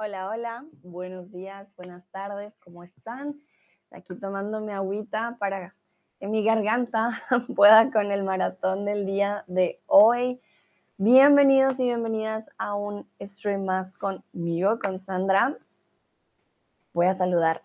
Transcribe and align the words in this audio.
Hola, 0.00 0.28
hola, 0.28 0.64
buenos 0.84 1.32
días, 1.32 1.66
buenas 1.74 2.06
tardes, 2.12 2.56
¿cómo 2.58 2.84
están? 2.84 3.34
Aquí 3.90 4.14
tomando 4.14 4.60
mi 4.60 4.70
agüita 4.70 5.36
para 5.40 5.74
que 6.20 6.28
mi 6.28 6.44
garganta 6.44 7.20
pueda 7.56 7.90
con 7.90 8.12
el 8.12 8.22
maratón 8.22 8.84
del 8.84 9.06
día 9.06 9.42
de 9.48 9.80
hoy. 9.86 10.40
Bienvenidos 10.98 11.80
y 11.80 11.86
bienvenidas 11.86 12.48
a 12.58 12.76
un 12.76 13.08
stream 13.20 13.64
más 13.64 13.98
conmigo, 13.98 14.78
con 14.78 15.00
Sandra. 15.00 15.58
Voy 16.92 17.06
a 17.06 17.16
saludar 17.16 17.62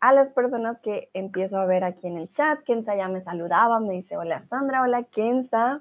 a 0.00 0.12
las 0.12 0.30
personas 0.30 0.80
que 0.80 1.10
empiezo 1.14 1.58
a 1.58 1.64
ver 1.64 1.84
aquí 1.84 2.08
en 2.08 2.18
el 2.18 2.32
chat. 2.32 2.60
Kenza 2.64 2.96
ya 2.96 3.06
me 3.06 3.22
saludaba, 3.22 3.78
me 3.78 3.92
dice 3.92 4.16
hola 4.16 4.42
Sandra, 4.50 4.82
hola 4.82 5.04
Kenza. 5.04 5.80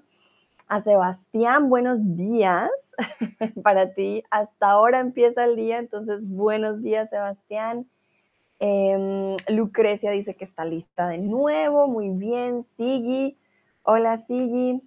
A 0.67 0.81
Sebastián, 0.83 1.69
buenos 1.69 2.15
días. 2.15 2.69
para 3.63 3.93
ti. 3.93 4.23
Hasta 4.29 4.71
ahora 4.71 4.99
empieza 4.99 5.43
el 5.45 5.55
día, 5.55 5.79
entonces 5.79 6.27
buenos 6.27 6.81
días 6.81 7.09
Sebastián. 7.09 7.87
Em, 8.59 9.37
Lucrecia 9.47 10.11
dice 10.11 10.35
que 10.35 10.45
está 10.45 10.65
lista 10.65 11.07
de 11.07 11.17
nuevo, 11.17 11.87
muy 11.87 12.09
bien. 12.09 12.65
Sigi, 12.77 13.37
hola 13.83 14.17
Sigi. 14.27 14.81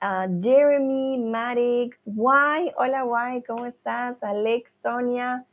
Ah, 0.00 0.26
Jeremy, 0.42 1.18
Marix, 1.18 1.96
Why, 2.04 2.72
hola 2.76 3.04
Why, 3.04 3.42
¿cómo 3.44 3.66
estás? 3.66 4.20
Alex, 4.20 4.68
Sonia. 4.82 5.44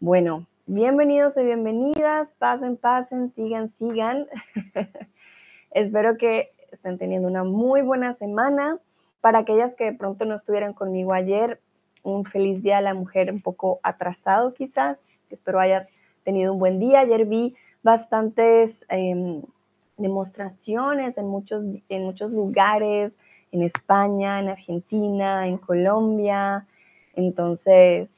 Bueno, 0.00 0.46
bienvenidos 0.64 1.36
y 1.36 1.44
bienvenidas, 1.44 2.32
pasen, 2.38 2.78
pasen, 2.78 3.34
sigan, 3.34 3.70
sigan. 3.78 4.26
Espero 5.72 6.16
que 6.16 6.52
estén 6.72 6.96
teniendo 6.96 7.28
una 7.28 7.44
muy 7.44 7.82
buena 7.82 8.14
semana. 8.14 8.78
Para 9.20 9.40
aquellas 9.40 9.74
que 9.74 9.84
de 9.84 9.92
pronto 9.92 10.24
no 10.24 10.34
estuvieran 10.34 10.72
conmigo 10.72 11.12
ayer, 11.12 11.60
un 12.02 12.24
feliz 12.24 12.62
día 12.62 12.78
a 12.78 12.82
la 12.82 12.94
mujer 12.94 13.32
un 13.32 13.40
poco 13.40 13.80
atrasado 13.82 14.54
quizás. 14.54 15.00
Espero 15.30 15.58
haya 15.58 15.88
tenido 16.24 16.52
un 16.52 16.58
buen 16.58 16.78
día. 16.78 17.00
Ayer 17.00 17.26
vi 17.26 17.56
bastantes 17.82 18.76
em, 18.88 19.42
demostraciones 19.96 21.18
en 21.18 21.26
muchos, 21.26 21.64
en 21.88 22.04
muchos 22.04 22.30
lugares, 22.30 23.16
en 23.50 23.62
España, 23.62 24.40
en 24.40 24.48
Argentina, 24.48 25.48
en 25.48 25.58
Colombia. 25.58 26.66
Entonces, 27.14 28.08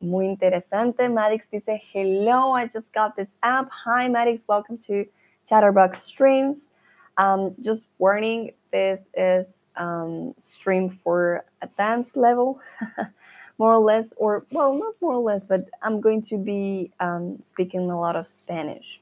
muy 0.00 0.26
interesante. 0.26 1.08
Madix 1.08 1.48
dice, 1.50 1.82
hello, 1.92 2.56
I 2.56 2.68
just 2.72 2.92
got 2.94 3.14
this 3.16 3.28
app. 3.42 3.68
Hi, 3.84 4.08
Madix, 4.08 4.44
welcome 4.46 4.78
to 4.86 5.04
Chatterbox 5.46 6.02
Streams. 6.02 6.70
Um, 7.16 7.54
just 7.60 7.84
warning, 7.98 8.52
this 8.70 9.00
is 9.14 9.63
um, 9.76 10.34
stream 10.38 10.90
for 10.90 11.44
advanced 11.62 12.16
level, 12.16 12.60
more 13.58 13.74
or 13.74 13.78
less, 13.84 14.12
or 14.16 14.44
well, 14.50 14.74
not 14.74 14.94
more 15.00 15.14
or 15.14 15.22
less, 15.22 15.44
but 15.44 15.68
I'm 15.82 16.00
going 16.00 16.22
to 16.22 16.36
be 16.36 16.90
um, 17.00 17.42
speaking 17.46 17.90
a 17.90 17.98
lot 17.98 18.16
of 18.16 18.28
Spanish 18.28 19.00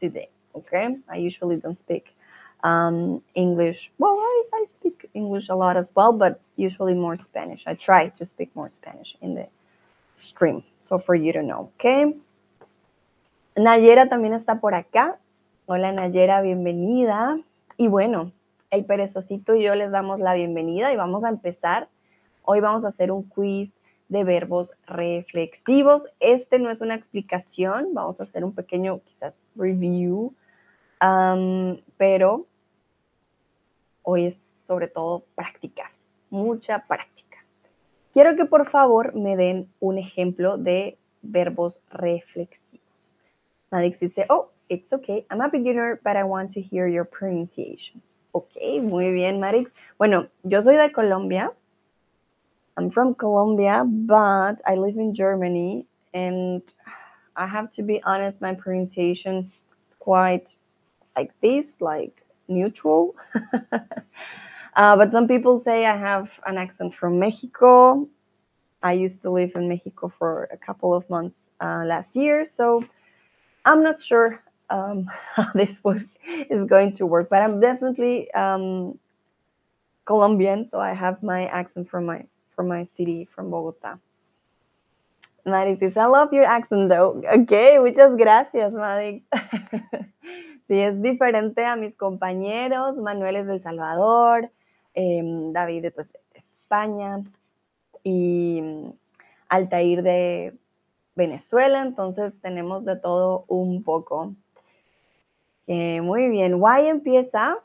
today. 0.00 0.28
Okay, 0.54 0.96
I 1.08 1.16
usually 1.16 1.56
don't 1.56 1.76
speak 1.76 2.14
um, 2.62 3.22
English. 3.34 3.90
Well, 3.98 4.16
I, 4.18 4.44
I 4.54 4.64
speak 4.68 5.08
English 5.14 5.48
a 5.48 5.54
lot 5.54 5.76
as 5.76 5.92
well, 5.94 6.12
but 6.12 6.40
usually 6.56 6.94
more 6.94 7.16
Spanish. 7.16 7.64
I 7.66 7.74
try 7.74 8.08
to 8.08 8.24
speak 8.24 8.54
more 8.54 8.68
Spanish 8.68 9.16
in 9.20 9.34
the 9.34 9.46
stream. 10.14 10.62
So 10.80 10.98
for 10.98 11.14
you 11.14 11.32
to 11.32 11.42
know, 11.42 11.70
okay? 11.78 12.14
Nayera 13.56 14.08
también 14.08 14.34
está 14.34 14.60
por 14.60 14.74
acá. 14.74 15.18
Hola 15.66 15.92
Nayera, 15.92 16.42
bienvenida. 16.42 17.38
Y 17.76 17.88
bueno, 17.88 18.32
el 18.74 18.84
perezosito 18.84 19.54
y 19.54 19.62
yo 19.62 19.74
les 19.74 19.90
damos 19.90 20.20
la 20.20 20.34
bienvenida 20.34 20.92
y 20.92 20.96
vamos 20.96 21.24
a 21.24 21.28
empezar. 21.28 21.88
Hoy 22.42 22.60
vamos 22.60 22.84
a 22.84 22.88
hacer 22.88 23.12
un 23.12 23.22
quiz 23.22 23.72
de 24.08 24.24
verbos 24.24 24.74
reflexivos. 24.86 26.06
Este 26.20 26.58
no 26.58 26.70
es 26.70 26.80
una 26.80 26.94
explicación, 26.94 27.94
vamos 27.94 28.20
a 28.20 28.24
hacer 28.24 28.44
un 28.44 28.52
pequeño 28.52 29.00
quizás 29.04 29.34
review, 29.54 30.34
pero 31.96 32.46
hoy 34.02 34.26
es 34.26 34.38
sobre 34.66 34.88
todo 34.88 35.24
práctica, 35.34 35.92
mucha 36.30 36.84
práctica. 36.86 37.38
Quiero 38.12 38.36
que 38.36 38.44
por 38.44 38.68
favor 38.68 39.14
me 39.14 39.36
den 39.36 39.68
un 39.80 39.98
ejemplo 39.98 40.58
de 40.58 40.98
verbos 41.22 41.80
reflexivos. 41.90 43.22
Nadix 43.70 43.98
dice, 44.00 44.26
oh, 44.28 44.50
it's 44.68 44.92
okay, 44.92 45.26
I'm 45.30 45.40
a 45.40 45.48
beginner, 45.48 46.00
but 46.02 46.16
I 46.16 46.24
want 46.24 46.52
to 46.54 46.60
hear 46.60 46.88
your 46.88 47.04
pronunciation. 47.04 48.02
Ok, 48.36 48.56
muy 48.82 49.12
bien, 49.12 49.38
Marix. 49.38 49.70
Bueno, 49.96 50.26
yo 50.42 50.60
soy 50.60 50.76
de 50.76 50.90
Colombia. 50.90 51.52
I'm 52.76 52.90
from 52.90 53.14
Colombia, 53.14 53.84
but 53.86 54.60
I 54.66 54.74
live 54.74 54.98
in 54.98 55.14
Germany. 55.14 55.86
And 56.12 56.60
I 57.36 57.46
have 57.46 57.70
to 57.74 57.84
be 57.84 58.02
honest, 58.02 58.40
my 58.40 58.52
pronunciation 58.52 59.52
is 59.88 59.94
quite 60.00 60.56
like 61.16 61.32
this, 61.42 61.80
like 61.80 62.26
neutral. 62.48 63.14
uh, 63.72 64.96
but 64.96 65.12
some 65.12 65.28
people 65.28 65.60
say 65.60 65.86
I 65.86 65.96
have 65.96 66.28
an 66.44 66.58
accent 66.58 66.92
from 66.92 67.20
Mexico. 67.20 68.08
I 68.82 68.94
used 68.94 69.22
to 69.22 69.30
live 69.30 69.52
in 69.54 69.68
Mexico 69.68 70.12
for 70.18 70.48
a 70.50 70.56
couple 70.56 70.92
of 70.92 71.08
months 71.08 71.38
uh, 71.60 71.84
last 71.86 72.16
year, 72.16 72.46
so 72.46 72.84
I'm 73.64 73.84
not 73.84 74.00
sure 74.00 74.42
um, 74.70 75.06
how 75.34 75.50
this 75.54 75.78
is 76.50 76.64
going 76.66 76.96
to 76.96 77.06
work. 77.06 77.28
But 77.28 77.42
I'm 77.42 77.60
definitely 77.60 78.32
um, 78.32 78.98
Colombian, 80.04 80.68
so 80.68 80.80
I 80.80 80.92
have 80.92 81.22
my 81.22 81.46
accent 81.46 81.88
from 81.88 82.06
my 82.06 82.24
from 82.54 82.68
my 82.68 82.84
city, 82.84 83.24
from 83.34 83.50
Bogotá. 83.50 83.98
Marix 85.46 85.96
I 85.96 86.06
love 86.06 86.32
your 86.32 86.44
accent 86.44 86.88
though. 86.88 87.22
Ok, 87.30 87.52
muchas 87.80 88.16
gracias, 88.16 88.72
Marix. 88.72 89.24
sí, 90.68 90.80
es 90.80 91.00
diferente 91.02 91.64
a 91.64 91.76
mis 91.76 91.96
compañeros. 91.96 92.96
Manuel 92.96 93.36
es 93.36 93.46
del 93.46 93.62
Salvador, 93.62 94.50
eh, 94.94 95.22
David 95.52 95.92
pues, 95.94 96.12
de 96.12 96.20
España 96.34 97.22
y 98.02 98.62
Altair 99.48 100.02
de 100.02 100.54
Venezuela. 101.14 101.82
Entonces 101.82 102.40
tenemos 102.40 102.84
de 102.84 102.96
todo 102.96 103.44
un 103.48 103.82
poco. 103.82 104.34
Eh, 105.66 106.00
muy 106.00 106.28
bien. 106.28 106.54
Why 106.54 106.88
empieza 106.88 107.58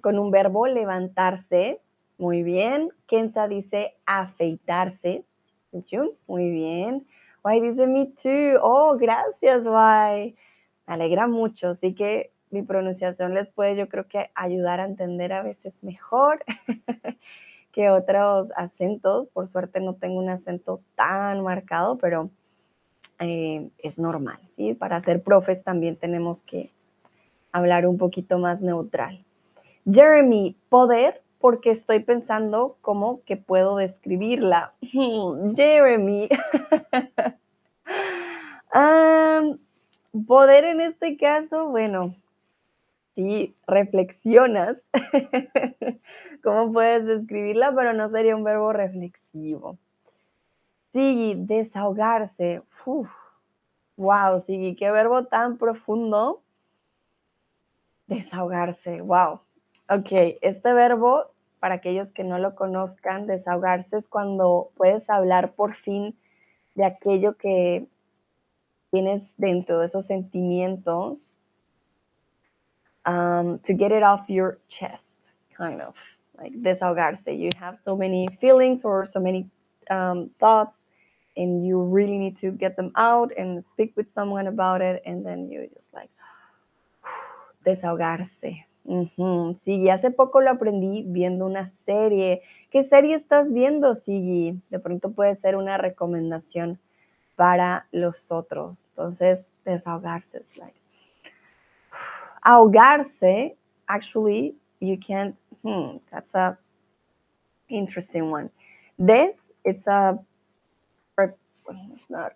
con 0.00 0.18
un 0.18 0.30
verbo 0.30 0.66
levantarse. 0.66 1.80
Muy 2.18 2.42
bien. 2.42 2.90
Kenza 3.06 3.48
dice 3.48 3.94
afeitarse. 4.06 5.24
Muy 6.26 6.50
bien. 6.50 7.06
Why 7.44 7.60
dice 7.60 7.86
me 7.86 8.06
too. 8.06 8.58
Oh, 8.62 8.96
gracias, 8.96 9.62
Why. 9.64 10.34
Me 10.86 10.94
alegra 10.94 11.26
mucho. 11.26 11.70
Así 11.70 11.94
que 11.94 12.30
mi 12.50 12.62
pronunciación 12.62 13.34
les 13.34 13.48
puede, 13.48 13.76
yo 13.76 13.88
creo 13.88 14.06
que 14.08 14.30
ayudar 14.34 14.80
a 14.80 14.86
entender 14.86 15.32
a 15.32 15.42
veces 15.42 15.82
mejor 15.84 16.44
que 17.72 17.90
otros 17.90 18.52
acentos. 18.56 19.28
Por 19.28 19.48
suerte 19.48 19.80
no 19.80 19.94
tengo 19.94 20.18
un 20.18 20.30
acento 20.30 20.80
tan 20.94 21.42
marcado, 21.42 21.98
pero 21.98 22.30
eh, 23.18 23.68
es 23.78 23.98
normal, 23.98 24.38
¿sí? 24.56 24.74
Para 24.74 25.00
ser 25.00 25.22
profes 25.22 25.62
también 25.62 25.96
tenemos 25.96 26.42
que 26.42 26.70
hablar 27.56 27.86
un 27.86 27.98
poquito 27.98 28.38
más 28.38 28.60
neutral. 28.60 29.24
Jeremy, 29.90 30.56
poder, 30.68 31.22
porque 31.40 31.70
estoy 31.70 32.00
pensando 32.00 32.76
cómo 32.82 33.22
que 33.24 33.36
puedo 33.36 33.76
describirla. 33.76 34.72
Jeremy. 35.56 36.28
poder 40.26 40.64
en 40.64 40.80
este 40.80 41.16
caso, 41.16 41.68
bueno, 41.68 42.14
si 43.14 43.54
reflexionas, 43.66 44.76
¿cómo 46.42 46.72
puedes 46.72 47.06
describirla? 47.06 47.72
Pero 47.74 47.92
no 47.92 48.10
sería 48.10 48.36
un 48.36 48.44
verbo 48.44 48.72
reflexivo. 48.72 49.78
Sí, 50.92 51.34
desahogarse. 51.36 52.62
Wow, 53.96 54.40
sí, 54.46 54.76
qué 54.78 54.90
verbo 54.90 55.24
tan 55.24 55.56
profundo 55.56 56.42
Desahogarse, 58.08 59.00
wow. 59.02 59.40
Ok, 59.88 60.38
este 60.40 60.72
verbo, 60.72 61.30
para 61.60 61.76
aquellos 61.76 62.12
que 62.12 62.22
no 62.24 62.38
lo 62.38 62.54
conozcan, 62.54 63.26
desahogarse 63.26 63.98
es 63.98 64.06
cuando 64.08 64.70
puedes 64.76 65.08
hablar 65.10 65.54
por 65.54 65.74
fin 65.74 66.16
de 66.74 66.84
aquello 66.84 67.36
que 67.36 67.86
tienes 68.90 69.22
dentro 69.36 69.80
de 69.80 69.86
esos 69.86 70.06
sentimientos. 70.06 71.18
Um, 73.04 73.60
to 73.60 73.72
get 73.72 73.92
it 73.92 74.02
off 74.02 74.28
your 74.28 74.58
chest, 74.68 75.32
kind 75.56 75.80
of 75.80 75.94
like 76.38 76.52
desahogarse. 76.60 77.38
You 77.38 77.50
have 77.58 77.78
so 77.78 77.96
many 77.96 78.26
feelings 78.40 78.84
or 78.84 79.06
so 79.06 79.20
many 79.20 79.48
um, 79.90 80.30
thoughts, 80.40 80.84
and 81.36 81.64
you 81.64 81.80
really 81.82 82.18
need 82.18 82.36
to 82.38 82.50
get 82.50 82.76
them 82.76 82.90
out 82.96 83.30
and 83.36 83.64
speak 83.64 83.92
with 83.96 84.10
someone 84.12 84.48
about 84.48 84.80
it, 84.80 85.02
and 85.06 85.24
then 85.24 85.48
you 85.48 85.68
just 85.74 85.94
like 85.94 86.10
desahogarse. 87.66 88.66
Sí, 89.64 89.90
hace 89.90 90.12
poco 90.12 90.40
lo 90.40 90.50
aprendí 90.50 91.02
viendo 91.06 91.44
una 91.44 91.72
serie. 91.84 92.42
¿Qué 92.70 92.84
serie 92.84 93.16
estás 93.16 93.52
viendo, 93.52 93.96
Sigui? 93.96 94.62
De 94.70 94.78
pronto 94.78 95.10
puede 95.10 95.34
ser 95.34 95.56
una 95.56 95.76
recomendación 95.76 96.78
para 97.34 97.86
los 97.90 98.30
otros. 98.30 98.86
Entonces, 98.90 99.40
desahogarse. 99.64 100.42
Ahogarse, 102.42 103.56
actually, 103.88 104.56
you 104.80 104.96
can't, 104.96 105.34
hmm, 105.62 105.98
that's 106.10 106.32
a 106.36 106.56
interesting 107.68 108.30
one. 108.30 108.50
This, 108.96 109.52
it's 109.64 109.88
a, 109.88 110.16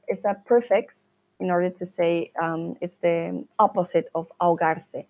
it's 0.08 0.24
a 0.24 0.34
prefix 0.44 1.10
in 1.38 1.50
order 1.50 1.70
to 1.70 1.86
say 1.86 2.32
um, 2.40 2.76
it's 2.80 2.96
the 2.96 3.44
opposite 3.58 4.08
of 4.14 4.26
ahogarse. 4.40 5.06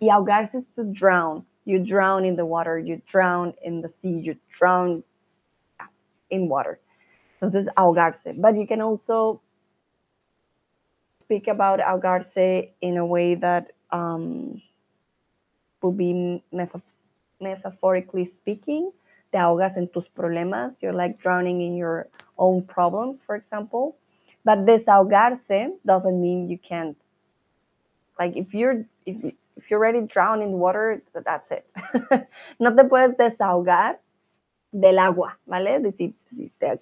Y 0.00 0.08
ahogarse 0.08 0.54
is 0.54 0.68
to 0.76 0.84
drown. 0.84 1.44
You 1.64 1.78
drown 1.78 2.24
in 2.24 2.36
the 2.36 2.44
water, 2.44 2.78
you 2.78 3.00
drown 3.06 3.54
in 3.62 3.80
the 3.80 3.88
sea, 3.88 4.10
you 4.10 4.36
drown 4.52 5.02
in 6.30 6.48
water. 6.48 6.78
Entonces, 7.40 7.66
ahogarse. 7.76 8.40
But 8.40 8.56
you 8.56 8.66
can 8.66 8.80
also 8.80 9.40
speak 11.22 11.48
about 11.48 11.80
ahogarse 11.80 12.70
in 12.80 12.96
a 12.96 13.06
way 13.06 13.34
that 13.34 13.72
um, 13.90 14.60
would 15.82 15.96
be 15.96 16.42
metaphorically 17.40 18.24
speaking. 18.24 18.92
Te 19.32 19.38
ahogas 19.38 19.76
en 19.76 19.88
tus 19.88 20.08
problemas. 20.08 20.76
You're 20.80 20.92
like 20.92 21.20
drowning 21.20 21.60
in 21.60 21.76
your 21.76 22.08
own 22.38 22.62
problems, 22.62 23.22
for 23.22 23.36
example. 23.36 23.96
But 24.44 24.66
desahogarse 24.66 25.72
doesn't 25.86 26.20
mean 26.20 26.48
you 26.48 26.58
can't. 26.58 26.96
Like 28.18 28.36
if 28.36 28.54
you're 28.54 28.84
if 29.06 29.34
if 29.56 29.70
you're 29.70 29.78
already 29.78 30.06
drowned 30.06 30.42
in 30.42 30.52
water, 30.52 31.02
that's 31.24 31.50
it. 31.50 31.66
no 32.58 32.74
te 32.74 32.84
puedes 32.84 33.16
desahogar 33.16 33.98
del 34.72 34.98
agua, 34.98 35.38
¿vale? 35.46 35.92
Si, 35.92 36.14
te 36.58 36.80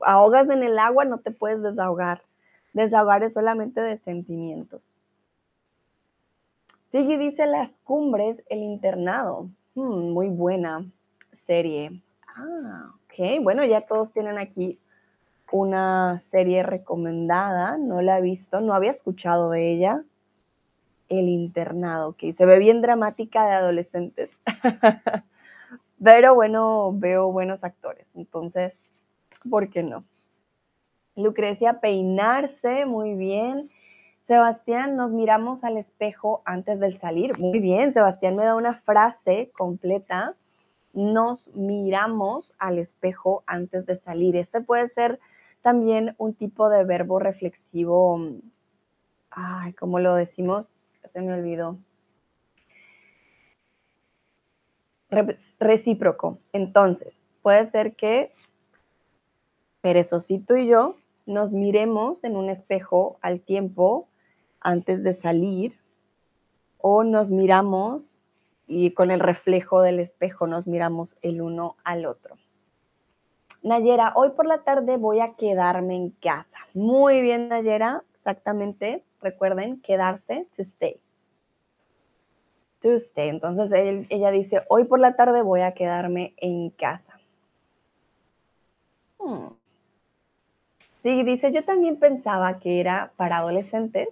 ahogas 0.00 0.50
en 0.50 0.62
el 0.62 0.78
agua, 0.78 1.04
no 1.04 1.18
te 1.18 1.30
puedes 1.30 1.62
desahogar. 1.62 2.22
Desahogar 2.74 3.22
es 3.22 3.34
solamente 3.34 3.80
de 3.80 3.98
sentimientos. 3.98 4.98
Sigue 6.90 7.18
dice 7.18 7.46
Las 7.46 7.70
Cumbres, 7.84 8.42
el 8.48 8.62
internado. 8.62 9.48
Hmm, 9.74 10.10
muy 10.10 10.28
buena 10.28 10.84
serie. 11.46 12.02
Ah, 12.36 12.92
ok. 13.04 13.42
Bueno, 13.42 13.64
ya 13.64 13.82
todos 13.82 14.12
tienen 14.12 14.38
aquí 14.38 14.78
una 15.50 16.20
serie 16.20 16.62
recomendada. 16.62 17.78
No 17.78 18.02
la 18.02 18.18
he 18.18 18.22
visto, 18.22 18.60
no 18.60 18.74
había 18.74 18.90
escuchado 18.90 19.50
de 19.50 19.70
ella. 19.70 20.04
El 21.12 21.28
internado, 21.28 22.14
que 22.14 22.32
se 22.32 22.46
ve 22.46 22.58
bien 22.58 22.80
dramática 22.80 23.44
de 23.44 23.52
adolescentes. 23.52 24.30
Pero 26.02 26.34
bueno, 26.34 26.90
veo 26.94 27.30
buenos 27.30 27.64
actores, 27.64 28.08
entonces, 28.16 28.72
¿por 29.50 29.68
qué 29.68 29.82
no? 29.82 30.04
Lucrecia, 31.14 31.80
peinarse, 31.80 32.86
muy 32.86 33.14
bien. 33.14 33.70
Sebastián, 34.26 34.96
nos 34.96 35.10
miramos 35.10 35.64
al 35.64 35.76
espejo 35.76 36.40
antes 36.46 36.80
del 36.80 36.98
salir. 36.98 37.38
Muy 37.38 37.58
bien, 37.58 37.92
Sebastián 37.92 38.34
me 38.34 38.46
da 38.46 38.56
una 38.56 38.80
frase 38.80 39.50
completa. 39.52 40.34
Nos 40.94 41.46
miramos 41.54 42.54
al 42.58 42.78
espejo 42.78 43.42
antes 43.46 43.84
de 43.84 43.96
salir. 43.96 44.36
Este 44.36 44.62
puede 44.62 44.88
ser 44.88 45.20
también 45.60 46.14
un 46.16 46.32
tipo 46.32 46.70
de 46.70 46.84
verbo 46.84 47.18
reflexivo. 47.18 48.18
Ay, 49.30 49.74
¿cómo 49.74 49.98
lo 49.98 50.14
decimos? 50.14 50.70
Se 51.12 51.20
me 51.20 51.34
olvidó. 51.34 51.78
recíproco. 55.58 56.38
Entonces, 56.54 57.22
puede 57.42 57.66
ser 57.66 57.94
que 57.94 58.32
Perezosito 59.82 60.56
y 60.56 60.66
yo 60.66 60.96
nos 61.26 61.52
miremos 61.52 62.24
en 62.24 62.36
un 62.36 62.48
espejo 62.48 63.18
al 63.20 63.40
tiempo 63.40 64.08
antes 64.60 65.04
de 65.04 65.12
salir 65.12 65.78
o 66.78 67.04
nos 67.04 67.30
miramos 67.30 68.22
y 68.66 68.92
con 68.92 69.10
el 69.10 69.20
reflejo 69.20 69.82
del 69.82 70.00
espejo 70.00 70.46
nos 70.46 70.66
miramos 70.66 71.18
el 71.20 71.42
uno 71.42 71.76
al 71.84 72.06
otro. 72.06 72.36
Nayera, 73.62 74.12
hoy 74.16 74.30
por 74.30 74.46
la 74.46 74.64
tarde 74.64 74.96
voy 74.96 75.20
a 75.20 75.34
quedarme 75.34 75.94
en 75.94 76.10
casa. 76.10 76.58
Muy 76.74 77.20
bien, 77.20 77.48
Nayera, 77.48 78.02
exactamente. 78.22 79.02
Recuerden, 79.20 79.80
quedarse, 79.80 80.46
to 80.56 80.62
stay. 80.62 81.00
To 82.80 82.94
stay. 82.94 83.28
Entonces 83.28 83.72
ella 84.08 84.30
dice, 84.30 84.62
hoy 84.68 84.84
por 84.84 85.00
la 85.00 85.16
tarde 85.16 85.42
voy 85.42 85.62
a 85.62 85.74
quedarme 85.74 86.34
en 86.36 86.70
casa. 86.70 87.18
Hmm. 89.18 89.48
Sí, 91.02 91.24
dice, 91.24 91.50
yo 91.50 91.64
también 91.64 91.96
pensaba 91.98 92.60
que 92.60 92.78
era 92.78 93.12
para 93.16 93.38
adolescentes, 93.38 94.08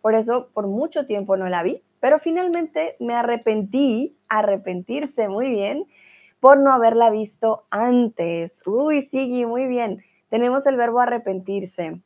por 0.00 0.16
eso 0.16 0.48
por 0.52 0.66
mucho 0.66 1.06
tiempo 1.06 1.36
no 1.36 1.48
la 1.48 1.62
vi, 1.62 1.82
pero 2.00 2.18
finalmente 2.18 2.96
me 2.98 3.14
arrepentí, 3.14 4.16
arrepentirse 4.28 5.28
muy 5.28 5.48
bien, 5.50 5.86
por 6.40 6.58
no 6.58 6.72
haberla 6.72 7.10
visto 7.10 7.64
antes. 7.70 8.50
Uy, 8.66 9.02
Sigi, 9.02 9.46
muy 9.46 9.66
bien. 9.66 10.02
Tenemos 10.30 10.66
el 10.66 10.76
verbo 10.76 10.98
arrepentirse. 10.98 12.00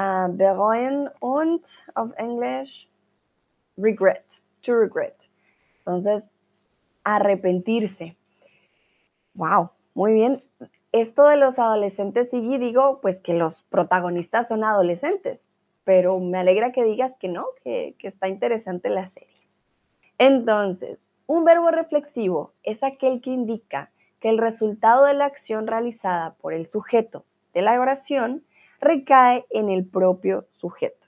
Uh, 0.00 1.10
und 1.20 1.62
of 1.94 2.12
English, 2.18 2.88
regret, 3.76 4.24
to 4.62 4.72
regret. 4.72 5.14
Entonces, 5.80 6.24
arrepentirse. 7.04 8.16
Wow, 9.34 9.72
muy 9.92 10.14
bien. 10.14 10.42
Esto 10.92 11.28
de 11.28 11.36
los 11.36 11.58
adolescentes, 11.58 12.30
sí, 12.30 12.40
digo, 12.56 13.00
pues 13.02 13.18
que 13.18 13.34
los 13.34 13.62
protagonistas 13.64 14.48
son 14.48 14.64
adolescentes, 14.64 15.46
pero 15.84 16.18
me 16.18 16.38
alegra 16.38 16.72
que 16.72 16.82
digas 16.82 17.12
que 17.20 17.28
no, 17.28 17.48
que, 17.62 17.94
que 17.98 18.08
está 18.08 18.28
interesante 18.28 18.88
la 18.88 19.06
serie. 19.06 19.28
Entonces, 20.16 20.98
un 21.26 21.44
verbo 21.44 21.70
reflexivo 21.70 22.54
es 22.62 22.82
aquel 22.82 23.20
que 23.20 23.30
indica 23.30 23.90
que 24.18 24.30
el 24.30 24.38
resultado 24.38 25.04
de 25.04 25.14
la 25.14 25.26
acción 25.26 25.66
realizada 25.66 26.36
por 26.40 26.54
el 26.54 26.66
sujeto 26.66 27.26
de 27.52 27.60
la 27.60 27.78
oración 27.78 28.44
recae 28.80 29.44
en 29.50 29.68
el 29.68 29.86
propio 29.86 30.46
sujeto. 30.50 31.06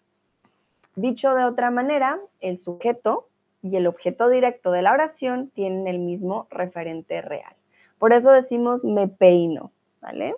Dicho 0.95 1.35
de 1.35 1.45
otra 1.45 1.71
manera, 1.71 2.21
el 2.41 2.59
sujeto 2.59 3.29
y 3.63 3.77
el 3.77 3.87
objeto 3.87 4.29
directo 4.29 4.71
de 4.71 4.83
la 4.83 4.93
oración 4.93 5.51
tienen 5.51 5.87
el 5.89 5.99
mismo 5.99 6.47
referente 6.51 7.23
real. 7.23 7.55
Por 7.99 8.13
eso 8.13 8.31
decimos 8.31 8.85
me 8.85 9.09
peino, 9.09 9.73
¿vale? 10.01 10.35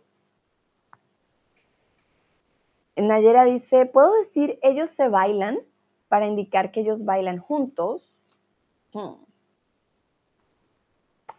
Nayera 2.97 3.45
dice, 3.45 3.87
¿puedo 3.87 4.15
decir 4.19 4.59
ellos 4.63 4.91
se 4.91 5.09
bailan 5.09 5.59
para 6.09 6.27
indicar 6.27 6.71
que 6.71 6.81
ellos 6.81 7.05
bailan 7.05 7.39
juntos? 7.39 8.15
Hmm. 8.93 9.15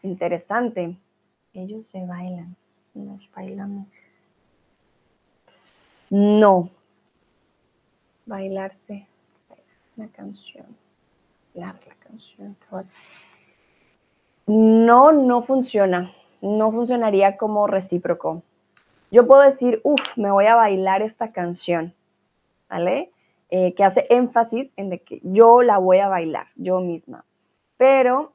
Interesante. 0.02 0.98
Ellos 1.54 1.88
se 1.88 2.06
bailan, 2.06 2.58
nos 2.94 3.32
bailamos. 3.32 3.88
No. 6.10 6.70
Bailarse. 8.26 9.08
Una 9.98 10.08
canción. 10.10 10.66
La, 11.54 11.68
la 11.68 11.96
canción. 12.08 12.56
No, 14.46 15.12
no 15.12 15.42
funciona. 15.42 16.12
No 16.42 16.72
funcionaría 16.72 17.38
como 17.38 17.68
recíproco. 17.68 18.44
Yo 19.10 19.26
puedo 19.26 19.42
decir, 19.42 19.80
uff, 19.84 20.18
me 20.18 20.32
voy 20.32 20.46
a 20.46 20.56
bailar 20.56 21.02
esta 21.02 21.32
canción. 21.32 21.94
¿Vale? 22.70 23.12
Eh, 23.50 23.74
que 23.74 23.84
hace 23.84 24.08
énfasis 24.10 24.72
en 24.76 24.90
de 24.90 25.00
que 25.00 25.22
yo 25.24 25.62
la 25.62 25.78
voy 25.78 26.00
a 26.00 26.08
bailar, 26.08 26.48
yo 26.56 26.82
misma. 26.82 27.26
Pero 27.78 28.34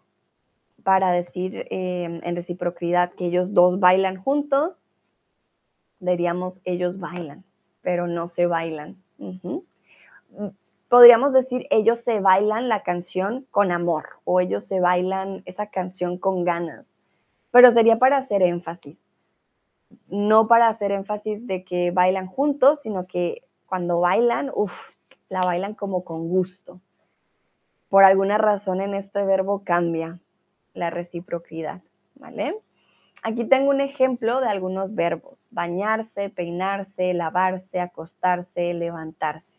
para 0.83 1.13
decir 1.13 1.67
eh, 1.71 2.21
en 2.23 2.37
reciprocidad 2.37 3.13
que 3.13 3.27
ellos 3.27 3.53
dos 3.53 3.81
bailan 3.81 4.17
juntos, 4.17 4.81
diríamos 5.99 6.61
ellos 6.65 6.99
bailan 6.99 7.45
pero 7.83 8.07
no 8.07 8.29
se 8.29 8.47
bailan. 8.47 8.97
Podríamos 10.89 11.33
decir, 11.33 11.67
ellos 11.71 12.01
se 12.01 12.21
bailan 12.21 12.69
la 12.69 12.83
canción 12.83 13.47
con 13.51 13.73
amor 13.73 14.09
o 14.25 14.41
ellos 14.41 14.65
se 14.65 14.81
bailan 14.81 15.43
esa 15.45 15.67
canción 15.67 16.19
con 16.19 16.45
ganas, 16.45 16.97
pero 17.51 17.71
sería 17.71 17.99
para 17.99 18.17
hacer 18.17 18.43
énfasis. 18.43 19.01
No 20.09 20.47
para 20.47 20.69
hacer 20.69 20.93
énfasis 20.93 21.47
de 21.47 21.65
que 21.65 21.91
bailan 21.91 22.27
juntos, 22.27 22.83
sino 22.83 23.07
que 23.07 23.43
cuando 23.67 24.01
bailan, 24.01 24.51
uff, 24.55 24.91
la 25.29 25.41
bailan 25.41 25.75
como 25.75 26.05
con 26.05 26.29
gusto. 26.29 26.81
Por 27.89 28.05
alguna 28.05 28.39
razón 28.39 28.81
en 28.81 28.95
este 28.95 29.25
verbo 29.25 29.63
cambia 29.65 30.21
la 30.75 30.91
reciprocidad, 30.91 31.83
¿vale? 32.15 32.57
Aquí 33.23 33.45
tengo 33.45 33.71
un 33.71 33.81
ejemplo 33.83 34.41
de 34.41 34.49
algunos 34.49 34.95
verbos. 34.95 35.47
Bañarse, 35.51 36.31
peinarse, 36.31 37.13
lavarse, 37.13 37.79
acostarse, 37.79 38.73
levantarse. 38.73 39.53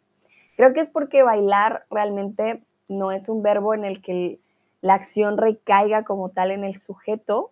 Creo 0.57 0.73
que 0.73 0.79
es 0.79 0.89
porque 0.89 1.21
bailar 1.21 1.85
realmente 1.91 2.63
no 2.87 3.11
es 3.11 3.29
un 3.29 3.43
verbo 3.43 3.73
en 3.73 3.85
el 3.85 4.01
que 4.01 4.39
la 4.81 4.95
acción 4.95 5.37
recaiga 5.37 6.03
como 6.03 6.29
tal 6.29 6.51
en 6.51 6.63
el 6.63 6.77
sujeto, 6.77 7.51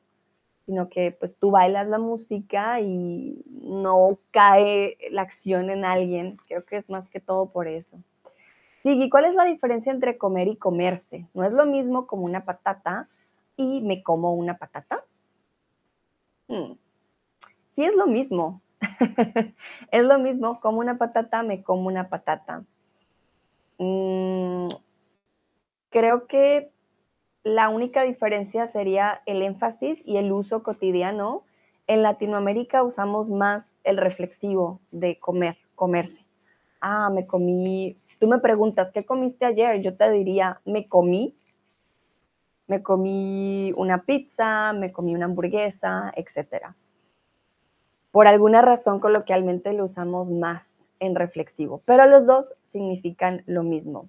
sino 0.65 0.89
que 0.89 1.11
pues 1.11 1.35
tú 1.37 1.51
bailas 1.51 1.87
la 1.87 1.99
música 1.99 2.79
y 2.81 3.43
no 3.61 4.17
cae 4.31 4.97
la 5.11 5.21
acción 5.21 5.69
en 5.69 5.85
alguien. 5.85 6.37
Creo 6.47 6.65
que 6.65 6.77
es 6.77 6.89
más 6.89 7.07
que 7.09 7.19
todo 7.19 7.51
por 7.51 7.67
eso. 7.67 7.97
Sí, 8.81 9.09
¿cuál 9.09 9.25
es 9.25 9.35
la 9.35 9.45
diferencia 9.45 9.91
entre 9.91 10.17
comer 10.17 10.47
y 10.47 10.55
comerse? 10.55 11.27
No 11.33 11.43
es 11.43 11.53
lo 11.53 11.65
mismo 11.65 12.07
como 12.07 12.23
una 12.23 12.45
patata 12.45 13.09
y 13.57 13.81
me 13.81 14.01
como 14.03 14.33
una 14.33 14.57
patata. 14.57 15.03
Hmm. 16.49 16.73
Sí, 17.75 17.83
es 17.85 17.95
lo 17.95 18.07
mismo. 18.07 18.61
es 19.91 20.03
lo 20.03 20.19
mismo, 20.19 20.59
como 20.59 20.79
una 20.79 20.97
patata, 20.97 21.43
me 21.43 21.63
como 21.63 21.87
una 21.87 22.09
patata. 22.09 22.65
Mm, 23.77 24.69
creo 25.89 26.27
que 26.27 26.71
la 27.43 27.69
única 27.69 28.03
diferencia 28.03 28.67
sería 28.67 29.21
el 29.25 29.41
énfasis 29.41 30.01
y 30.05 30.17
el 30.17 30.31
uso 30.31 30.63
cotidiano. 30.63 31.43
En 31.87 32.03
Latinoamérica 32.03 32.83
usamos 32.83 33.29
más 33.29 33.75
el 33.83 33.97
reflexivo 33.97 34.79
de 34.91 35.17
comer, 35.19 35.57
comerse. 35.75 36.25
Ah, 36.81 37.09
me 37.09 37.25
comí. 37.25 37.97
Tú 38.19 38.27
me 38.27 38.39
preguntas, 38.39 38.91
¿qué 38.91 39.05
comiste 39.05 39.45
ayer? 39.45 39.81
Yo 39.81 39.95
te 39.95 40.11
diría, 40.11 40.61
me 40.65 40.87
comí. 40.87 41.35
Me 42.69 42.83
comí 42.83 43.73
una 43.75 44.03
pizza, 44.03 44.73
me 44.73 44.91
comí 44.93 45.15
una 45.15 45.25
hamburguesa, 45.25 46.13
etc. 46.15 46.67
Por 48.11 48.27
alguna 48.27 48.61
razón, 48.61 48.99
coloquialmente 48.99 49.73
lo 49.73 49.85
usamos 49.85 50.29
más 50.29 50.85
en 50.99 51.15
reflexivo, 51.15 51.81
pero 51.85 52.05
los 52.05 52.27
dos 52.27 52.53
significan 52.71 53.41
lo 53.47 53.63
mismo. 53.63 54.07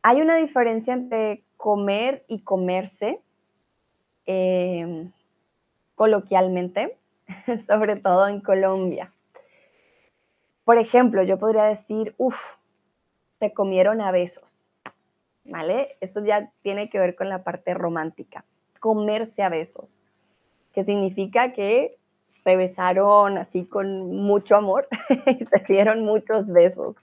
Hay 0.00 0.22
una 0.22 0.36
diferencia 0.36 0.94
entre 0.94 1.44
comer 1.58 2.24
y 2.26 2.40
comerse, 2.40 3.20
em, 4.24 5.12
coloquialmente, 5.94 6.96
sobre 7.68 7.96
todo 7.96 8.28
en 8.28 8.40
Colombia. 8.40 9.12
Por 10.64 10.78
ejemplo, 10.78 11.22
yo 11.22 11.38
podría 11.38 11.64
decir, 11.64 12.14
uff, 12.16 12.40
se 13.40 13.52
comieron 13.52 14.00
a 14.00 14.10
besos, 14.10 14.57
¿vale? 15.48 15.96
Esto 16.00 16.24
ya 16.24 16.52
tiene 16.62 16.88
que 16.90 16.98
ver 16.98 17.14
con 17.16 17.28
la 17.28 17.42
parte 17.42 17.74
romántica, 17.74 18.44
comerse 18.80 19.42
a 19.42 19.48
besos, 19.48 20.04
que 20.72 20.84
significa 20.84 21.52
que 21.52 21.96
se 22.42 22.56
besaron 22.56 23.38
así 23.38 23.66
con 23.66 24.14
mucho 24.14 24.56
amor 24.56 24.86
y 25.26 25.44
se 25.44 25.64
dieron 25.66 26.04
muchos 26.04 26.46
besos, 26.46 26.96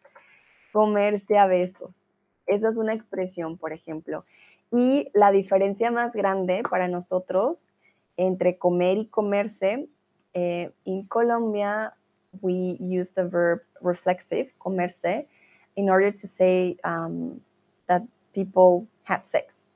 comerse 0.71 1.37
a 1.37 1.47
besos. 1.47 2.07
Esa 2.45 2.69
es 2.69 2.77
una 2.77 2.93
expresión, 2.93 3.57
por 3.57 3.73
ejemplo. 3.73 4.23
Y 4.71 5.09
la 5.13 5.31
diferencia 5.31 5.91
más 5.91 6.13
grande 6.13 6.63
para 6.69 6.87
nosotros 6.87 7.69
entre 8.17 8.57
comer 8.57 8.97
y 8.97 9.07
comerse, 9.07 9.87
eh, 10.33 10.71
en 10.85 11.03
Colombia, 11.03 11.93
we 12.41 12.77
use 12.79 13.13
the 13.13 13.23
verb 13.23 13.61
reflexive, 13.81 14.51
comerse, 14.57 15.27
in 15.75 15.89
order 15.89 16.11
to 16.11 16.27
say 16.27 16.77
um, 16.83 17.39
that 17.87 18.03
people 18.35 18.87
had 19.03 19.27
sex. 19.27 19.67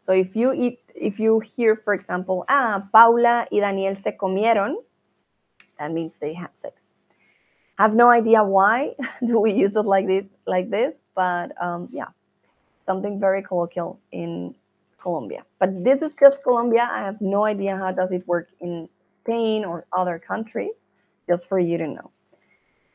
So 0.00 0.12
if 0.12 0.36
you 0.36 0.52
eat, 0.52 0.80
if 0.94 1.18
you 1.18 1.40
hear, 1.40 1.76
for 1.76 1.92
example, 1.92 2.44
ah, 2.48 2.88
Paula 2.92 3.46
y 3.50 3.60
Daniel 3.60 3.96
se 3.96 4.16
comieron, 4.20 4.76
that 5.78 5.92
means 5.92 6.14
they 6.20 6.32
had 6.34 6.50
sex. 6.54 6.80
I 7.78 7.82
have 7.82 7.94
no 7.94 8.08
idea 8.10 8.44
why 8.44 8.94
do 9.26 9.40
we 9.40 9.52
use 9.52 9.74
it 9.76 9.84
like 9.84 10.06
this, 10.06 10.26
like 10.46 10.70
this, 10.70 11.02
but 11.14 11.50
um, 11.60 11.88
yeah, 11.90 12.08
something 12.86 13.18
very 13.18 13.42
colloquial 13.42 13.98
in 14.12 14.54
Colombia. 15.00 15.44
But 15.58 15.84
this 15.84 16.00
is 16.02 16.14
just 16.14 16.42
Colombia. 16.42 16.88
I 16.90 17.02
have 17.04 17.20
no 17.20 17.44
idea 17.44 17.76
how 17.76 17.90
does 17.90 18.12
it 18.12 18.26
work 18.28 18.48
in 18.60 18.88
Spain 19.10 19.64
or 19.64 19.86
other 19.92 20.18
countries, 20.18 20.86
just 21.28 21.48
for 21.48 21.58
you 21.58 21.78
to 21.78 21.88
know. 21.88 22.10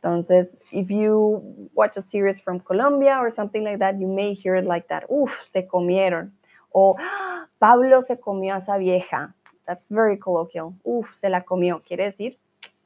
Entonces, 0.01 0.59
if 0.71 0.89
you 0.89 1.69
watch 1.73 1.97
a 1.97 2.01
series 2.01 2.39
from 2.39 2.61
Colombia 2.61 3.17
or 3.19 3.29
something 3.29 3.65
like 3.65 3.79
that, 3.79 3.99
you 3.99 4.07
may 4.07 4.33
hear 4.33 4.55
it 4.55 4.65
like 4.65 4.87
that. 4.87 5.03
Uf, 5.09 5.49
se 5.51 5.67
comieron. 5.67 6.31
O 6.71 6.95
Pablo 7.59 8.01
se 8.01 8.17
comió 8.17 8.55
a 8.55 8.59
esa 8.59 8.77
vieja. 8.77 9.35
That's 9.65 9.89
very 9.91 10.17
colloquial. 10.17 10.73
Uf, 10.83 11.13
se 11.13 11.29
la 11.29 11.43
comió. 11.43 11.81
Quiere 11.83 12.05
decir 12.05 12.39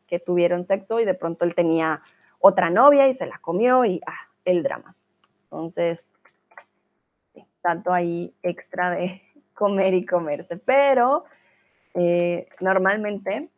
que 0.08 0.20
tuvieron 0.20 0.63
sexo 0.63 1.00
y 1.00 1.05
de 1.05 1.13
pronto 1.13 1.46
él 1.46 1.53
tenía 1.53 2.01
otra 2.39 2.72
novia 2.72 3.08
y 3.08 3.13
se 3.13 3.27
la 3.27 3.38
comió 3.39 3.86
y 3.86 4.01
ah, 4.08 4.29
el 4.43 4.63
drama. 4.63 4.96
Entonces, 5.43 6.15
tanto 7.62 7.93
ahí 7.93 8.34
extra 8.41 8.89
de 8.89 9.22
comer 9.53 9.93
y 9.93 10.05
comerse, 10.05 10.58
pero 10.58 11.25
eh, 11.93 12.48
normalmente 12.60 13.50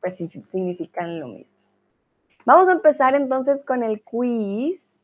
pues 0.00 0.16
significan 0.16 1.20
lo 1.20 1.28
mismo. 1.28 1.65
Vamos 2.46 2.68
a 2.68 2.72
empezar 2.72 3.16
entonces 3.16 3.64
con 3.64 3.82
el 3.82 4.04
quiz. 4.04 5.00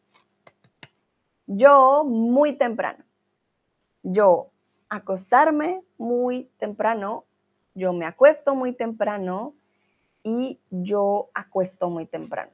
Yo 1.48 2.04
muy 2.04 2.56
temprano. 2.56 3.04
Yo 4.04 4.50
acostarme 4.88 5.82
muy 5.98 6.48
temprano. 6.58 7.24
Yo 7.74 7.92
me 7.92 8.06
acuesto 8.06 8.54
muy 8.54 8.72
temprano 8.74 9.54
y 10.22 10.60
yo 10.70 11.30
acuesto 11.34 11.90
muy 11.90 12.06
temprano. 12.06 12.52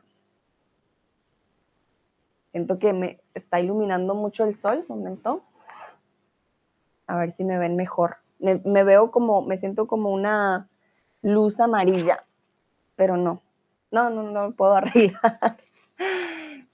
Siento 2.53 2.79
que 2.79 2.95
me 2.95 3.21
está 3.35 3.61
iluminando 3.61 4.15
mucho 4.15 4.45
el 4.45 4.57
sol, 4.57 4.87
momento. 4.89 5.43
A 7.07 7.19
ver 7.19 7.31
si 7.31 7.45
me 7.45 7.59
ven 7.59 7.77
mejor. 7.77 8.17
Me, 8.39 8.57
veo 8.85 9.11
como, 9.11 9.43
me 9.43 9.59
siento 9.59 9.87
como 9.87 10.11
una 10.11 10.71
luz 11.21 11.61
amarilla, 11.61 12.25
pero 12.97 13.19
no. 13.19 13.43
No, 13.91 14.11
no, 14.11 14.23
no 14.23 14.53
puedo 14.53 14.75
arreglar. 14.77 15.59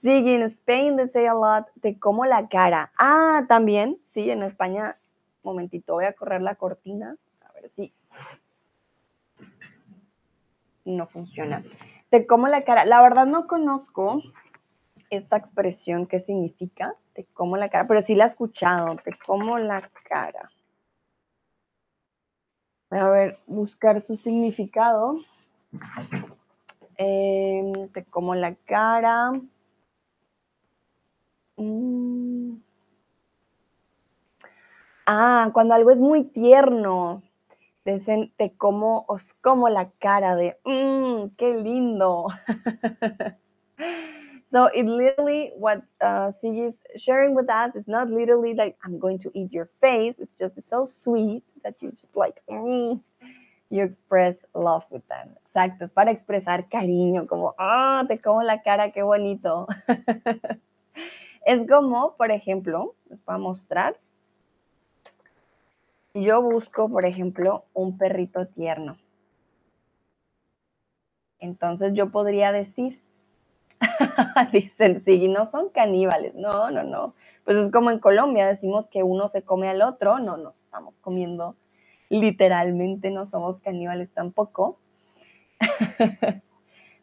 Sí, 0.01 0.33
en 0.33 0.43
Spain 0.43 0.97
they 0.97 1.07
say 1.07 1.25
a 1.25 1.33
lot, 1.33 1.65
te 1.81 1.97
como 1.97 2.25
la 2.25 2.47
cara. 2.47 2.91
Ah, 2.97 3.45
también, 3.47 3.97
sí, 4.05 4.29
en 4.29 4.43
España, 4.43 4.97
momentito, 5.43 5.93
voy 5.93 6.05
a 6.05 6.13
correr 6.13 6.41
la 6.41 6.55
cortina, 6.55 7.15
a 7.41 7.51
ver 7.53 7.69
si 7.69 7.93
no 10.85 11.07
funciona. 11.07 11.63
Te 12.09 12.27
como 12.27 12.47
la 12.47 12.63
cara. 12.63 12.85
La 12.85 13.01
verdad 13.01 13.25
no 13.25 13.47
conozco 13.47 14.21
esta 15.09 15.37
expresión 15.37 16.05
qué 16.05 16.19
significa, 16.19 16.95
te 17.13 17.25
como 17.33 17.57
la 17.57 17.69
cara, 17.69 17.87
pero 17.87 18.01
sí 18.01 18.15
la 18.15 18.25
he 18.25 18.27
escuchado, 18.27 18.95
te 19.03 19.17
como 19.25 19.57
la 19.57 19.89
cara. 20.07 20.51
A 22.91 23.09
ver, 23.09 23.39
buscar 23.47 24.01
su 24.01 24.15
significado. 24.15 25.19
Em, 26.97 27.89
te 27.89 28.03
como 28.05 28.35
la 28.35 28.55
cara. 28.55 29.31
Mm. 31.57 32.57
Ah, 35.05 35.49
cuando 35.53 35.73
algo 35.75 35.91
es 35.91 36.01
muy 36.01 36.23
tierno. 36.23 37.21
Dicen, 37.85 38.33
te 38.37 38.51
como, 38.57 39.05
os 39.07 39.33
como 39.35 39.69
la 39.69 39.91
cara 39.91 40.35
de, 40.35 40.57
mmm, 40.65 41.35
qué 41.37 41.55
lindo. 41.55 42.27
So 44.51 44.67
it 44.67 44.85
literally 44.85 45.51
what 45.57 45.83
uh, 45.99 46.31
is 46.41 46.75
sharing 46.95 47.35
with 47.35 47.49
us 47.49 47.75
is 47.75 47.87
not 47.89 48.09
literally 48.09 48.53
like 48.53 48.77
I'm 48.85 48.99
going 48.99 49.19
to 49.19 49.31
eat 49.33 49.51
your 49.51 49.69
face. 49.81 50.15
It's 50.17 50.33
just 50.33 50.63
so 50.63 50.85
sweet 50.85 51.43
that 51.63 51.81
you 51.81 51.91
just 51.91 52.15
like 52.15 52.41
mm, 52.49 53.01
you 53.69 53.83
express 53.83 54.37
love 54.53 54.85
with 54.89 55.05
them. 55.09 55.35
Exacto, 55.55 55.85
es 55.85 55.93
para 55.93 56.11
expresar 56.11 56.67
cariño, 56.67 57.27
como 57.27 57.55
ah, 57.57 58.03
te 58.09 58.19
como 58.19 58.43
la 58.43 58.61
cara, 58.61 58.91
qué 58.91 59.03
bonito. 59.03 59.67
es 61.45 61.65
como, 61.69 62.17
por 62.17 62.31
ejemplo, 62.31 62.93
les 63.09 63.23
voy 63.23 63.35
a 63.35 63.37
mostrar. 63.37 63.95
Yo 66.13 66.41
busco, 66.41 66.89
por 66.89 67.05
ejemplo, 67.05 67.63
un 67.73 67.97
perrito 67.97 68.47
tierno. 68.47 68.97
Entonces 71.39 71.93
yo 71.93 72.11
podría 72.11 72.51
decir, 72.51 72.99
Dicen, 74.51 75.03
sí, 75.05 75.29
no 75.29 75.45
son 75.45 75.69
caníbales. 75.69 76.35
No, 76.35 76.69
no, 76.69 76.83
no. 76.83 77.13
Pues 77.45 77.55
es 77.55 77.71
como 77.71 77.91
en 77.91 77.99
Colombia, 77.99 78.45
decimos 78.45 78.87
que 78.87 79.03
uno 79.03 79.29
se 79.29 79.43
come 79.43 79.69
al 79.69 79.81
otro. 79.81 80.19
No, 80.19 80.35
nos 80.35 80.57
estamos 80.63 80.97
comiendo 80.97 81.55
literalmente, 82.09 83.09
no 83.09 83.25
somos 83.25 83.61
caníbales 83.61 84.11
tampoco. 84.11 84.79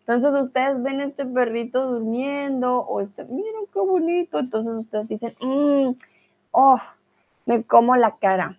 Entonces 0.01 0.35
ustedes 0.35 0.83
ven 0.83 1.01
este 1.01 1.25
perrito 1.25 1.87
durmiendo 1.87 2.81
o 2.81 3.01
este, 3.01 3.25
miren 3.25 3.67
qué 3.73 3.81
bonito. 3.81 4.39
Entonces 4.39 4.75
ustedes 4.75 5.09
dicen, 5.09 5.35
mmm, 5.41 5.93
oh, 6.51 6.81
me 7.47 7.65
como 7.65 7.97
la 7.97 8.17
cara. 8.17 8.59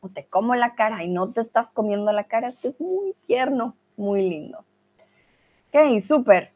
O 0.00 0.08
te 0.08 0.24
como 0.24 0.54
la 0.54 0.74
cara 0.74 1.04
y 1.04 1.08
no 1.08 1.30
te 1.30 1.42
estás 1.42 1.70
comiendo 1.70 2.10
la 2.12 2.24
cara. 2.24 2.48
Esto 2.48 2.68
es 2.68 2.80
muy 2.80 3.14
tierno, 3.26 3.76
muy 3.96 4.28
lindo. 4.28 4.64
Ok, 5.68 6.00
súper 6.00 6.52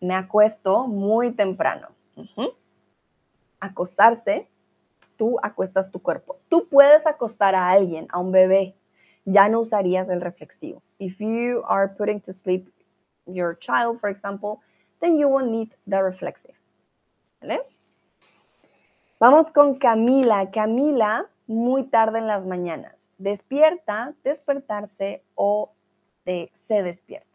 me 0.00 0.14
acuesto 0.14 0.86
muy 0.86 1.32
temprano. 1.32 1.88
Acostarse, 3.60 4.48
tú 5.16 5.38
acuestas 5.42 5.90
tu 5.90 6.00
cuerpo. 6.00 6.38
Tú 6.48 6.68
puedes 6.68 7.06
acostar 7.06 7.54
a 7.54 7.70
alguien, 7.70 8.06
a 8.10 8.18
un 8.18 8.32
bebé, 8.32 8.76
ya 9.24 9.48
no 9.48 9.60
usarías 9.60 10.08
el 10.08 10.20
reflexivo. 10.20 10.82
If 10.98 11.20
you 11.20 11.62
are 11.66 11.88
putting 11.88 12.20
to 12.22 12.32
sleep 12.32 12.68
your 13.26 13.54
child, 13.54 14.00
for 14.00 14.08
example, 14.08 14.62
then 15.00 15.18
you 15.18 15.28
will 15.28 15.44
need 15.44 15.74
the 15.86 16.02
reflexive. 16.02 16.54
Vamos 19.20 19.50
con 19.50 19.78
Camila. 19.78 20.50
Camila, 20.50 21.26
muy 21.46 21.84
tarde 21.84 22.18
en 22.18 22.26
las 22.26 22.44
mañanas. 22.44 22.94
Despierta, 23.18 24.14
despertarse 24.24 25.22
o 25.34 25.70
de, 26.24 26.50
se 26.68 26.82
despierta. 26.82 27.25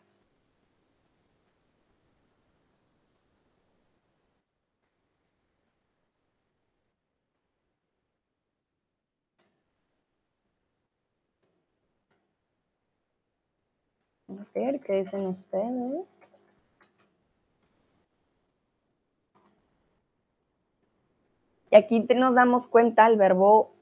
¿Qué 14.54 14.94
dicen 14.96 15.28
ustedes? 15.28 16.20
Y 21.70 21.76
aquí 21.76 22.00
nos 22.16 22.36
damos 22.36 22.68
cuenta, 22.68 23.08
el 23.08 23.18
verbo 23.18 23.74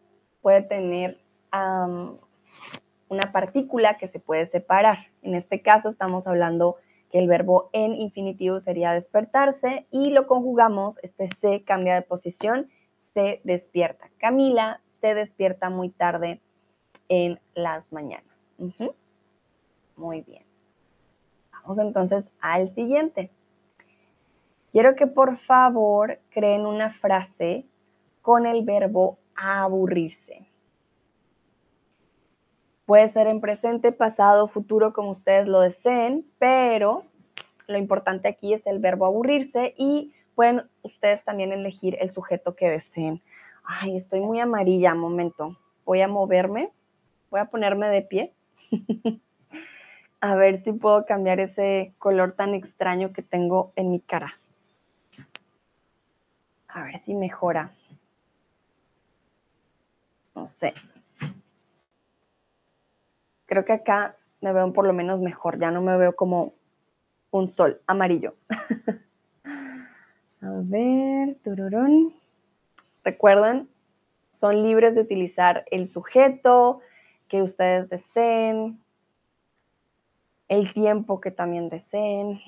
puede 0.41 0.61
tener 0.61 1.19
una 1.51 3.31
partícula 3.31 3.97
que 3.97 4.07
se 4.07 4.19
puede 4.19 4.45
separar. 4.47 5.07
En 5.23 5.33
este 5.33 5.61
caso 5.61 5.89
estamos 5.89 6.27
hablando 6.27 6.77
que 7.11 7.17
el 7.17 7.27
verbo 7.27 7.69
en 7.73 7.95
infinitivo 7.95 8.59
sería 8.59 8.93
despertarse 8.93 9.87
y 9.89 10.11
lo 10.11 10.27
conjugamos, 10.27 10.97
este 11.01 11.29
se 11.41 11.63
cambia 11.63 11.95
de 11.95 12.03
posición, 12.03 12.69
se 13.15 13.41
despierta. 13.43 14.11
Camila 14.19 14.81
se 14.85 15.15
despierta 15.15 15.71
muy 15.71 15.89
tarde 15.89 16.39
en 17.07 17.39
las 17.55 17.91
mañanas. 17.91 18.25
Muy 19.95 20.21
bien. 20.21 20.48
Vamos 21.63 21.79
entonces 21.79 22.25
al 22.41 22.73
siguiente. 22.73 23.31
Quiero 24.71 24.95
que 24.95 25.07
por 25.07 25.37
favor 25.39 26.19
creen 26.29 26.65
una 26.65 26.93
frase 26.93 27.65
con 28.21 28.45
el 28.45 28.63
verbo 28.63 29.17
aburrirse. 29.35 30.45
Puede 32.85 33.09
ser 33.09 33.27
en 33.27 33.39
presente, 33.39 33.91
pasado, 33.91 34.47
futuro, 34.47 34.93
como 34.93 35.11
ustedes 35.11 35.47
lo 35.47 35.61
deseen, 35.61 36.25
pero 36.39 37.03
lo 37.67 37.77
importante 37.77 38.27
aquí 38.27 38.53
es 38.53 38.65
el 38.65 38.79
verbo 38.79 39.05
aburrirse 39.05 39.73
y 39.77 40.13
pueden 40.35 40.63
ustedes 40.81 41.23
también 41.23 41.51
elegir 41.51 41.97
el 41.99 42.09
sujeto 42.09 42.55
que 42.55 42.69
deseen. 42.69 43.21
Ay, 43.63 43.95
estoy 43.95 44.21
muy 44.21 44.39
amarilla, 44.39 44.95
momento. 44.95 45.55
Voy 45.85 46.01
a 46.01 46.07
moverme, 46.07 46.71
voy 47.29 47.39
a 47.39 47.45
ponerme 47.45 47.89
de 47.89 48.01
pie. 48.01 48.33
a 50.21 50.35
ver 50.35 50.61
si 50.61 50.71
puedo 50.73 51.05
cambiar 51.05 51.39
ese 51.39 51.93
color 51.97 52.33
tan 52.33 52.53
extraño 52.53 53.13
que 53.13 53.21
tengo 53.21 53.71
en 53.75 53.91
mi 53.91 53.99
cara. 53.99 54.33
A 56.67 56.83
ver 56.83 56.99
si 56.99 57.13
mejora 57.13 57.71
no 60.39 60.47
sé. 60.47 60.73
Creo 63.45 63.65
que 63.65 63.73
acá 63.73 64.15
me 64.41 64.53
veo 64.53 64.71
por 64.71 64.85
lo 64.85 64.93
menos 64.93 65.19
mejor, 65.19 65.59
ya 65.59 65.71
no 65.71 65.81
me 65.81 65.97
veo 65.97 66.15
como 66.15 66.53
un 67.31 67.49
sol 67.49 67.81
amarillo. 67.87 68.35
A 70.41 70.51
ver, 70.63 71.35
tururón. 71.43 72.13
Recuerden, 73.03 73.67
son 74.31 74.63
libres 74.63 74.95
de 74.95 75.01
utilizar 75.01 75.65
el 75.71 75.89
sujeto 75.89 76.79
que 77.27 77.41
ustedes 77.41 77.89
deseen, 77.89 78.79
el 80.49 80.73
tiempo 80.73 81.21
que 81.21 81.31
también 81.31 81.69
deseen. 81.69 82.41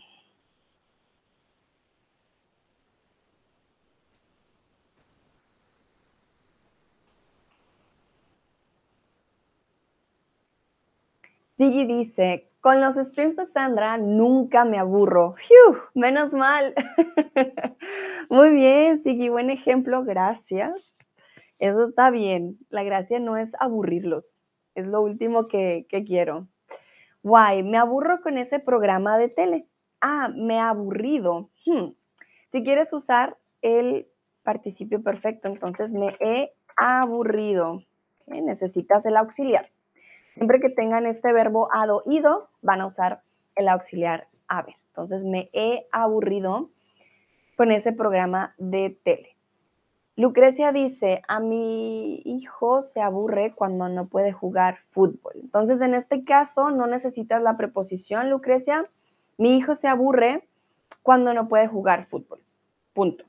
Siggy 11.57 11.85
dice, 11.85 12.49
con 12.59 12.81
los 12.81 12.95
streams 12.95 13.35
de 13.35 13.45
Sandra 13.47 13.97
nunca 13.97 14.65
me 14.65 14.79
aburro. 14.79 15.35
¡Fiu! 15.37 15.77
Menos 15.93 16.33
mal. 16.33 16.73
Muy 18.29 18.49
bien, 18.49 19.03
Siggy, 19.03 19.29
buen 19.29 19.49
ejemplo, 19.51 20.03
gracias. 20.03 20.91
Eso 21.59 21.85
está 21.85 22.09
bien. 22.09 22.57
La 22.69 22.83
gracia 22.83 23.19
no 23.19 23.37
es 23.37 23.51
aburrirlos. 23.59 24.39
Es 24.73 24.87
lo 24.87 25.01
último 25.01 25.47
que, 25.47 25.85
quiero. 26.07 26.47
Guay, 27.23 27.63
me 27.63 27.77
aburro 27.77 28.21
con 28.21 28.37
ese 28.37 28.59
programa 28.59 29.17
de 29.17 29.29
tele. 29.29 29.67
Ah, 30.01 30.29
me 30.35 30.59
ha 30.59 30.69
aburrido. 30.69 31.49
Hmm. 31.65 31.91
Si 32.51 32.63
quieres 32.63 32.91
usar 32.93 33.37
el 33.61 34.07
participio 34.43 35.03
perfecto, 35.03 35.47
entonces 35.47 35.93
me 35.93 36.17
he 36.19 36.53
aburrido. 36.75 37.83
Necesitas 38.25 39.05
el 39.05 39.17
auxiliar. 39.17 39.69
Siempre 40.33 40.59
que 40.59 40.69
tengan 40.69 41.05
este 41.05 41.31
verbo 41.33 41.69
ado, 41.71 42.03
ido, 42.05 42.49
van 42.61 42.81
a 42.81 42.87
usar 42.87 43.21
el 43.55 43.67
auxiliar 43.67 44.27
haber. 44.47 44.75
Entonces, 44.87 45.23
me 45.23 45.49
he 45.53 45.87
aburrido 45.91 46.69
con 47.55 47.71
ese 47.71 47.93
programa 47.93 48.55
de 48.57 48.97
tele. 49.03 49.35
Lucrecia 50.21 50.71
dice, 50.71 51.23
a 51.27 51.39
mi 51.39 52.21
hijo 52.25 52.83
se 52.83 53.01
aburre 53.01 53.55
cuando 53.55 53.89
no 53.89 54.05
puede 54.05 54.31
jugar 54.31 54.77
fútbol. 54.91 55.33
Entonces, 55.33 55.81
en 55.81 55.95
este 55.95 56.23
caso, 56.23 56.69
no 56.69 56.85
necesitas 56.85 57.41
la 57.41 57.57
preposición, 57.57 58.29
Lucrecia. 58.29 58.83
Mi 59.39 59.57
hijo 59.57 59.73
se 59.73 59.87
aburre 59.87 60.47
cuando 61.01 61.33
no 61.33 61.47
puede 61.47 61.67
jugar 61.67 62.05
fútbol. 62.05 62.39
Punto. 62.93 63.25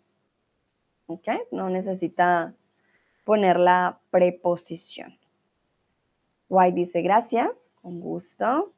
¿Ok? 1.07 1.29
No 1.51 1.71
necesitas 1.71 2.59
poner 3.25 3.59
la 3.59 3.99
preposición. 4.11 5.17
White 6.51 6.77
dice, 6.77 7.01
gracias, 7.01 7.49
con 7.81 8.01
gusto. 8.01 8.71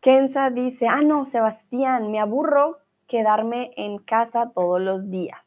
Kenza 0.00 0.50
dice, 0.50 0.86
ah, 0.86 1.02
no, 1.02 1.24
Sebastián, 1.24 2.12
me 2.12 2.20
aburro 2.20 2.78
quedarme 3.08 3.72
en 3.76 3.98
casa 3.98 4.52
todos 4.54 4.80
los 4.80 5.10
días. 5.10 5.43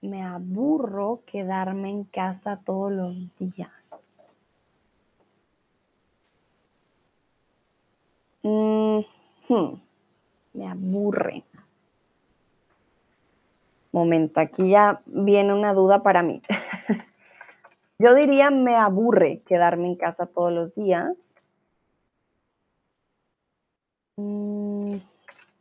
Me 0.00 0.22
aburro 0.22 1.22
quedarme 1.26 1.90
en 1.90 2.04
casa 2.04 2.60
todos 2.64 2.92
los 2.92 3.14
días. 3.38 4.06
Me 10.52 10.68
aburre. 10.68 11.42
Momento, 13.92 14.40
aquí 14.40 14.70
ya 14.70 15.00
viene 15.06 15.54
una 15.54 15.72
duda 15.72 16.02
para 16.02 16.22
mí. 16.22 16.42
Yo 17.98 18.14
diría 18.14 18.50
me 18.50 18.76
aburre 18.76 19.40
quedarme 19.46 19.88
en 19.88 19.96
casa 19.96 20.26
todos 20.26 20.52
los 20.52 20.74
días. 20.74 21.36
Mm, 24.16 24.73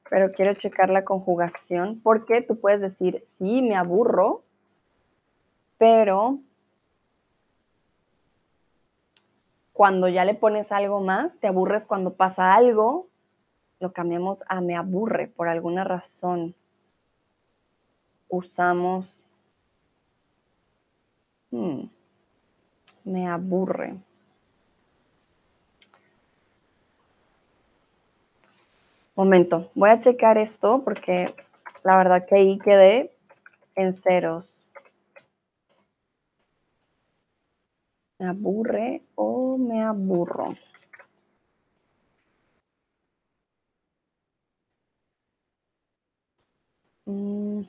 pero 0.10 0.32
quiero 0.32 0.54
checar 0.54 0.90
la 0.90 1.06
conjugación 1.06 2.00
porque 2.02 2.42
tú 2.42 2.60
puedes 2.60 2.82
decir, 2.82 3.24
sí, 3.26 3.62
me 3.62 3.76
aburro, 3.76 4.44
pero 5.78 6.40
cuando 9.72 10.08
ya 10.08 10.24
le 10.26 10.36
pones 10.36 10.72
algo 10.72 11.02
más, 11.02 11.40
te 11.40 11.48
aburres 11.48 11.86
cuando 11.86 12.14
pasa 12.14 12.54
algo, 12.54 13.08
lo 13.80 13.92
cambiamos 13.92 14.44
a 14.48 14.62
me 14.62 14.76
aburre 14.76 15.28
por 15.28 15.48
alguna 15.48 15.84
razón 15.84 16.56
usamos, 18.34 19.22
hmm, 21.52 21.84
me 23.06 23.28
aburre. 23.28 23.96
Momento, 29.16 29.70
voy 29.76 29.92
a 29.92 30.00
checar 30.00 30.40
esto 30.40 30.82
porque 30.84 31.34
la 31.84 31.98
verdad 31.98 32.26
que 32.26 32.36
ahí 32.36 32.58
quedé 32.58 33.16
en 33.76 33.94
ceros. 33.94 34.60
¿Me 38.18 38.28
aburre 38.28 39.04
o 39.14 39.58
me 39.58 39.84
aburro? 39.84 40.56
Mm. 47.06 47.64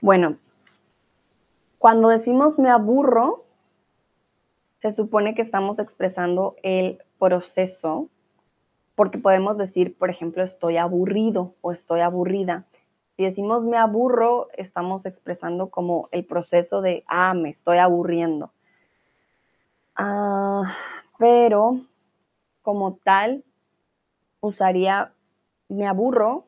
Bueno, 0.00 0.38
cuando 1.78 2.08
decimos 2.08 2.58
me 2.58 2.70
aburro, 2.70 3.44
se 4.78 4.92
supone 4.92 5.34
que 5.34 5.42
estamos 5.42 5.78
expresando 5.78 6.56
el 6.62 7.02
proceso, 7.18 8.08
porque 9.00 9.16
podemos 9.16 9.56
decir, 9.56 9.96
por 9.96 10.10
ejemplo, 10.10 10.42
estoy 10.42 10.76
aburrido 10.76 11.54
o 11.62 11.72
estoy 11.72 12.00
aburrida. 12.00 12.66
Si 13.16 13.24
decimos 13.24 13.64
me 13.64 13.78
aburro, 13.78 14.48
estamos 14.58 15.06
expresando 15.06 15.70
como 15.70 16.10
el 16.12 16.26
proceso 16.26 16.82
de, 16.82 17.02
ah, 17.06 17.32
me 17.32 17.48
estoy 17.48 17.78
aburriendo. 17.78 18.52
Ah, 19.96 20.76
pero 21.18 21.80
como 22.60 22.96
tal, 23.02 23.42
usaría 24.42 25.14
me 25.70 25.86
aburro 25.86 26.44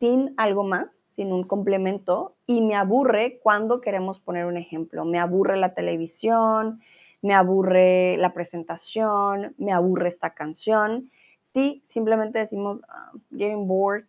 sin 0.00 0.34
algo 0.38 0.64
más, 0.64 1.04
sin 1.06 1.32
un 1.32 1.44
complemento, 1.44 2.34
y 2.48 2.62
me 2.62 2.74
aburre 2.74 3.38
cuando 3.44 3.80
queremos 3.80 4.18
poner 4.18 4.46
un 4.46 4.56
ejemplo. 4.56 5.04
Me 5.04 5.20
aburre 5.20 5.56
la 5.56 5.72
televisión, 5.72 6.80
me 7.20 7.32
aburre 7.32 8.16
la 8.16 8.32
presentación, 8.34 9.54
me 9.56 9.70
aburre 9.72 10.08
esta 10.08 10.30
canción. 10.30 11.12
Si 11.52 11.82
simplemente 11.86 12.38
decimos 12.38 12.80
ah, 12.88 13.12
getting 13.30 13.66
bored, 13.66 14.04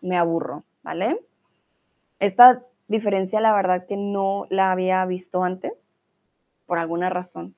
me 0.00 0.16
aburro, 0.16 0.64
¿vale? 0.82 1.20
Esta 2.18 2.62
diferencia, 2.88 3.40
la 3.40 3.54
verdad 3.54 3.86
que 3.86 3.96
no 3.96 4.46
la 4.50 4.72
había 4.72 5.04
visto 5.04 5.42
antes, 5.42 6.00
por 6.66 6.78
alguna 6.78 7.10
razón. 7.10 7.54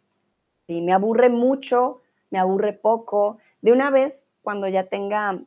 Si 0.67 0.81
me 0.81 0.93
aburre 0.93 1.29
mucho, 1.29 2.03
me 2.31 2.39
aburre 2.39 2.73
poco. 2.73 3.39
De 3.63 3.73
una 3.73 3.91
vez, 3.91 4.29
cuando 4.43 4.69
ya 4.69 4.85
tenga 4.85 5.39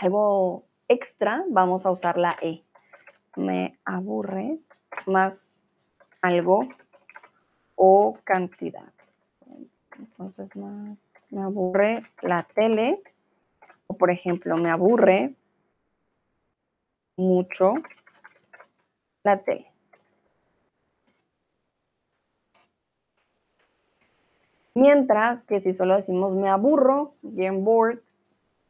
algo 0.00 0.64
extra, 0.88 1.44
vamos 1.48 1.86
a 1.86 1.90
usar 1.90 2.18
la 2.18 2.36
E. 2.40 2.62
Me 3.36 3.78
aburre 3.84 4.58
más 5.06 5.54
algo 6.22 6.68
o 7.76 8.18
cantidad. 8.24 8.92
Entonces, 9.98 10.54
más 10.56 11.05
me 11.36 11.42
aburre 11.42 12.02
la 12.22 12.48
tele. 12.54 13.02
O, 13.86 13.94
por 13.94 14.10
ejemplo, 14.10 14.56
me 14.56 14.70
aburre 14.70 15.34
mucho 17.16 17.74
la 19.22 19.38
tele. 19.42 19.70
Mientras 24.74 25.44
que 25.44 25.60
si 25.60 25.74
solo 25.74 25.96
decimos 25.96 26.34
me 26.34 26.48
aburro, 26.48 27.14
bien 27.22 27.64
bored, 27.64 27.98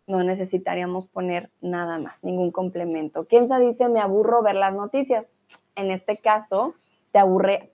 no 0.07 0.23
necesitaríamos 0.23 1.07
poner 1.09 1.51
nada 1.61 1.99
más, 1.99 2.23
ningún 2.23 2.53
complemento. 2.53 3.27
¿Quién 3.27 3.49
se 3.49 3.59
dice 3.59 3.89
me 3.89 4.01
aburro 4.01 4.43
ver 4.43 4.55
las 4.57 4.75
noticias? 4.75 5.27
En 5.75 5.91
este 5.91 6.19
caso, 6.19 6.75
te 7.13 7.19
aburre 7.19 7.73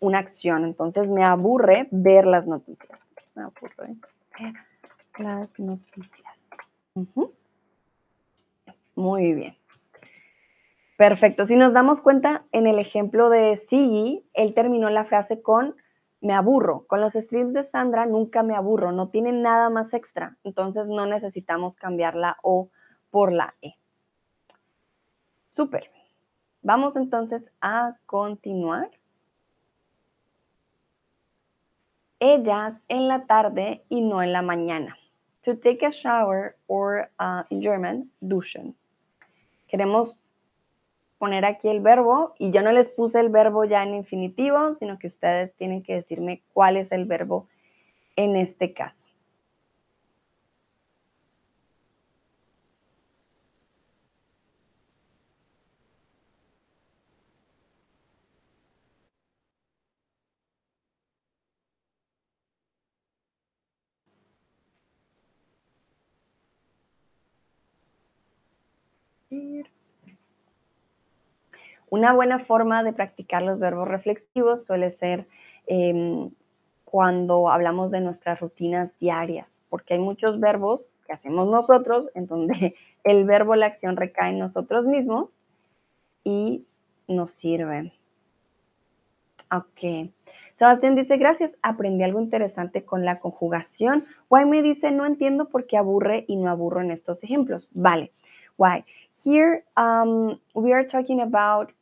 una 0.00 0.18
acción, 0.18 0.64
entonces 0.64 1.08
me 1.08 1.24
aburre 1.24 1.88
ver 1.90 2.26
las 2.26 2.46
noticias. 2.46 3.12
Me 3.34 3.42
aburre 3.42 3.96
las 5.18 5.58
noticias. 5.58 6.50
Muy 8.94 9.34
bien. 9.34 9.56
Perfecto. 10.96 11.46
Si 11.46 11.56
nos 11.56 11.72
damos 11.72 12.00
cuenta, 12.00 12.44
en 12.52 12.66
el 12.66 12.78
ejemplo 12.78 13.28
de 13.28 13.56
Sigi, 13.56 14.24
él 14.32 14.54
terminó 14.54 14.90
la 14.90 15.04
frase 15.04 15.42
con 15.42 15.74
me 16.24 16.32
aburro. 16.32 16.86
Con 16.86 17.00
los 17.00 17.12
streams 17.12 17.52
de 17.52 17.64
Sandra 17.64 18.06
nunca 18.06 18.42
me 18.42 18.54
aburro, 18.54 18.92
no 18.92 19.10
tiene 19.10 19.30
nada 19.30 19.68
más 19.68 19.92
extra, 19.92 20.38
entonces 20.42 20.86
no 20.86 21.04
necesitamos 21.04 21.76
cambiar 21.76 22.14
la 22.14 22.38
O 22.42 22.70
por 23.10 23.30
la 23.30 23.54
E. 23.60 23.74
Súper. 25.50 25.90
Vamos 26.62 26.96
entonces 26.96 27.42
a 27.60 27.98
continuar. 28.06 28.90
Ellas 32.26 32.80
en 32.88 33.06
la 33.06 33.26
tarde 33.26 33.84
y 33.90 34.00
no 34.00 34.22
en 34.22 34.32
la 34.32 34.40
mañana. 34.40 34.96
To 35.42 35.58
take 35.58 35.84
a 35.84 35.90
shower 35.90 36.56
or 36.66 37.10
uh, 37.20 37.42
in 37.50 37.60
German, 37.60 38.10
duschen. 38.22 38.74
Queremos 39.68 40.16
poner 41.18 41.44
aquí 41.44 41.68
el 41.68 41.80
verbo 41.80 42.34
y 42.38 42.50
yo 42.50 42.62
no 42.62 42.72
les 42.72 42.88
puse 42.88 43.20
el 43.20 43.28
verbo 43.28 43.66
ya 43.66 43.82
en 43.82 43.94
infinitivo, 43.94 44.74
sino 44.76 44.98
que 44.98 45.08
ustedes 45.08 45.54
tienen 45.56 45.82
que 45.82 45.96
decirme 45.96 46.42
cuál 46.54 46.78
es 46.78 46.90
el 46.92 47.04
verbo 47.04 47.46
en 48.16 48.36
este 48.36 48.72
caso. 48.72 49.06
Una 72.04 72.12
buena 72.12 72.38
forma 72.38 72.82
de 72.82 72.92
practicar 72.92 73.40
los 73.40 73.58
verbos 73.58 73.88
reflexivos 73.88 74.64
suele 74.64 74.90
ser 74.90 75.26
em, 75.66 76.30
cuando 76.84 77.48
hablamos 77.48 77.90
de 77.90 78.02
nuestras 78.02 78.40
rutinas 78.40 78.92
diarias, 78.98 79.62
porque 79.70 79.94
hay 79.94 80.00
muchos 80.00 80.38
verbos 80.38 80.82
que 81.06 81.14
hacemos 81.14 81.48
nosotros, 81.48 82.10
en 82.14 82.26
donde 82.26 82.74
el 83.04 83.24
verbo, 83.24 83.56
la 83.56 83.64
acción 83.64 83.96
recae 83.96 84.32
en 84.32 84.38
nosotros 84.38 84.84
mismos 84.84 85.46
y 86.24 86.66
nos 87.08 87.32
sirven. 87.32 87.90
Ok. 89.50 90.10
Sebastián 90.56 90.96
dice, 90.96 91.16
gracias, 91.16 91.56
aprendí 91.62 92.04
algo 92.04 92.20
interesante 92.20 92.84
con 92.84 93.06
la 93.06 93.18
conjugación. 93.18 94.04
Why 94.28 94.44
me 94.44 94.60
dice, 94.60 94.90
no 94.90 95.06
entiendo 95.06 95.48
por 95.48 95.66
qué 95.66 95.78
aburre 95.78 96.26
y 96.28 96.36
no 96.36 96.50
aburro 96.50 96.82
en 96.82 96.90
estos 96.90 97.24
ejemplos. 97.24 97.66
Vale. 97.72 98.12
Why? 98.58 98.84
Here 99.14 99.64
um, 99.78 100.38
we 100.54 100.74
are 100.74 100.86
talking 100.86 101.22
about 101.22 101.72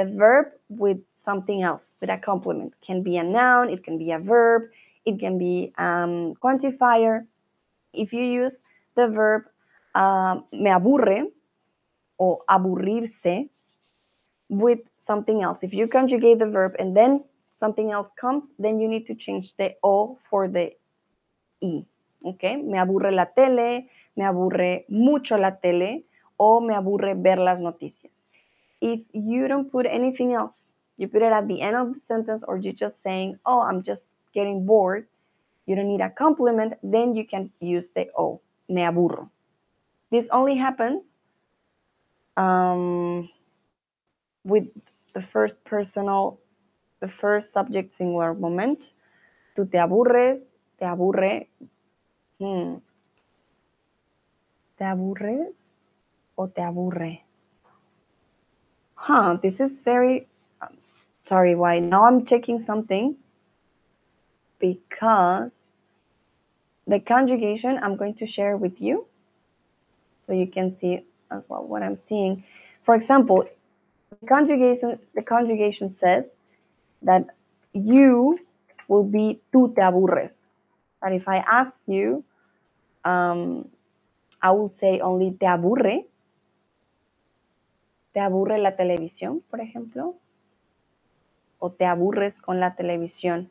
the 0.00 0.10
verb 0.16 0.46
with 0.68 0.98
something 1.16 1.62
else, 1.62 1.92
with 2.00 2.10
a 2.10 2.18
complement. 2.18 2.72
It 2.80 2.86
can 2.86 3.02
be 3.02 3.16
a 3.16 3.22
noun, 3.22 3.68
it 3.70 3.84
can 3.84 3.98
be 3.98 4.12
a 4.12 4.18
verb, 4.18 4.62
it 5.04 5.18
can 5.18 5.38
be 5.38 5.72
um, 5.78 6.34
quantifier. 6.42 7.26
If 7.92 8.12
you 8.12 8.24
use 8.24 8.56
the 8.96 9.08
verb 9.08 9.42
uh, 9.94 10.36
me 10.52 10.70
aburre 10.70 11.24
or 12.18 12.42
aburrirse 12.48 13.48
with 14.48 14.80
something 14.96 15.42
else, 15.42 15.62
if 15.62 15.74
you 15.74 15.86
conjugate 15.88 16.38
the 16.38 16.46
verb 16.46 16.72
and 16.78 16.96
then 16.96 17.24
something 17.56 17.90
else 17.90 18.10
comes, 18.18 18.44
then 18.58 18.80
you 18.80 18.88
need 18.88 19.06
to 19.06 19.14
change 19.14 19.54
the 19.58 19.74
O 19.82 20.18
for 20.28 20.48
the 20.48 20.72
I. 21.62 21.84
Okay? 22.24 22.56
Me 22.56 22.78
aburre 22.78 23.12
la 23.12 23.26
tele, 23.26 23.88
me 24.16 24.24
aburre 24.24 24.84
mucho 24.88 25.36
la 25.36 25.50
tele 25.50 26.04
o 26.38 26.60
me 26.60 26.74
aburre 26.74 27.14
ver 27.14 27.38
las 27.38 27.58
noticias 27.60 28.12
if 28.80 29.00
you 29.12 29.48
don't 29.48 29.70
put 29.70 29.86
anything 29.86 30.32
else, 30.32 30.74
you 30.96 31.08
put 31.08 31.22
it 31.22 31.32
at 31.32 31.48
the 31.48 31.60
end 31.60 31.76
of 31.76 31.94
the 31.94 32.00
sentence 32.00 32.42
or 32.46 32.56
you're 32.56 32.72
just 32.72 33.02
saying, 33.02 33.38
oh, 33.46 33.60
I'm 33.60 33.82
just 33.82 34.06
getting 34.34 34.66
bored, 34.66 35.06
you 35.66 35.74
don't 35.76 35.88
need 35.88 36.00
a 36.00 36.10
complement, 36.10 36.74
then 36.82 37.14
you 37.14 37.26
can 37.26 37.50
use 37.60 37.90
the 37.90 38.08
O, 38.16 38.40
me 38.68 38.82
aburro. 38.82 39.28
This 40.10 40.28
only 40.30 40.56
happens 40.56 41.02
um, 42.36 43.28
with 44.44 44.68
the 45.14 45.22
first 45.22 45.62
personal, 45.64 46.40
the 47.00 47.08
first 47.08 47.52
subject 47.52 47.94
singular 47.94 48.34
moment. 48.34 48.90
Tú 49.56 49.70
te 49.70 49.78
aburres, 49.78 50.54
te 50.78 50.86
aburre. 50.86 51.48
Hmm. 52.38 52.76
¿Te 54.76 54.84
aburres 54.84 55.74
o 56.36 56.48
te 56.48 56.62
aburre? 56.62 57.29
Huh, 59.00 59.38
this 59.42 59.60
is 59.60 59.80
very, 59.80 60.28
um, 60.60 60.76
sorry, 61.22 61.54
why? 61.54 61.78
Now 61.78 62.04
I'm 62.04 62.26
checking 62.26 62.58
something 62.58 63.16
because 64.58 65.72
the 66.86 67.00
conjugation 67.00 67.78
I'm 67.82 67.96
going 67.96 68.14
to 68.16 68.26
share 68.26 68.58
with 68.58 68.78
you 68.80 69.06
so 70.26 70.34
you 70.34 70.46
can 70.46 70.70
see 70.70 71.02
as 71.30 71.42
well 71.48 71.64
what 71.66 71.82
I'm 71.82 71.96
seeing. 71.96 72.44
For 72.82 72.94
example, 72.94 73.48
the 74.20 74.26
conjugation, 74.26 74.98
the 75.14 75.22
conjugation 75.22 75.90
says 75.90 76.26
that 77.00 77.24
you 77.72 78.38
will 78.86 79.04
be 79.04 79.40
tú 79.50 79.74
te 79.74 79.80
aburres. 79.80 80.46
But 81.00 81.12
if 81.14 81.26
I 81.26 81.38
ask 81.38 81.72
you, 81.86 82.22
um, 83.06 83.66
I 84.42 84.50
will 84.50 84.74
say 84.76 85.00
only 85.00 85.30
te 85.30 85.46
aburre 85.46 86.04
¿Te 88.12 88.20
aburre 88.20 88.58
la 88.58 88.74
televisión, 88.76 89.42
por 89.50 89.60
ejemplo? 89.60 90.16
¿O 91.58 91.70
te 91.70 91.84
aburres 91.84 92.40
con 92.40 92.58
la 92.58 92.74
televisión? 92.74 93.50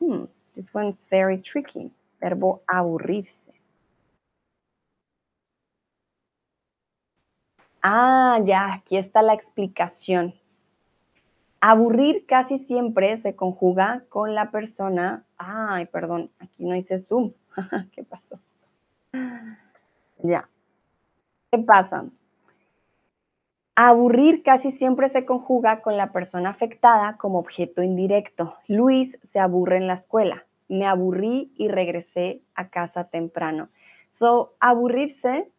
Hmm, 0.00 0.24
this 0.54 0.74
one's 0.74 1.08
very 1.08 1.38
tricky. 1.40 1.90
Verbo 2.20 2.62
aburrirse. 2.66 3.54
Ah, 7.82 8.38
ya, 8.44 8.74
aquí 8.74 8.98
está 8.98 9.22
la 9.22 9.32
explicación. 9.32 10.34
Aburrir 11.62 12.26
casi 12.26 12.58
siempre 12.58 13.16
se 13.16 13.34
conjuga 13.34 14.04
con 14.10 14.34
la 14.34 14.50
persona. 14.50 15.24
Ay, 15.38 15.86
perdón, 15.86 16.30
aquí 16.38 16.64
no 16.64 16.74
hice 16.76 16.98
zoom. 16.98 17.32
¿Qué 17.92 18.04
pasó? 18.04 18.38
Ya. 20.22 20.46
¿Qué 21.50 21.58
pasa? 21.58 22.04
Aburrir 23.82 24.42
casi 24.42 24.72
siempre 24.72 25.08
se 25.08 25.24
conjuga 25.24 25.80
con 25.80 25.96
la 25.96 26.12
persona 26.12 26.50
afectada 26.50 27.16
como 27.16 27.38
objeto 27.38 27.82
indirecto. 27.82 28.54
Luis 28.68 29.18
se 29.22 29.38
aburre 29.38 29.78
en 29.78 29.86
la 29.86 29.94
escuela. 29.94 30.44
Me 30.68 30.86
aburrí 30.86 31.50
y 31.56 31.68
regresé 31.68 32.42
a 32.54 32.68
casa 32.68 33.04
temprano. 33.04 33.70
So, 34.10 34.52
aburrirse 34.60 35.50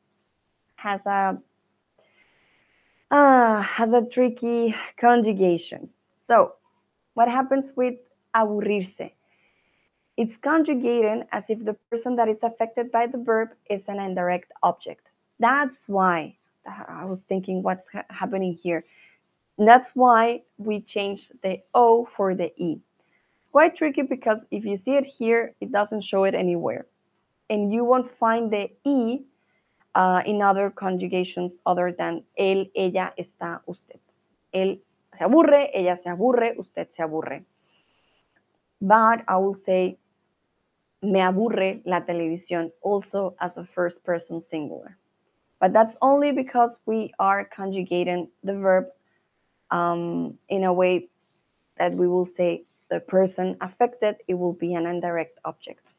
has 0.76 1.02
a 1.08 1.42
uh, 3.10 3.64
has 3.64 3.92
a 3.92 4.08
tricky 4.08 4.76
conjugation. 5.00 5.90
So, 6.28 6.58
what 7.16 7.28
happens 7.28 7.74
with 7.76 7.98
aburrirse? 8.36 9.16
It's 10.16 10.38
conjugated 10.38 11.26
as 11.32 11.50
if 11.50 11.66
the 11.66 11.74
person 11.90 12.18
that 12.18 12.30
is 12.30 12.44
affected 12.44 12.92
by 12.92 13.08
the 13.08 13.18
verb 13.18 13.50
is 13.68 13.82
an 13.88 14.00
indirect 14.00 14.52
object. 14.62 15.10
That's 15.40 15.84
why 15.88 16.38
I 16.66 17.06
was 17.06 17.22
thinking 17.22 17.64
what's 17.64 17.88
ha 17.92 18.04
happening 18.10 18.54
here. 18.54 18.86
And 19.58 19.68
That's 19.68 19.92
why 19.94 20.44
we 20.58 20.82
changed 20.82 21.34
the 21.44 21.62
O 21.74 22.08
for 22.16 22.36
the 22.36 22.52
E. 22.58 22.80
It's 23.40 23.50
quite 23.50 23.76
tricky 23.76 24.04
because 24.04 24.40
if 24.52 24.66
you 24.66 24.78
see 24.78 24.96
it 24.96 25.06
here, 25.06 25.56
it 25.62 25.72
doesn't 25.72 26.02
show 26.02 26.24
it 26.24 26.36
anywhere. 26.36 26.86
And 27.50 27.74
you 27.74 27.84
won't 27.84 28.10
find 28.18 28.52
the 28.52 28.70
E 28.86 29.22
uh, 29.96 30.22
in 30.26 30.42
other 30.42 30.70
conjugations 30.70 31.54
other 31.66 31.92
than 31.92 32.24
él, 32.40 32.72
ella, 32.76 33.14
está, 33.18 33.62
usted. 33.68 34.00
Él 34.54 34.82
se 35.18 35.24
aburre, 35.24 35.70
ella 35.74 35.98
se 35.98 36.10
aburre, 36.10 36.56
usted 36.58 36.88
se 36.92 37.04
aburre. 37.04 37.44
But 38.80 39.24
I 39.28 39.38
will 39.38 39.56
say, 39.56 39.98
me 41.02 41.20
aburre 41.22 41.82
la 41.86 42.06
televisión 42.06 42.72
also 42.82 43.36
as 43.40 43.58
a 43.58 43.66
first 43.66 44.04
person 44.04 44.42
singular. 44.42 44.98
But 45.62 45.74
that's 45.74 45.96
only 46.02 46.32
because 46.32 46.76
we 46.88 47.14
are 47.20 47.46
conjugating 47.46 48.30
the 48.44 48.56
verb 48.56 48.88
um, 49.70 50.40
in 50.50 50.64
a 50.64 50.74
way 50.74 51.08
that 51.78 51.94
we 51.94 52.08
will 52.08 52.26
say 52.26 52.64
the 52.90 53.00
person 53.00 53.58
affected, 53.62 54.16
it 54.28 54.34
will 54.34 54.54
be 54.54 54.74
an 54.74 54.88
indirect 54.88 55.40
object. 55.46 55.94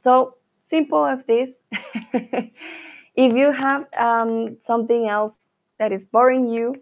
So 0.00 0.34
simple 0.68 1.06
as 1.06 1.22
this. 1.24 1.50
if 2.12 3.32
you 3.32 3.52
have 3.52 3.86
um, 3.96 4.58
something 4.64 5.08
else 5.08 5.36
that 5.78 5.92
is 5.92 6.04
boring 6.06 6.48
you 6.48 6.74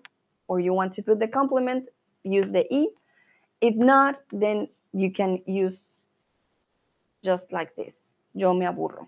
or 0.49 0.59
you 0.61 0.73
want 0.73 0.95
to 0.95 1.03
put 1.03 1.21
the 1.21 1.29
complement, 1.29 1.91
use 2.25 2.51
the 2.51 2.65
E. 2.75 2.89
If 3.61 3.77
not, 3.77 4.21
then 4.33 4.69
you 4.95 5.13
can 5.13 5.43
use 5.47 5.85
just 7.23 7.53
like 7.53 7.77
this. 7.77 7.95
Yo 8.35 8.55
me 8.55 8.65
aburro 8.67 9.07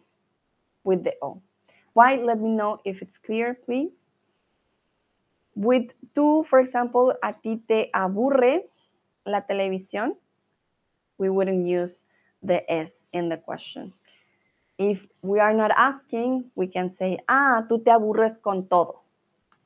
with 0.85 1.03
the 1.03 1.15
O. 1.23 1.41
Why? 1.97 2.17
Let 2.17 2.39
me 2.43 2.51
know 2.51 2.79
if 2.85 3.01
it's 3.01 3.17
clear, 3.17 3.55
please. 3.65 4.05
With 5.55 5.89
tú, 6.15 6.45
for 6.45 6.61
example, 6.61 7.15
a 7.25 7.33
ti 7.33 7.57
te 7.67 7.89
aburre 7.95 8.69
la 9.25 9.41
televisión, 9.49 10.13
we 11.17 11.31
wouldn't 11.31 11.67
use 11.67 12.05
the 12.43 12.61
S 12.71 12.93
in 13.15 13.31
the 13.31 13.39
question. 13.39 13.95
If 14.77 15.07
we 15.23 15.41
are 15.41 15.55
not 15.55 15.71
asking, 15.75 16.51
we 16.55 16.67
can 16.67 16.93
say, 16.93 17.17
ah, 17.31 17.65
tú 17.67 17.83
te 17.83 17.91
aburres 17.91 18.37
con 18.43 18.69
todo. 18.69 19.01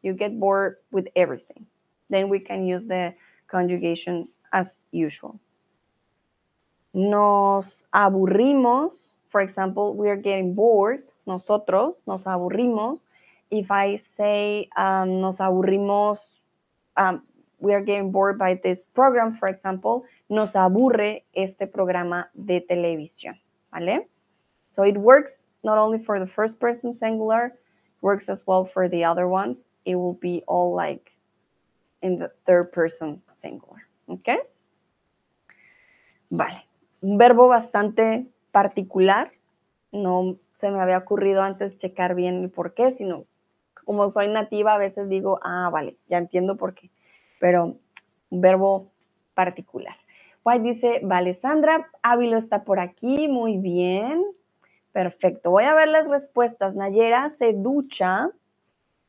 You 0.02 0.14
get 0.14 0.38
bored 0.38 0.76
with 0.92 1.08
everything. 1.16 1.66
Then 2.10 2.28
we 2.28 2.38
can 2.38 2.64
use 2.64 2.86
the 2.86 3.12
conjugation 3.48 4.28
as 4.52 4.82
usual. 4.92 5.40
Nos 6.94 7.82
aburrimos. 7.92 9.14
For 9.30 9.40
example, 9.40 9.96
we 9.96 10.08
are 10.08 10.16
getting 10.16 10.54
bored. 10.54 11.09
Nosotros 11.26 12.02
nos 12.06 12.26
aburrimos. 12.26 13.00
If 13.50 13.70
I 13.70 13.96
say 14.16 14.68
um, 14.76 15.20
nos 15.20 15.38
aburrimos, 15.38 16.18
um, 16.96 17.22
we 17.58 17.74
are 17.74 17.82
getting 17.82 18.10
bored 18.10 18.38
by 18.38 18.54
this 18.54 18.86
program, 18.94 19.34
for 19.34 19.48
example, 19.48 20.04
nos 20.28 20.54
aburre 20.54 21.24
este 21.34 21.66
programa 21.66 22.30
de 22.34 22.60
televisión. 22.60 23.38
¿Vale? 23.72 24.08
So 24.70 24.82
it 24.82 24.96
works 24.96 25.46
not 25.62 25.78
only 25.78 25.98
for 25.98 26.18
the 26.18 26.26
first 26.26 26.58
person 26.58 26.94
singular, 26.94 27.52
works 28.00 28.28
as 28.28 28.42
well 28.46 28.64
for 28.64 28.88
the 28.88 29.04
other 29.04 29.28
ones. 29.28 29.68
It 29.84 29.96
will 29.96 30.14
be 30.14 30.42
all 30.46 30.74
like 30.74 31.12
in 32.02 32.18
the 32.18 32.30
third 32.46 32.72
person 32.72 33.22
singular. 33.36 33.86
¿Ok? 34.08 34.28
Vale. 36.30 36.64
Un 37.02 37.18
verbo 37.18 37.48
bastante 37.48 38.26
particular. 38.52 39.32
No 39.92 40.38
se 40.60 40.70
me 40.70 40.80
había 40.80 40.98
ocurrido 40.98 41.42
antes 41.42 41.78
checar 41.78 42.14
bien 42.14 42.44
el 42.44 42.50
por 42.50 42.74
qué, 42.74 42.92
sino 42.92 43.24
como 43.84 44.08
soy 44.10 44.28
nativa, 44.28 44.74
a 44.74 44.78
veces 44.78 45.08
digo, 45.08 45.40
ah, 45.42 45.68
vale, 45.72 45.96
ya 46.08 46.18
entiendo 46.18 46.56
por 46.56 46.74
qué. 46.74 46.90
Pero 47.40 47.76
un 48.30 48.40
verbo 48.40 48.92
particular. 49.34 49.96
White 50.44 50.62
dice, 50.62 51.00
vale, 51.02 51.34
Sandra, 51.34 51.90
Ávilo 52.02 52.38
está 52.38 52.64
por 52.64 52.78
aquí, 52.80 53.28
muy 53.28 53.58
bien. 53.58 54.22
Perfecto. 54.92 55.50
Voy 55.50 55.64
a 55.64 55.74
ver 55.74 55.88
las 55.88 56.08
respuestas. 56.08 56.74
Nayera 56.74 57.30
se 57.38 57.52
ducha. 57.52 58.30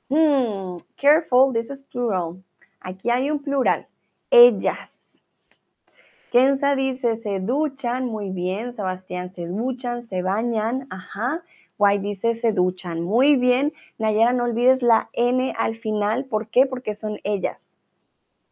Hmm, 0.09 0.75
careful, 0.97 1.53
this 1.53 1.69
is 1.69 1.81
plural. 1.83 2.43
Aquí 2.79 3.09
hay 3.09 3.31
un 3.31 3.39
plural. 3.39 3.87
Ellas. 4.29 4.90
Kenza 6.31 6.75
dice, 6.75 7.17
se 7.17 7.39
duchan. 7.41 8.05
Muy 8.05 8.29
bien. 8.29 8.73
Sebastián, 8.75 9.35
se 9.35 9.45
duchan, 9.45 10.07
se 10.07 10.21
bañan. 10.21 10.87
Ajá. 10.89 11.43
Guay 11.77 11.99
dice, 11.99 12.35
se 12.35 12.53
duchan. 12.53 13.01
Muy 13.01 13.35
bien. 13.35 13.73
Nayera, 13.97 14.31
no 14.31 14.45
olvides 14.45 14.81
la 14.81 15.09
N 15.11 15.53
al 15.57 15.75
final. 15.75 16.23
¿Por 16.25 16.47
qué? 16.47 16.65
Porque 16.65 16.93
son 16.95 17.19
ellas. 17.25 17.59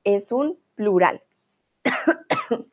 Es 0.04 0.32
un 0.34 0.60
plural. 0.76 1.22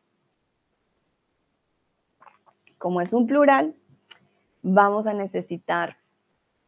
Como 2.79 3.01
es 3.01 3.13
un 3.13 3.29
plural, 3.29 3.77
vamos 4.63 5.07
a 5.07 5.15
necesitar 5.15 5.99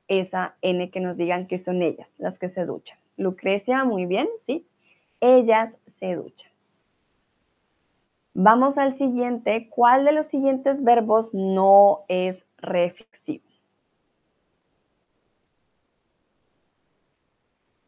esa 0.06 0.54
N 0.62 0.90
que 0.90 1.00
nos 1.00 1.16
digan 1.16 1.48
que 1.48 1.58
son 1.58 1.82
ellas, 1.82 2.14
las 2.18 2.38
que 2.38 2.50
se 2.50 2.64
duchan. 2.64 2.98
Lucrecia, 3.16 3.84
muy 3.84 4.06
bien, 4.06 4.28
¿sí? 4.46 4.64
Ellas 5.20 5.74
se 5.98 6.14
duchan. 6.14 6.50
Vamos 8.40 8.78
al 8.78 8.96
siguiente. 8.96 9.68
¿Cuál 9.68 10.04
de 10.04 10.12
los 10.12 10.28
siguientes 10.28 10.84
verbos 10.84 11.34
no 11.34 12.04
es 12.06 12.46
reflexivo? 12.58 13.42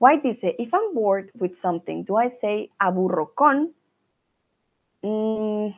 White 0.01 0.27
dice, 0.27 0.57
if 0.59 0.75
I'm 0.75 0.93
bored 0.93 1.31
with 1.39 1.55
something, 1.55 2.03
do 2.03 2.19
I 2.19 2.31
say 2.31 2.69
aburro 2.81 3.33
con? 3.33 3.73
Mm, 5.05 5.73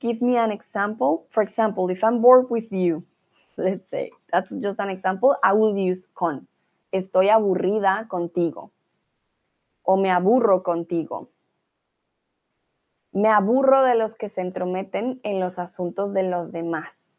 give 0.00 0.20
me 0.20 0.36
an 0.38 0.50
example. 0.50 1.28
For 1.30 1.44
example, 1.44 1.88
if 1.88 2.02
I'm 2.02 2.20
bored 2.20 2.50
with 2.50 2.72
you, 2.72 3.04
let's 3.56 3.88
say, 3.90 4.10
that's 4.32 4.50
just 4.60 4.80
an 4.80 4.90
example, 4.90 5.36
I 5.44 5.52
will 5.52 5.76
use 5.76 6.08
con. 6.14 6.48
Estoy 6.92 7.28
aburrida 7.28 8.08
contigo. 8.08 8.72
O 9.84 9.96
me 9.96 10.10
aburro 10.10 10.64
contigo. 10.64 11.30
Me 13.12 13.28
aburro 13.28 13.84
de 13.84 13.94
los 13.94 14.16
que 14.16 14.28
se 14.28 14.40
entrometen 14.40 15.20
en 15.22 15.38
los 15.38 15.60
asuntos 15.60 16.12
de 16.12 16.24
los 16.24 16.50
demás. 16.50 17.16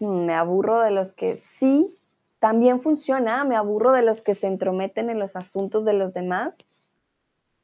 Hmm, 0.00 0.26
me 0.26 0.34
aburro 0.34 0.80
de 0.80 0.90
los 0.90 1.14
que 1.14 1.36
sí, 1.36 1.94
también 2.40 2.80
funciona. 2.80 3.44
Me 3.44 3.54
aburro 3.54 3.92
de 3.92 4.02
los 4.02 4.20
que 4.20 4.34
se 4.34 4.48
entrometen 4.48 5.08
en 5.08 5.20
los 5.20 5.36
asuntos 5.36 5.84
de 5.84 5.92
los 5.92 6.12
demás 6.12 6.58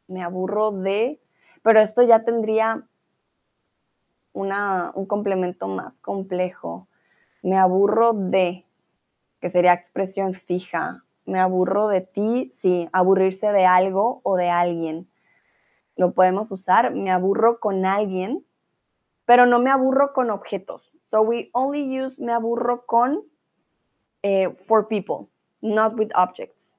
me 0.06 0.22
aburro 0.22 0.70
de, 0.70 1.20
pero 1.62 1.80
esto 1.80 2.02
ya 2.02 2.24
tendría 2.24 2.86
una, 4.32 4.92
un 4.94 5.06
complemento 5.06 5.68
más 5.68 6.00
complejo. 6.00 6.88
Me 7.42 7.58
aburro 7.58 8.12
de, 8.12 8.64
que 9.44 9.50
sería 9.50 9.74
expresión 9.74 10.32
fija. 10.32 11.04
Me 11.26 11.38
aburro 11.38 11.88
de 11.88 12.00
ti, 12.00 12.48
sí, 12.50 12.88
aburrirse 12.94 13.52
de 13.52 13.66
algo 13.66 14.22
o 14.22 14.36
de 14.36 14.48
alguien. 14.48 15.06
Lo 15.96 16.14
podemos 16.14 16.50
usar. 16.50 16.94
Me 16.94 17.10
aburro 17.10 17.60
con 17.60 17.84
alguien, 17.84 18.42
pero 19.26 19.44
no 19.44 19.58
me 19.58 19.70
aburro 19.70 20.14
con 20.14 20.30
objetos. 20.30 20.94
So 21.10 21.20
we 21.20 21.50
only 21.52 21.82
use 21.82 22.18
me 22.18 22.32
aburro 22.32 22.86
con 22.86 23.20
eh, 24.22 24.48
for 24.64 24.88
people, 24.88 25.28
not 25.60 25.92
with 25.98 26.08
objects. 26.14 26.74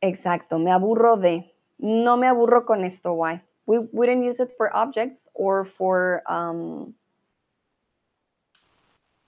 Exacto, 0.00 0.58
me 0.58 0.70
aburro 0.70 1.18
de. 1.18 1.54
No 1.76 2.16
me 2.16 2.28
aburro 2.28 2.64
con 2.64 2.82
esto, 2.82 3.12
why? 3.12 3.42
We 3.66 3.80
wouldn't 3.92 4.24
use 4.24 4.40
it 4.40 4.56
for 4.56 4.74
objects 4.74 5.28
or 5.34 5.66
for 5.66 6.22
um, 6.26 6.94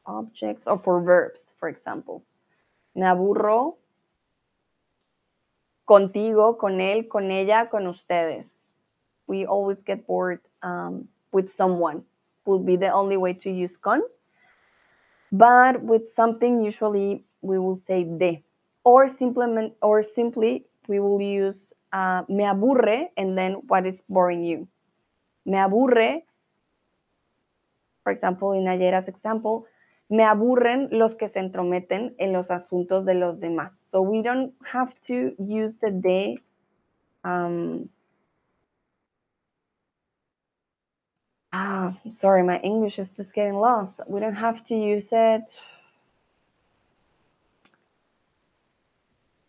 objects 0.06 0.66
or 0.66 0.78
for 0.78 1.00
verbs, 1.02 1.52
for 1.58 1.68
example. 1.68 2.22
Me 2.94 3.06
aburro 3.06 3.76
contigo, 5.86 6.58
con 6.58 6.80
él, 6.80 7.08
con 7.08 7.30
ella, 7.30 7.68
con 7.70 7.86
ustedes. 7.86 8.64
We 9.26 9.46
always 9.46 9.78
get 9.84 10.06
bored 10.06 10.40
um, 10.62 11.08
with 11.32 11.52
someone 11.52 12.04
Would 12.46 12.66
be 12.66 12.76
the 12.76 12.90
only 12.90 13.16
way 13.16 13.34
to 13.34 13.50
use 13.50 13.76
con. 13.76 14.02
But 15.30 15.82
with 15.82 16.10
something, 16.10 16.60
usually 16.60 17.24
we 17.42 17.58
will 17.58 17.80
say 17.86 18.04
de. 18.04 18.42
Or 18.82 19.08
simplement, 19.08 19.74
or 19.82 20.02
simply 20.02 20.66
we 20.88 20.98
will 20.98 21.20
use 21.20 21.72
uh, 21.92 22.22
me 22.28 22.44
aburre 22.44 23.08
and 23.16 23.36
then 23.36 23.62
what 23.68 23.86
is 23.86 24.02
boring 24.08 24.42
you. 24.42 24.66
Me 25.44 25.58
aburre, 25.58 26.22
for 28.02 28.10
example, 28.10 28.52
in 28.52 28.64
Ayera's 28.64 29.06
example, 29.06 29.66
me 30.10 30.24
aburren 30.24 30.88
los 30.90 31.14
que 31.14 31.28
se 31.28 31.38
entrometen 31.38 32.14
en 32.18 32.32
los 32.32 32.50
asuntos 32.50 33.06
de 33.06 33.14
los 33.14 33.40
demás. 33.40 33.72
So 33.90 34.02
we 34.02 34.22
don't 34.22 34.52
have 34.70 34.92
to 35.06 35.34
use 35.38 35.78
the 35.78 35.90
de 35.90 36.42
um, 37.24 37.88
Ah, 41.52 41.96
sorry, 42.10 42.42
my 42.44 42.58
English 42.60 42.98
is 42.98 43.16
just 43.16 43.34
getting 43.34 43.54
lost. 43.54 44.00
We 44.06 44.20
don't 44.20 44.34
have 44.34 44.62
to 44.64 44.74
use 44.74 45.08
it. 45.12 45.42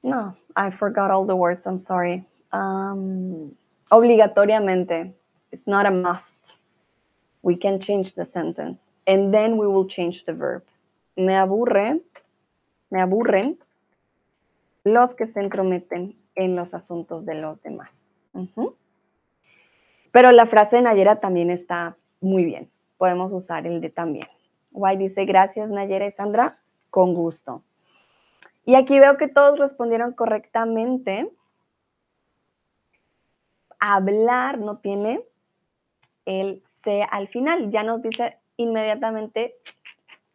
No, 0.04 0.36
I 0.56 0.71
forgot 0.71 1.12
all 1.12 1.26
the 1.26 1.36
words. 1.36 1.67
I'm 1.67 1.78
sorry. 1.78 2.26
Um, 2.52 3.56
obligatoriamente. 3.91 5.13
It's 5.52 5.67
not 5.67 5.86
a 5.86 5.91
must. 5.91 6.39
We 7.43 7.56
can 7.56 7.80
change 7.80 8.13
the 8.15 8.26
sentence. 8.26 8.90
And 9.06 9.34
then 9.34 9.58
we 9.58 9.68
will 9.68 9.88
change 9.88 10.26
the 10.26 10.34
verb. 10.34 10.64
Me 11.16 11.36
aburre, 11.36 12.02
me 12.90 13.02
aburren 13.02 13.58
los 14.84 15.14
que 15.16 15.28
se 15.28 15.40
entrometen 15.40 16.16
en 16.36 16.56
los 16.56 16.74
asuntos 16.74 17.26
de 17.26 17.36
los 17.36 17.62
demás. 17.62 18.06
Pero 20.12 20.32
la 20.32 20.46
frase 20.46 20.78
de 20.78 20.82
Nayera 20.84 21.20
también 21.20 21.50
está 21.50 21.98
muy 22.20 22.46
bien. 22.46 22.70
Podemos 22.98 23.32
usar 23.32 23.66
el 23.68 23.82
de 23.82 23.90
también. 23.90 24.28
Guay 24.72 24.98
dice, 24.98 25.26
gracias 25.26 25.70
Nayera 25.70 26.08
y 26.08 26.12
Sandra, 26.12 26.60
con 26.90 27.14
gusto. 27.14 27.64
Y 28.66 28.76
aquí 28.76 29.00
veo 29.00 29.18
que 29.18 29.28
todos 29.28 29.60
respondieron 29.60 30.14
correctamente. 30.14 31.30
Hablar 33.80 34.60
no 34.60 34.78
tiene 34.78 35.24
el 36.26 36.64
C 36.84 37.04
al 37.10 37.28
final. 37.28 37.72
Ya 37.72 37.84
nos 37.84 38.02
dice 38.02 38.38
inmediatamente, 38.62 39.56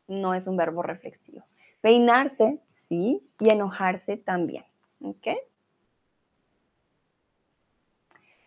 no 0.09 0.35
es 0.35 0.47
un 0.47 0.57
verbo 0.57 0.83
reflexivo. 0.83 1.45
Peinarse, 1.81 2.61
sí, 2.69 3.23
y 3.39 3.51
enojarse 3.51 4.17
también. 4.17 4.65
¿Ok? 5.01 5.29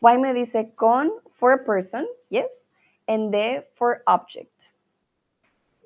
Why 0.01 0.17
me 0.17 0.33
dice 0.33 0.73
con 0.75 1.11
for 1.33 1.53
a 1.53 1.63
person, 1.63 2.07
yes, 2.29 2.69
and 3.07 3.31
de 3.31 3.65
for 3.75 4.01
object. 4.07 4.71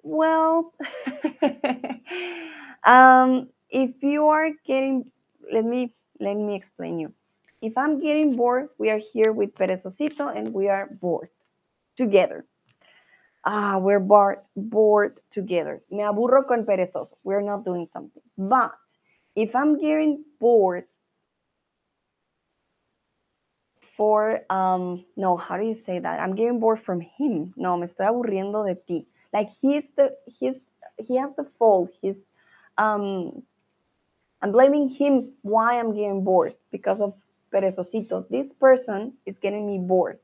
Well, 0.04 0.74
um, 2.84 3.50
if 3.70 4.04
you 4.04 4.28
are 4.28 4.52
getting, 4.66 5.12
let 5.52 5.66
me 5.66 5.94
let 6.20 6.36
me 6.36 6.56
explain 6.56 7.00
you. 7.00 7.14
If 7.62 7.78
I'm 7.78 8.00
getting 8.00 8.36
bored, 8.36 8.70
we 8.78 8.90
are 8.90 9.00
here 9.00 9.32
with 9.32 9.56
Perezosito 9.56 10.36
and 10.36 10.54
we 10.54 10.68
are 10.68 10.88
bored 11.02 11.30
together. 11.96 12.46
Ah, 13.46 13.78
we're 13.78 14.00
bored, 14.00 14.40
bored 14.56 15.20
together. 15.32 15.82
Me 15.92 16.04
aburro 16.04 16.48
con 16.48 16.66
perezoso. 16.66 17.18
We're 17.24 17.42
not 17.42 17.66
doing 17.66 17.88
something. 17.92 18.22
But 18.38 18.74
if 19.36 19.56
I'm 19.56 19.80
getting 19.80 20.24
bored 20.40 20.86
for 23.98 24.42
um 24.52 25.06
no 25.18 25.38
how 25.38 25.58
do 25.58 25.66
you 25.66 25.74
say 25.74 26.00
that? 26.00 26.20
I'm 26.20 26.36
getting 26.36 26.60
bored 26.60 26.80
from 26.80 27.02
him. 27.02 27.54
No 27.58 27.78
me 27.78 27.84
estoy 27.84 28.08
aburriendo 28.08 28.66
de 28.66 28.76
ti. 28.76 29.08
Like 29.34 29.50
he's 29.62 29.84
the 29.98 30.16
he's 30.28 30.60
he 30.98 31.18
has 31.18 31.32
the 31.36 31.44
fault. 31.44 31.92
He's 32.02 32.16
um 32.78 33.44
i'm 34.42 34.52
blaming 34.52 34.90
him 34.90 35.32
why 35.44 35.80
i'm 35.80 35.94
getting 35.94 36.24
bored 36.24 36.56
because 36.72 37.02
of 37.02 37.14
perezosito. 37.52 38.28
This 38.30 38.48
person 38.60 39.14
is 39.26 39.38
getting 39.40 39.68
me 39.68 39.80
bored. 39.80 40.20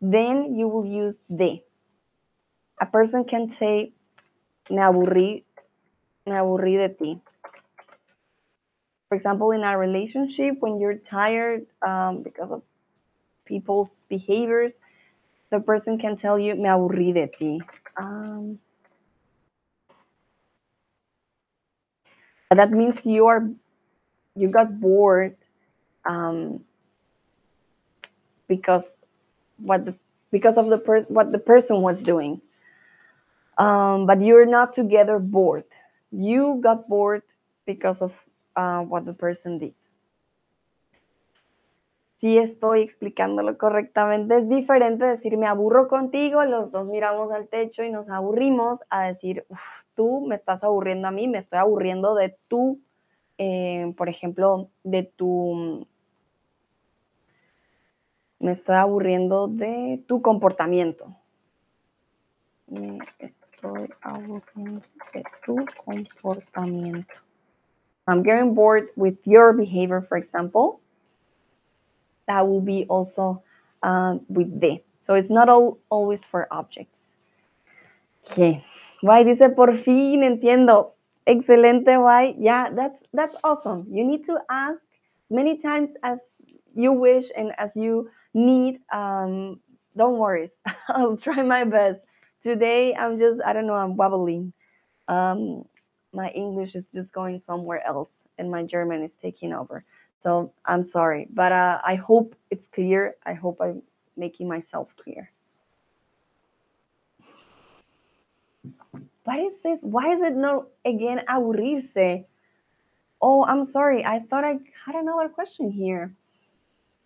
Then 0.00 0.56
you 0.56 0.68
will 0.68 0.86
use 0.86 1.18
de 1.28 1.62
a 2.82 2.86
person 2.86 3.24
can 3.24 3.50
say 3.50 3.92
me 4.68 4.82
aburrí 4.88 5.30
me 6.26 6.34
aburrí 6.42 6.74
de 6.82 6.88
ti 6.98 7.12
for 9.08 9.16
example 9.16 9.52
in 9.52 9.62
a 9.62 9.76
relationship 9.76 10.56
when 10.60 10.80
you're 10.80 10.96
tired 10.96 11.66
um, 11.86 12.22
because 12.22 12.50
of 12.50 12.62
people's 13.44 13.90
behaviors, 14.08 14.80
the 15.50 15.60
person 15.60 15.98
can 15.98 16.16
tell 16.16 16.38
you, 16.38 16.54
me 16.54 16.64
aburrí 16.64 17.12
de 17.12 17.26
ti. 17.26 17.60
Um, 17.98 18.58
that 22.50 22.70
means 22.70 23.04
you 23.04 23.26
are, 23.26 23.48
you 24.34 24.48
got 24.48 24.80
bored 24.80 25.36
um, 26.06 26.64
because 28.48 28.96
what 29.58 29.84
the, 29.84 29.94
because 30.30 30.56
of 30.56 30.68
the 30.68 30.78
person, 30.78 31.12
what 31.12 31.32
the 31.32 31.38
person 31.38 31.82
was 31.82 32.02
doing. 32.02 32.40
Um, 33.58 34.06
but 34.06 34.20
you're 34.20 34.46
not 34.46 34.72
together 34.72 35.18
bored. 35.18 35.64
You 36.10 36.58
got 36.62 36.88
bored 36.88 37.22
because 37.66 38.02
of 38.02 38.24
uh, 38.56 38.80
what 38.80 39.04
the 39.04 39.12
person 39.12 39.58
did. 39.58 39.74
si 42.22 42.38
estoy 42.38 42.82
explicándolo 42.82 43.58
correctamente. 43.58 44.38
Es 44.38 44.48
diferente 44.48 45.04
decir 45.04 45.36
me 45.36 45.48
aburro 45.48 45.88
contigo, 45.88 46.44
los 46.44 46.70
dos 46.70 46.86
miramos 46.86 47.32
al 47.32 47.48
techo 47.48 47.82
y 47.82 47.90
nos 47.90 48.08
aburrimos, 48.08 48.80
a 48.90 49.08
decir 49.08 49.44
tú 49.96 50.24
me 50.24 50.36
estás 50.36 50.62
aburriendo 50.62 51.08
a 51.08 51.10
mí, 51.10 51.26
me 51.26 51.38
estoy 51.38 51.58
aburriendo 51.58 52.14
de 52.14 52.36
tú, 52.46 52.80
eh, 53.38 53.92
por 53.96 54.08
ejemplo, 54.08 54.70
de 54.84 55.02
tu... 55.02 55.84
Me 58.38 58.52
estoy 58.52 58.76
aburriendo 58.76 59.48
de 59.48 60.02
tu 60.06 60.22
comportamiento. 60.22 61.16
De 63.62 65.22
tu 65.44 65.66
comportamiento. 65.86 67.06
I'm 68.08 68.22
getting 68.22 68.54
bored 68.54 68.88
with 68.96 69.16
your 69.24 69.52
behavior, 69.52 70.02
for 70.02 70.16
example. 70.18 70.80
that 72.26 72.46
will 72.48 72.60
be 72.60 72.86
also 72.88 73.42
uh, 73.82 74.16
with 74.28 74.60
de. 74.60 74.82
So 75.02 75.14
it's 75.14 75.30
not 75.30 75.48
all, 75.48 75.78
always 75.90 76.24
for 76.24 76.46
objects. 76.50 77.08
Okay. 78.30 78.64
Why 79.00 79.24
dice 79.24 79.54
por 79.54 79.76
fin 79.76 80.22
entiendo. 80.22 80.92
Excelente, 81.26 82.00
why? 82.02 82.34
Yeah, 82.38 82.70
that's 82.70 82.98
that's 83.12 83.36
awesome. 83.44 83.86
You 83.90 84.04
need 84.04 84.24
to 84.26 84.38
ask 84.50 84.78
many 85.30 85.58
times 85.58 85.90
as 86.02 86.18
you 86.74 86.92
wish 86.92 87.30
and 87.36 87.52
as 87.58 87.76
you 87.76 88.10
need. 88.34 88.80
Um, 88.92 89.60
don't 89.96 90.18
worry, 90.18 90.50
I'll 90.88 91.16
try 91.16 91.42
my 91.42 91.64
best. 91.64 92.00
Today 92.42 92.94
I'm 92.94 93.18
just 93.18 93.40
I 93.44 93.52
don't 93.52 93.66
know 93.66 93.74
I'm 93.74 93.96
wobbling. 93.96 94.52
Um, 95.08 95.64
my 96.12 96.28
English 96.30 96.74
is 96.74 96.88
just 96.92 97.12
going 97.12 97.38
somewhere 97.38 97.86
else, 97.86 98.10
and 98.38 98.50
my 98.50 98.64
German 98.64 99.02
is 99.02 99.14
taking 99.14 99.52
over. 99.52 99.84
So 100.18 100.52
I'm 100.66 100.82
sorry, 100.82 101.28
but 101.32 101.52
uh, 101.52 101.80
I 101.84 101.94
hope 101.94 102.34
it's 102.50 102.66
clear. 102.66 103.16
I 103.24 103.34
hope 103.34 103.58
I'm 103.60 103.82
making 104.16 104.48
myself 104.48 104.94
clear. 104.96 105.30
What 109.24 109.38
is 109.38 109.58
this? 109.62 109.80
Why 109.82 110.14
is 110.14 110.20
it 110.20 110.34
not 110.34 110.66
again 110.84 111.22
aburrirse? 111.28 112.24
Oh, 113.20 113.44
I'm 113.44 113.64
sorry. 113.64 114.04
I 114.04 114.18
thought 114.18 114.44
I 114.44 114.58
had 114.84 114.96
another 114.96 115.28
question 115.28 115.70
here. 115.70 116.12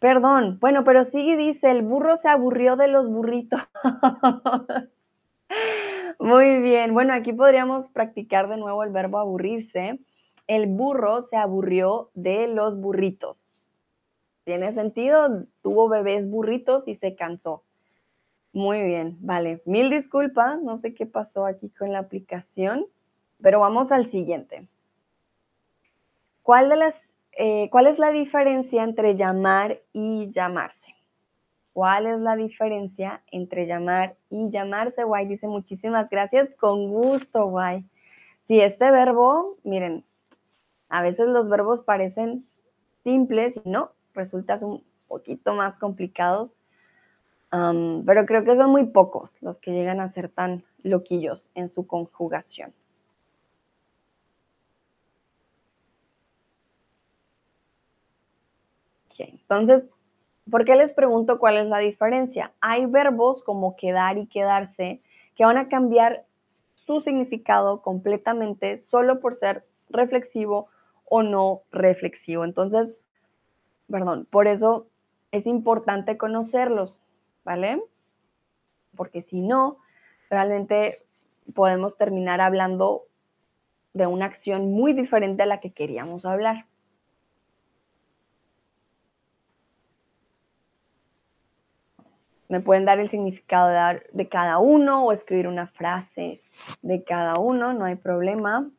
Perdón. 0.01 0.59
Bueno, 0.61 0.83
pero 0.85 1.05
sigue 1.05 1.37
dice, 1.37 1.71
el 1.71 1.83
burro 1.83 2.17
se 2.17 2.29
aburrió 2.29 2.77
de 2.77 2.89
los 2.89 3.07
burritos. 3.07 3.61
Muy 6.19 6.61
bien. 6.61 6.95
Bueno, 6.95 7.13
aquí 7.15 7.33
podríamos 7.33 7.89
practicar 7.91 8.49
de 8.49 8.57
nuevo 8.57 8.83
el 8.83 8.91
verbo 8.91 9.19
aburrirse 9.19 9.99
el 10.47 10.67
burro 10.67 11.23
se 11.23 11.37
aburrió 11.37 12.11
de 12.15 12.47
los 12.47 12.79
burritos. 12.79 13.51
¿Tiene 14.45 14.73
sentido? 14.73 15.45
Tuvo 15.63 15.89
bebés 15.89 16.29
burritos 16.31 16.87
y 16.87 16.95
se 16.95 17.17
cansó. 17.17 17.65
Muy 18.53 18.83
bien, 18.83 19.17
vale. 19.21 19.61
Mil 19.67 19.91
disculpas, 19.91 20.63
no 20.63 20.79
sé 20.79 20.95
qué 20.95 21.05
pasó 21.05 21.47
aquí 21.47 21.69
con 21.71 21.93
la 21.93 21.99
aplicación, 21.99 22.87
pero 23.43 23.61
vamos 23.61 23.91
al 23.91 24.09
siguiente. 24.11 24.69
¿Cuál, 26.43 26.73
eh, 27.33 27.69
¿Cuál 27.71 27.89
es 27.89 27.99
la 27.99 28.13
diferencia 28.13 28.85
entre 28.85 29.17
llamar 29.17 29.81
y 29.93 30.31
llamarse? 30.31 30.95
¿Cuál 31.77 32.07
es 32.07 32.19
la 32.21 32.37
diferencia 32.37 33.21
entre 33.31 33.67
llamar 33.67 34.17
y 34.31 34.49
llamarse? 34.49 35.05
Guay 35.05 35.27
dice 35.27 35.47
muchísimas 35.47 36.09
gracias, 36.09 36.49
con 36.55 36.89
gusto, 36.89 37.49
guay. 37.51 37.85
Si 38.49 38.59
este 38.63 38.91
verbo, 38.91 39.59
miren, 39.63 40.03
a 40.89 41.03
veces 41.03 41.29
los 41.29 41.51
verbos 41.51 41.81
parecen 41.81 42.47
simples 43.05 43.57
y 43.63 43.69
no, 43.69 43.91
resultan 44.15 44.65
un 44.65 44.85
poquito 45.07 45.53
más 45.53 45.77
complicados. 45.77 46.57
pero 47.51 48.25
creo 48.25 48.43
que 48.43 48.57
son 48.57 48.71
muy 48.71 48.87
pocos 48.87 49.37
los 49.43 49.59
que 49.59 49.73
llegan 49.73 50.01
a 50.01 50.09
ser 50.09 50.31
tan 50.31 50.65
loquillos 50.83 51.51
en 51.55 51.69
su 51.69 51.87
conjugación. 51.87 52.73
entonces, 59.19 59.87
¿por 60.51 60.65
qué 60.65 60.77
les 60.77 60.95
pregunto 60.95 61.39
cuál 61.39 61.57
es 61.57 61.67
la 61.67 61.79
diferencia? 61.79 62.53
Hay 62.61 62.87
verbos 62.87 63.43
como 63.43 63.77
quedar 63.77 64.19
y 64.19 64.27
quedarse 64.27 65.01
que 65.35 65.45
van 65.45 65.59
a 65.59 65.69
cambiar 65.69 66.25
su 66.75 67.01
significado 67.01 67.83
completamente 67.83 68.79
solo 68.79 69.21
por 69.21 69.35
ser 69.35 69.65
reflexivo 69.91 70.69
o 71.05 71.23
no 71.23 71.63
reflexivo. 71.73 72.45
Entonces, 72.45 72.97
perdón, 73.91 74.27
por 74.31 74.47
eso 74.47 74.87
es 75.33 75.47
importante 75.47 76.17
conocerlos, 76.17 76.95
¿vale? 77.45 77.83
Porque 78.97 79.23
si 79.23 79.41
no, 79.41 79.79
realmente 80.31 81.03
podemos 81.55 81.97
terminar 81.97 82.41
hablando 82.41 83.05
de 83.93 84.07
una 84.07 84.27
acción 84.27 84.73
muy 84.73 84.93
diferente 84.93 85.43
a 85.43 85.47
la 85.47 85.61
que 85.61 85.73
queríamos 85.73 86.25
hablar. 86.25 86.67
Me 92.49 92.61
pueden 92.61 92.85
dar 92.85 93.01
el 93.01 93.11
significado 93.11 93.69
de, 94.13 94.29
cada 94.29 94.59
uno 94.59 95.05
o 95.05 95.13
escribir 95.13 95.49
una 95.49 95.67
frase 95.67 96.41
de 96.83 97.03
cada 97.05 97.39
uno, 97.39 97.73
no 97.73 97.85
hay 97.85 97.97
problema. 97.97 98.71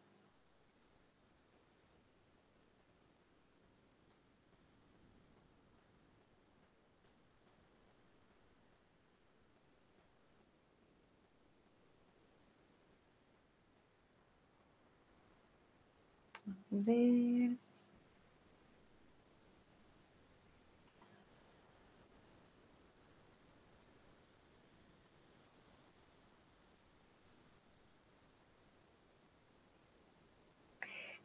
ver. 16.69 17.66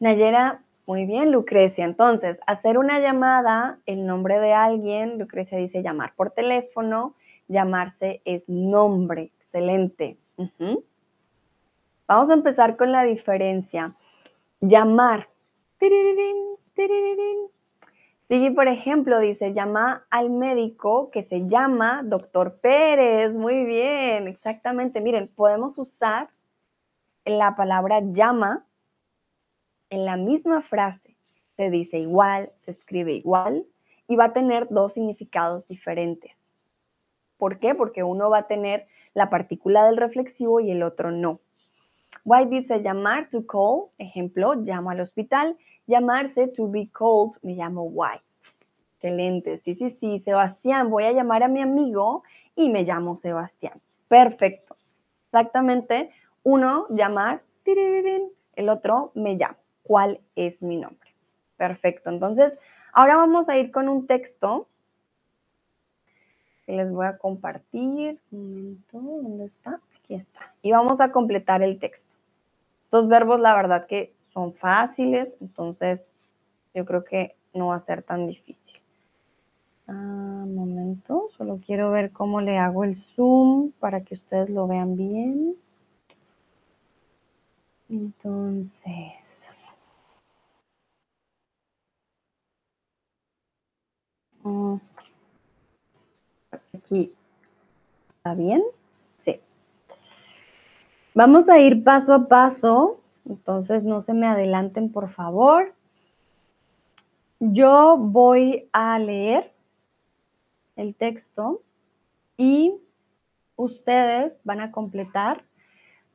Nayera, 0.03 0.61
muy 0.85 1.07
bien, 1.07 1.31
Lucrecia. 1.31 1.85
Entonces, 1.85 2.37
hacer 2.49 2.77
una 2.77 2.99
llamada, 2.99 3.79
el 3.87 4.05
nombre 4.05 4.41
de 4.41 4.53
alguien, 4.53 5.17
Lucrecia 5.17 5.57
dice 5.59 5.81
llamar 5.81 6.13
por 6.17 6.33
teléfono, 6.33 7.15
llamarse 7.47 8.21
es 8.25 8.43
nombre. 8.49 9.31
Excelente. 9.39 10.17
Vamos 12.09 12.31
a 12.31 12.35
empezar 12.35 12.77
con 12.77 12.91
la 12.91 13.05
diferencia. 13.05 13.95
Llamar. 14.61 15.29
Sigue, 18.27 18.51
por 18.51 18.67
ejemplo, 18.67 19.21
dice, 19.21 19.53
llama 19.53 20.05
al 20.11 20.31
médico 20.31 21.13
que 21.13 21.23
se 21.23 21.47
llama 21.47 22.01
doctor 22.03 22.59
Pérez. 22.61 23.33
Muy 23.35 23.65
bien, 23.65 24.27
exactamente. 24.27 25.01
Miren, 25.01 25.29
podemos 25.29 25.79
usar 25.79 26.29
la 27.25 27.55
palabra 27.55 28.01
llama 28.03 28.65
en 29.93 30.07
la 30.07 30.17
misma 30.17 30.63
frase. 30.63 31.15
Se 31.57 31.69
dice 31.69 31.99
igual, 31.99 32.51
se 32.65 32.71
escribe 32.71 33.13
igual 33.13 33.67
y 34.09 34.17
va 34.17 34.27
a 34.27 34.33
tener 34.33 34.67
dos 34.71 34.95
significados 34.95 35.69
diferentes. 35.69 36.33
¿Por 37.37 37.59
qué? 37.59 37.75
Porque 37.75 38.03
uno 38.03 38.31
va 38.31 38.39
a 38.39 38.47
tener 38.47 38.87
la 39.13 39.29
partícula 39.29 39.85
del 39.85 39.99
reflexivo 39.99 40.61
y 40.61 40.71
el 40.71 40.83
otro 40.83 41.11
no. 41.11 41.41
White 42.25 42.51
dice 42.51 42.83
llamar, 42.83 43.29
to 43.31 43.47
call, 43.47 43.91
ejemplo, 43.99 44.55
llamo 44.55 44.91
al 44.91 45.01
hospital. 45.01 45.57
Llamarse, 45.87 46.49
to 46.49 46.71
be 46.71 46.89
called, 46.91 47.33
me 47.43 47.55
llamo 47.55 47.83
White. 47.83 48.25
Excelente, 48.95 49.59
sí, 49.59 49.75
sí, 49.75 49.91
sí, 50.01 50.21
Sebastián, 50.21 50.91
voy 50.91 51.05
a 51.05 51.13
llamar 51.13 51.43
a 51.43 51.49
mi 51.49 51.61
amigo 51.61 52.23
y 52.55 52.71
me 52.71 52.85
llamo 52.85 53.17
Sebastián. 53.17 53.81
Perfecto. 54.09 54.77
Exactamente, 55.27 56.11
uno, 56.45 56.87
llamar, 56.89 57.43
el 57.65 58.69
otro, 58.69 59.11
me 59.15 59.35
llamo 59.35 59.62
cuál 59.83 60.21
es 60.37 60.61
mi 60.63 60.77
nombre. 60.77 61.11
Perfecto, 61.57 62.11
entonces 62.11 62.53
ahora 62.93 63.17
vamos 63.17 63.49
a 63.49 63.57
ir 63.57 63.71
con 63.71 63.89
un 63.89 64.07
texto 64.07 64.69
que 66.67 66.73
les 66.73 66.91
voy 66.91 67.07
a 67.07 67.19
compartir. 67.19 68.21
Un 68.31 68.55
momento, 68.55 68.99
¿dónde 69.01 69.45
está? 69.47 69.81
Aquí 69.99 70.15
está. 70.15 70.55
Y 70.63 70.73
vamos 70.73 71.01
a 71.01 71.13
completar 71.13 71.63
el 71.63 71.79
texto. 71.79 72.13
Estos 72.83 73.09
verbos, 73.09 73.41
la 73.41 73.55
verdad 73.55 73.87
que 73.87 74.13
son 74.33 74.53
fáciles, 74.55 75.35
entonces 75.41 76.13
yo 76.75 76.85
creo 76.85 77.05
que 77.05 77.37
no 77.55 77.69
va 77.69 77.77
a 77.77 77.81
ser 77.81 78.03
tan 78.03 78.27
difícil. 78.27 78.77
Un 79.87 79.97
ah, 79.97 80.47
momento, 80.47 81.29
solo 81.37 81.61
quiero 81.65 81.91
ver 81.91 82.13
cómo 82.13 82.41
le 82.41 82.57
hago 82.57 82.85
el 82.85 82.97
zoom 82.97 83.73
para 83.73 84.03
que 84.03 84.15
ustedes 84.15 84.49
lo 84.49 84.67
vean 84.67 84.97
bien. 84.97 85.57
Entonces, 87.91 89.22
Mm. 94.43 94.77
Aquí. 96.75 97.15
¿Está 98.09 98.35
bien? 98.35 98.63
Sí. 99.19 99.41
Vamos 101.15 101.49
a 101.49 101.59
ir 101.59 101.85
paso 101.85 102.15
a 102.15 102.29
paso, 102.29 103.01
entonces 103.29 103.83
no 103.83 104.01
se 104.01 104.15
me 104.15 104.27
adelanten, 104.27 104.91
por 104.91 105.11
favor. 105.11 105.75
Yo 107.41 107.97
voy 107.99 108.69
a 108.73 108.99
leer 108.99 109.53
el 110.77 110.95
texto 110.95 111.63
y 112.37 112.75
ustedes 113.57 114.41
van 114.45 114.61
a 114.61 114.71
completar 114.71 115.45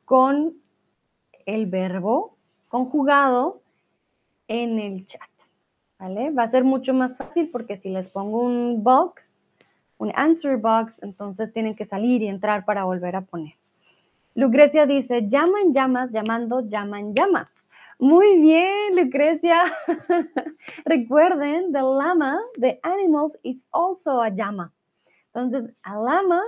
con 0.04 0.54
el 1.46 1.66
verbo 1.66 2.36
conjugado 2.68 3.60
en 4.48 4.78
el 4.78 5.06
chat. 5.06 5.27
Va 6.00 6.44
a 6.44 6.50
ser 6.50 6.62
mucho 6.62 6.94
más 6.94 7.16
fácil 7.16 7.50
porque 7.50 7.76
si 7.76 7.90
les 7.90 8.08
pongo 8.08 8.40
un 8.40 8.84
box, 8.84 9.42
un 9.98 10.12
answer 10.14 10.56
box, 10.56 11.02
entonces 11.02 11.52
tienen 11.52 11.74
que 11.74 11.84
salir 11.84 12.22
y 12.22 12.28
entrar 12.28 12.64
para 12.64 12.84
volver 12.84 13.16
a 13.16 13.22
poner. 13.22 13.54
Lucrecia 14.34 14.86
dice, 14.86 15.28
llaman 15.28 15.74
llamas, 15.74 16.12
llamando, 16.12 16.60
llaman 16.60 17.14
llamas. 17.14 17.48
Muy 17.98 18.38
bien, 18.40 18.94
Lucrecia. 18.94 19.64
Recuerden, 20.84 21.72
the 21.72 21.80
llama, 21.80 22.38
the 22.60 22.78
animals 22.84 23.32
is 23.42 23.56
also 23.72 24.22
a 24.22 24.28
llama. 24.30 24.70
Entonces, 25.34 25.74
a 25.82 25.94
llama, 25.94 26.42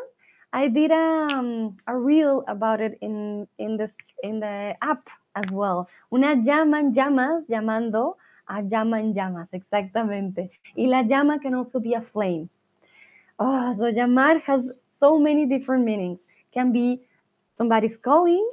I 0.53 0.69
did 0.69 0.93
a, 0.93 1.27
um, 1.35 1.77
a 1.89 1.97
reel 1.97 2.45
about 2.47 2.81
it 2.81 2.97
in, 3.01 3.49
in, 3.59 3.79
in 4.23 4.39
the 4.39 4.77
app 4.81 5.09
as 5.35 5.51
well. 5.51 5.89
Una 6.13 6.37
llaman 6.37 6.95
llamas, 6.95 7.45
llamando 7.49 8.17
a 8.47 8.63
llama 8.63 9.01
en 9.01 9.15
llamas, 9.15 9.49
exactamente. 9.53 10.51
Y 10.75 10.87
la 10.87 11.03
llama 11.03 11.39
can 11.41 11.55
also 11.55 11.81
be 11.81 11.95
a 11.95 12.03
flame. 12.03 12.49
Oh, 13.39 13.73
so 13.73 13.91
llamar 13.91 14.41
has 14.43 14.63
so 14.99 15.19
many 15.19 15.47
different 15.47 15.85
meanings. 15.85 16.19
Can 16.53 16.73
be 16.73 17.01
somebody's 17.55 17.97
calling, 17.97 18.47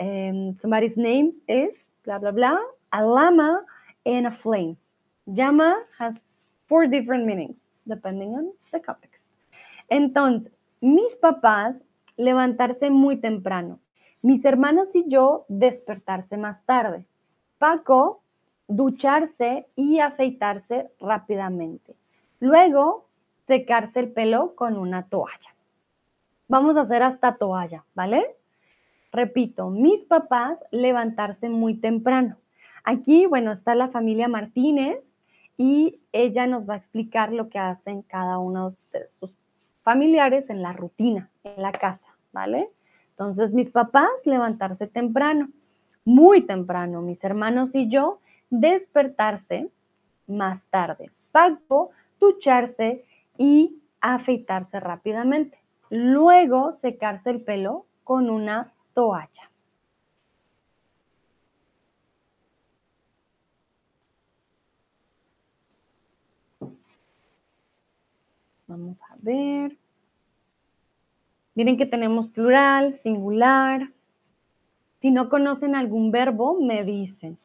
um, 0.00 0.56
somebody's 0.56 0.96
name 0.96 1.32
is, 1.48 1.88
blah, 2.04 2.18
blah, 2.18 2.32
blah, 2.32 2.58
a 2.92 3.02
llama 3.02 3.62
and 4.04 4.26
a 4.26 4.30
flame. 4.30 4.76
Llama 5.26 5.82
has 5.98 6.14
four 6.66 6.86
different 6.86 7.26
meanings, 7.26 7.56
depending 7.86 8.34
on 8.34 8.52
the 8.72 8.80
context. 8.80 9.20
Entonces, 9.90 10.50
mis 10.80 11.14
papás 11.16 11.76
levantarse 12.16 12.90
muy 12.90 13.16
temprano. 13.16 13.78
Mis 14.22 14.44
hermanos 14.44 14.94
y 14.96 15.04
yo 15.08 15.44
despertarse 15.48 16.36
más 16.36 16.64
tarde. 16.64 17.04
Paco 17.58 18.22
ducharse 18.68 19.68
y 19.76 20.00
afeitarse 20.00 20.90
rápidamente. 21.00 21.94
Luego, 22.40 23.08
secarse 23.46 24.00
el 24.00 24.12
pelo 24.12 24.54
con 24.54 24.76
una 24.76 25.08
toalla. 25.08 25.54
Vamos 26.48 26.76
a 26.76 26.82
hacer 26.82 27.02
hasta 27.02 27.36
toalla, 27.36 27.84
¿vale? 27.94 28.36
Repito, 29.12 29.70
mis 29.70 30.04
papás 30.04 30.58
levantarse 30.70 31.48
muy 31.48 31.74
temprano. 31.74 32.36
Aquí, 32.84 33.26
bueno, 33.26 33.52
está 33.52 33.74
la 33.74 33.88
familia 33.88 34.28
Martínez 34.28 35.12
y 35.56 36.00
ella 36.12 36.46
nos 36.46 36.68
va 36.68 36.74
a 36.74 36.76
explicar 36.76 37.32
lo 37.32 37.48
que 37.48 37.58
hacen 37.58 38.02
cada 38.02 38.38
uno 38.38 38.76
de 38.92 39.06
sus 39.08 39.34
familiares 39.82 40.50
en 40.50 40.62
la 40.62 40.72
rutina, 40.72 41.30
en 41.44 41.62
la 41.62 41.72
casa, 41.72 42.08
¿vale? 42.32 42.68
Entonces, 43.10 43.52
mis 43.52 43.70
papás 43.70 44.10
levantarse 44.24 44.86
temprano, 44.86 45.48
muy 46.04 46.42
temprano. 46.42 47.00
Mis 47.00 47.24
hermanos 47.24 47.74
y 47.74 47.88
yo 47.88 48.20
despertarse 48.50 49.70
más 50.26 50.64
tarde. 50.66 51.10
Paco, 51.32 51.90
ducharse 52.18 53.04
y 53.38 53.82
afeitarse 54.00 54.80
rápidamente. 54.80 55.58
Luego 55.90 56.72
secarse 56.72 57.30
el 57.30 57.42
pelo 57.44 57.86
con 58.04 58.30
una 58.30 58.72
toalla. 58.94 59.50
Vamos 68.66 69.00
a 69.02 69.14
ver. 69.18 69.76
Miren 71.54 71.78
que 71.78 71.86
tenemos 71.86 72.28
plural, 72.28 72.94
singular. 72.94 73.92
Si 75.00 75.10
no 75.10 75.28
conocen 75.28 75.76
algún 75.76 76.10
verbo, 76.10 76.60
me 76.60 76.84
dicen. 76.84 77.38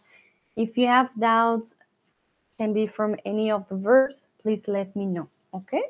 If 0.62 0.78
you 0.78 0.86
have 0.86 1.10
doubts, 1.20 1.74
can 2.60 2.74
be 2.74 2.86
from 2.86 3.16
any 3.26 3.50
of 3.50 3.68
the 3.68 3.76
verbs, 3.76 4.28
please 4.44 4.62
let 4.68 4.96
me 4.96 5.06
know, 5.06 5.28
okay? 5.56 5.82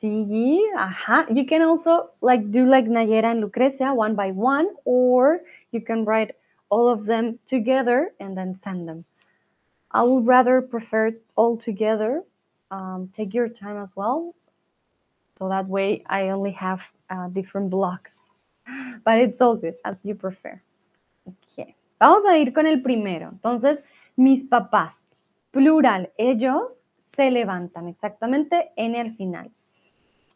Sí, 0.00 0.58
ajá. 0.76 1.22
Uh-huh. 1.22 1.34
You 1.34 1.46
can 1.46 1.62
also 1.62 2.10
like 2.20 2.50
do 2.50 2.66
like 2.66 2.86
Nayera 2.86 3.30
and 3.32 3.42
Lucrecia 3.42 3.94
one 3.94 4.14
by 4.14 4.32
one, 4.32 4.68
or 4.84 5.40
you 5.72 5.80
can 5.80 6.04
write 6.04 6.36
all 6.68 6.88
of 6.88 7.06
them 7.06 7.38
together 7.46 8.12
and 8.20 8.36
then 8.36 8.58
send 8.60 8.88
them. 8.88 9.04
I 9.90 10.02
would 10.02 10.26
rather 10.26 10.60
prefer 10.60 11.12
all 11.36 11.56
together. 11.56 12.22
Um, 12.70 13.10
take 13.12 13.34
your 13.34 13.48
time 13.48 13.82
as 13.82 13.90
well. 13.96 14.34
So 15.38 15.48
that 15.48 15.66
way 15.68 16.04
I 16.06 16.28
only 16.28 16.52
have 16.52 16.80
uh, 17.08 17.28
different 17.28 17.70
blocks. 17.70 18.12
But 19.04 19.18
it's 19.18 19.40
all 19.40 19.56
good, 19.56 19.74
as 19.84 19.96
you 20.02 20.14
prefer. 20.14 20.60
Okay. 21.26 21.74
Vamos 21.98 22.24
a 22.26 22.38
ir 22.38 22.52
con 22.52 22.66
el 22.66 22.82
primero. 22.82 23.30
Entonces, 23.32 23.82
mis 24.16 24.44
papás, 24.44 24.94
plural, 25.50 26.10
ellos 26.16 26.84
se 27.16 27.30
levantan 27.30 27.88
exactamente 27.88 28.70
en 28.76 28.94
el 28.94 29.14
final. 29.16 29.50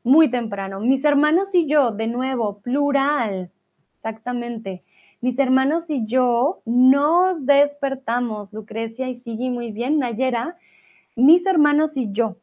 Muy 0.03 0.31
temprano. 0.31 0.81
Mis 0.81 1.05
hermanos 1.05 1.55
y 1.55 1.67
yo, 1.67 1.93
de 1.93 2.07
nuevo, 2.07 2.59
plural, 2.59 3.51
exactamente. 3.97 4.83
Mis 5.21 5.39
hermanos 5.39 5.89
y 5.89 6.05
yo 6.05 6.61
nos 6.67 7.47
despertamos. 7.47 8.53
Lucrecia 8.53 9.09
y 9.09 9.21
sigue 9.21 9.49
muy 9.49 9.73
bien. 9.73 9.99
Nayera, 9.99 10.59
mis 11.17 11.45
hermanos 11.47 11.97
y 11.97 12.11
yo. 12.13 12.37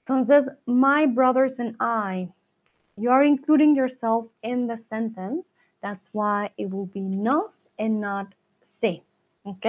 Entonces, 0.00 0.48
my 0.66 1.06
brothers 1.06 1.58
and 1.60 1.76
I. 1.80 2.28
You 2.96 3.10
are 3.10 3.24
including 3.24 3.76
yourself 3.76 4.26
in 4.42 4.66
the 4.66 4.78
sentence. 4.78 5.46
That's 5.82 6.08
why 6.12 6.50
it 6.56 6.70
will 6.70 6.86
be 6.86 7.00
nos 7.00 7.68
and 7.78 8.00
not 8.00 8.34
se. 8.80 9.02
¿Ok? 9.44 9.66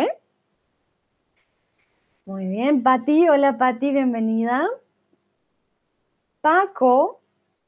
Muy 2.25 2.47
bien, 2.47 2.83
Patti. 2.83 3.27
Hola, 3.27 3.57
Patti, 3.57 3.91
bienvenida. 3.91 4.67
Paco, 6.41 7.19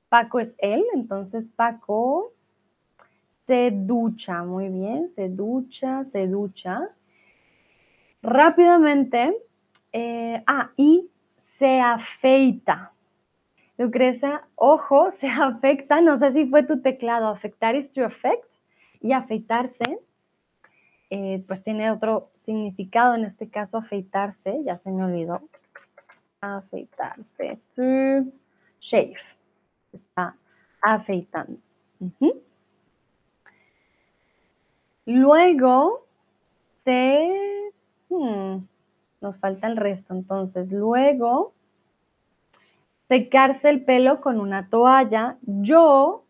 Paco 0.09 0.39
es 0.39 0.53
él, 0.59 0.83
entonces 0.93 1.47
Paco 1.47 2.31
se 3.47 3.71
ducha, 3.71 4.43
muy 4.43 4.69
bien, 4.69 5.09
se 5.09 5.29
ducha, 5.29 6.03
se 6.03 6.27
ducha. 6.27 6.89
Rápidamente, 8.21 9.35
eh, 9.93 10.43
ah, 10.47 10.71
y 10.77 11.09
se 11.57 11.79
afeita. 11.79 12.93
Lucrecia, 13.77 14.47
ojo, 14.55 15.11
se 15.19 15.27
afecta, 15.27 16.01
no 16.01 16.17
sé 16.17 16.33
si 16.33 16.45
fue 16.47 16.63
tu 16.63 16.81
teclado, 16.81 17.27
afectar 17.27 17.75
is 17.75 17.91
to 17.91 18.05
affect, 18.05 18.45
y 19.01 19.13
afeitarse, 19.13 19.99
eh, 21.09 21.43
pues 21.47 21.63
tiene 21.63 21.91
otro 21.91 22.31
significado, 22.35 23.15
en 23.15 23.25
este 23.25 23.49
caso 23.49 23.77
afeitarse, 23.77 24.63
ya 24.63 24.77
se 24.77 24.91
me 24.91 25.03
olvidó, 25.03 25.41
afeitarse, 26.39 27.59
to 27.75 28.31
shave, 28.79 29.17
está 29.91 30.35
afeitando. 30.81 31.59
Luego 35.05 36.07
se... 36.83 37.71
Hmm, 38.09 38.57
nos 39.21 39.37
falta 39.37 39.67
el 39.67 39.77
resto, 39.77 40.13
entonces 40.13 40.71
luego 40.71 41.53
secarse 43.07 43.69
el 43.69 43.83
pelo 43.85 44.19
con 44.19 44.39
una 44.39 44.69
toalla, 44.69 45.37
yo 45.41 46.25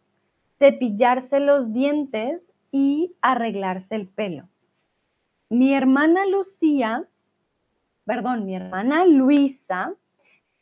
cepillarse 0.59 1.39
los 1.39 1.73
dientes 1.73 2.41
y 2.71 3.15
arreglarse 3.21 3.95
el 3.95 4.07
pelo. 4.07 4.47
Mi 5.49 5.73
hermana 5.73 6.25
Lucía, 6.25 7.07
perdón, 8.05 8.45
mi 8.45 8.55
hermana 8.55 9.05
Luisa, 9.05 9.93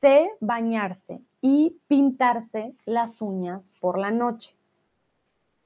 se 0.02 0.30
bañarse 0.40 1.22
y 1.42 1.78
pintarse 1.88 2.74
las 2.86 3.22
uñas 3.22 3.74
por 3.80 3.98
la 3.98 4.12
noche. 4.12 4.56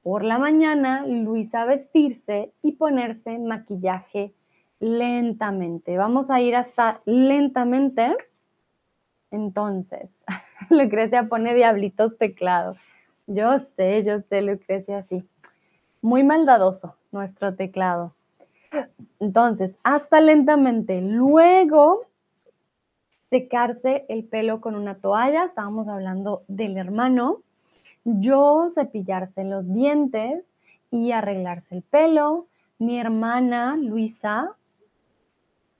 Por 0.02 0.24
la 0.24 0.38
mañana, 0.38 1.06
Luisa 1.06 1.64
vestirse 1.64 2.52
y 2.62 2.72
ponerse 2.72 3.38
maquillaje 3.38 4.34
lentamente. 4.80 5.96
Vamos 5.96 6.30
a 6.30 6.40
ir 6.40 6.56
hasta 6.56 7.00
lentamente. 7.04 8.16
Entonces, 9.30 10.10
Lucrecia 10.70 11.28
pone 11.28 11.54
diablitos 11.54 12.16
teclados. 12.18 12.78
Yo 13.26 13.58
sé, 13.76 14.04
yo 14.04 14.20
sé, 14.20 14.42
Lucrecia, 14.42 15.02
sí. 15.04 15.24
Muy 16.02 16.22
maldadoso 16.22 16.96
nuestro 17.12 17.54
teclado. 17.54 18.14
Entonces, 19.20 19.74
hasta 19.82 20.20
lentamente. 20.20 21.00
Luego, 21.00 22.06
secarse 23.30 24.04
el 24.08 24.24
pelo 24.24 24.60
con 24.60 24.74
una 24.74 24.96
toalla. 24.96 25.44
Estábamos 25.44 25.88
hablando 25.88 26.42
del 26.48 26.76
hermano 26.76 27.44
yo 28.04 28.68
cepillarse 28.70 29.44
los 29.44 29.72
dientes 29.72 30.52
y 30.90 31.12
arreglarse 31.12 31.74
el 31.74 31.82
pelo, 31.82 32.46
mi 32.78 33.00
hermana 33.00 33.76
Luisa 33.76 34.50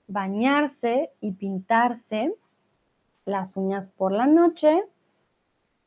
bañarse 0.07 1.11
y 1.21 1.31
pintarse 1.31 2.33
las 3.25 3.57
uñas 3.57 3.89
por 3.89 4.11
la 4.11 4.27
noche, 4.27 4.83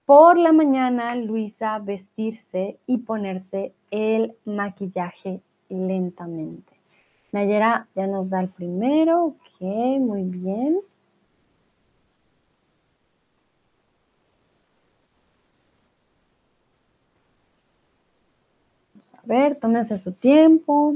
por 0.06 0.38
la 0.38 0.52
mañana 0.52 1.14
Luisa 1.14 1.78
vestirse 1.78 2.78
y 2.86 2.98
ponerse 2.98 3.74
el 3.90 4.34
maquillaje 4.44 5.40
lentamente. 5.68 6.72
Nayera 7.32 7.88
ya 7.94 8.06
nos 8.06 8.30
da 8.30 8.40
el 8.40 8.48
primero, 8.48 9.24
ok, 9.26 9.60
muy 10.00 10.22
bien. 10.22 10.80
A 19.12 19.20
ver, 19.26 19.56
tómese 19.56 19.98
su 19.98 20.12
tiempo. 20.12 20.94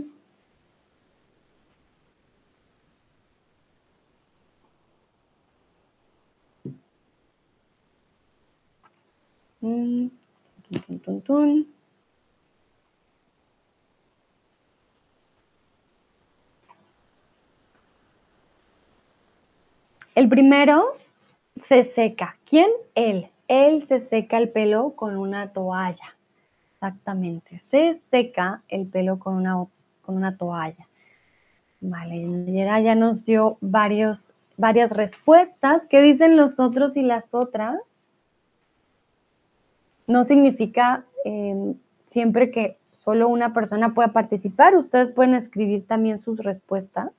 El 20.14 20.28
primero 20.28 20.96
se 21.56 21.84
seca. 21.84 22.36
¿Quién? 22.44 22.68
Él. 22.94 23.28
Él 23.46 23.86
se 23.86 24.00
seca 24.00 24.38
el 24.38 24.48
pelo 24.48 24.94
con 24.96 25.16
una 25.16 25.52
toalla. 25.52 26.16
Exactamente. 26.74 27.62
Se 27.70 28.00
seca 28.10 28.62
el 28.68 28.86
pelo 28.86 29.18
con 29.18 29.34
una, 29.34 29.64
con 30.02 30.16
una 30.16 30.36
toalla. 30.36 30.88
Vale, 31.80 32.82
ya 32.82 32.94
nos 32.94 33.24
dio 33.24 33.58
varios, 33.60 34.34
varias 34.56 34.90
respuestas. 34.90 35.82
¿Qué 35.88 36.00
dicen 36.00 36.36
los 36.36 36.58
otros 36.58 36.96
y 36.96 37.02
las 37.02 37.34
otras? 37.34 37.76
No 40.06 40.24
significa 40.24 41.04
em, 41.24 41.74
siempre 42.06 42.50
que 42.50 42.76
solo 43.04 43.28
una 43.28 43.52
persona 43.52 43.94
pueda 43.94 44.08
participar. 44.12 44.76
Ustedes 44.76 45.12
pueden 45.12 45.34
escribir 45.34 45.86
también 45.86 46.18
sus 46.18 46.38
respuestas. 46.38 47.10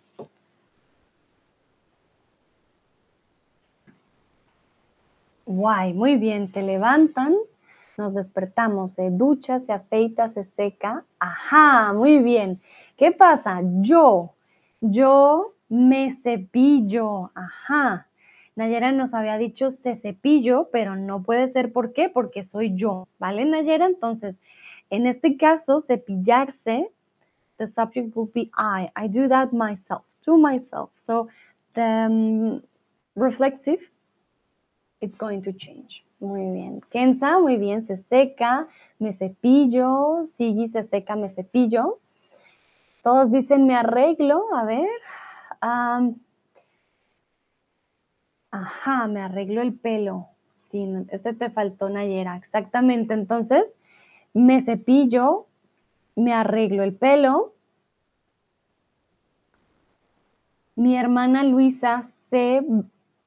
Guay, 5.46 5.94
muy 5.94 6.16
bien. 6.16 6.48
Se 6.50 6.62
levantan 6.62 7.36
nos 7.98 8.14
despertamos, 8.14 8.94
se 8.94 9.10
ducha, 9.12 9.60
se 9.60 9.72
afeita, 9.72 10.30
se 10.30 10.44
seca. 10.44 11.06
Ajá, 11.20 11.94
muy 11.94 12.20
bien. 12.20 12.62
¿Qué 12.98 13.12
pasa? 13.12 13.62
Yo, 13.82 14.34
yo 14.82 15.54
me 15.70 16.12
cepillo. 16.12 17.32
Ajá. 17.36 18.08
Nayera 18.56 18.92
nos 18.92 19.14
había 19.14 19.38
dicho 19.38 19.72
se 19.72 19.96
cepillo, 19.96 20.70
pero 20.72 20.96
no 20.96 21.24
puede 21.24 21.50
ser. 21.50 21.72
¿Por 21.72 21.94
qué? 21.94 22.10
Porque 22.10 22.44
soy 22.44 22.76
yo. 22.76 23.08
¿Vale, 23.20 23.46
Nayera? 23.46 23.88
Entonces, 23.88 24.40
En 24.94 25.08
este 25.08 25.38
caso, 25.38 25.82
cepillarse, 25.82 26.88
the 27.58 27.66
subject 27.66 28.16
will 28.16 28.30
be 28.32 28.52
I. 28.56 28.92
I 28.96 29.08
do 29.08 29.28
that 29.28 29.52
myself, 29.52 30.04
to 30.24 30.38
myself. 30.38 30.92
So 30.96 31.30
the 31.74 32.06
um, 32.06 32.62
reflexive, 33.16 33.90
it's 35.02 35.16
going 35.16 35.42
to 35.42 35.52
change. 35.52 36.06
Muy 36.20 36.46
bien. 36.52 36.82
Kenza, 36.92 37.40
muy 37.40 37.58
bien, 37.58 37.88
se 37.88 37.98
seca, 37.98 38.68
me 39.00 39.14
cepillo. 39.14 40.28
Sigi, 40.28 40.68
se 40.68 40.84
seca, 40.84 41.16
me 41.16 41.28
cepillo. 41.28 41.98
Todos 43.04 43.32
dicen 43.32 43.66
me 43.66 43.74
arreglo. 43.74 44.44
A 44.56 44.64
ver. 44.64 44.90
Ajá, 48.54 49.08
me 49.08 49.20
arreglo 49.20 49.62
el 49.62 49.74
pelo. 49.74 50.28
Sí, 50.54 50.88
este 51.10 51.34
te 51.34 51.50
faltó, 51.50 51.90
Nayera. 51.90 52.38
Exactamente. 52.38 53.14
Entonces, 53.16 53.78
me 54.34 54.62
cepillo, 54.62 55.48
me 56.16 56.34
arreglo 56.34 56.84
el 56.84 56.96
pelo. 56.96 57.56
Mi 60.76 60.96
hermana 60.96 61.44
Luisa 61.44 62.02
se 62.02 62.62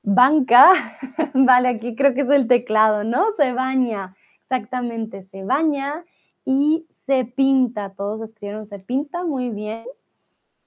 banca, 0.03 0.73
vale, 1.35 1.69
aquí 1.69 1.97
creo 1.97 2.15
que 2.15 2.21
es 2.21 2.31
el 2.31 2.47
teclado, 2.47 3.03
¿no? 3.03 3.33
Se 3.37 3.53
baña, 3.53 4.17
exactamente, 4.43 5.25
se 5.25 5.43
baña 5.43 6.05
y 6.45 6.87
se 7.07 7.25
pinta. 7.25 7.91
Todos 7.91 8.23
escribieron 8.23 8.67
se 8.67 8.79
pinta, 8.79 9.25
muy 9.25 9.51
bien. 9.51 9.85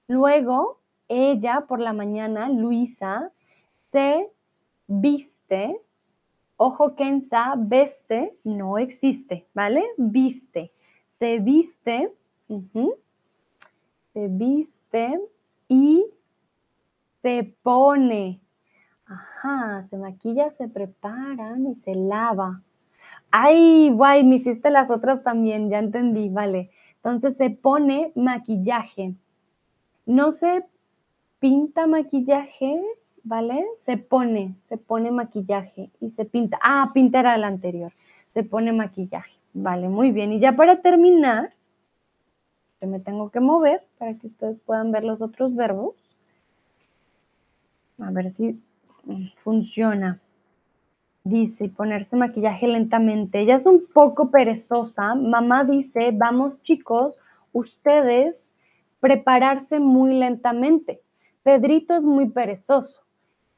Luego, 0.06 0.80
ella 1.08 1.64
por 1.66 1.80
la 1.80 1.94
mañana, 1.94 2.50
Luisa, 2.50 3.32
se 3.92 4.30
viste 4.90 5.80
Ojo, 6.62 6.94
Kenza, 6.94 7.54
veste 7.56 8.36
no 8.44 8.76
existe, 8.76 9.46
¿vale? 9.54 9.82
Viste. 9.96 10.74
Se 11.12 11.38
viste, 11.38 12.12
se 14.12 14.28
viste 14.28 15.20
y 15.68 16.04
se 17.22 17.56
pone. 17.62 18.42
Ajá, 19.06 19.86
se 19.88 19.96
maquilla, 19.96 20.50
se 20.50 20.68
prepara 20.68 21.56
y 21.66 21.76
se 21.76 21.94
lava. 21.94 22.60
Ay, 23.30 23.90
guay, 23.94 24.22
me 24.22 24.36
hiciste 24.36 24.70
las 24.70 24.90
otras 24.90 25.22
también, 25.22 25.70
ya 25.70 25.78
entendí, 25.78 26.28
vale. 26.28 26.70
Entonces 26.96 27.38
se 27.38 27.48
pone 27.48 28.12
maquillaje. 28.14 29.14
No 30.04 30.30
se 30.30 30.62
pinta 31.38 31.86
maquillaje, 31.86 32.82
¿vale? 33.24 33.66
Se 33.76 33.96
pone, 33.96 34.56
se 34.60 34.76
pone 34.76 35.10
maquillaje 35.10 35.90
y 36.00 36.10
se 36.10 36.24
pinta. 36.24 36.58
Ah, 36.62 36.90
pintar 36.94 37.26
al 37.26 37.44
anterior. 37.44 37.92
Se 38.28 38.42
pone 38.42 38.72
maquillaje. 38.72 39.32
Vale, 39.52 39.88
muy 39.88 40.12
bien. 40.12 40.32
Y 40.32 40.40
ya 40.40 40.56
para 40.56 40.80
terminar, 40.80 41.52
yo 42.80 42.88
me 42.88 43.00
tengo 43.00 43.30
que 43.30 43.40
mover 43.40 43.86
para 43.98 44.14
que 44.14 44.26
ustedes 44.26 44.58
puedan 44.60 44.92
ver 44.92 45.04
los 45.04 45.20
otros 45.20 45.54
verbos. 45.54 45.94
A 47.98 48.10
ver 48.10 48.30
si 48.30 48.60
funciona. 49.36 50.20
Dice, 51.22 51.68
ponerse 51.68 52.16
maquillaje 52.16 52.66
lentamente. 52.66 53.40
Ella 53.40 53.56
es 53.56 53.66
un 53.66 53.86
poco 53.92 54.30
perezosa. 54.30 55.14
Mamá 55.14 55.64
dice, 55.64 56.12
vamos 56.12 56.62
chicos, 56.62 57.18
ustedes 57.52 58.42
prepararse 59.00 59.80
muy 59.80 60.14
lentamente. 60.14 61.02
Pedrito 61.42 61.94
es 61.94 62.04
muy 62.04 62.30
perezoso 62.30 63.02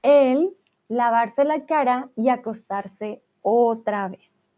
el 0.03 0.55
lavarse 0.89 1.45
la 1.45 1.65
cara 1.65 2.11
y 2.17 2.29
acostarse 2.29 3.23
otra 3.41 4.09
vez. 4.09 4.51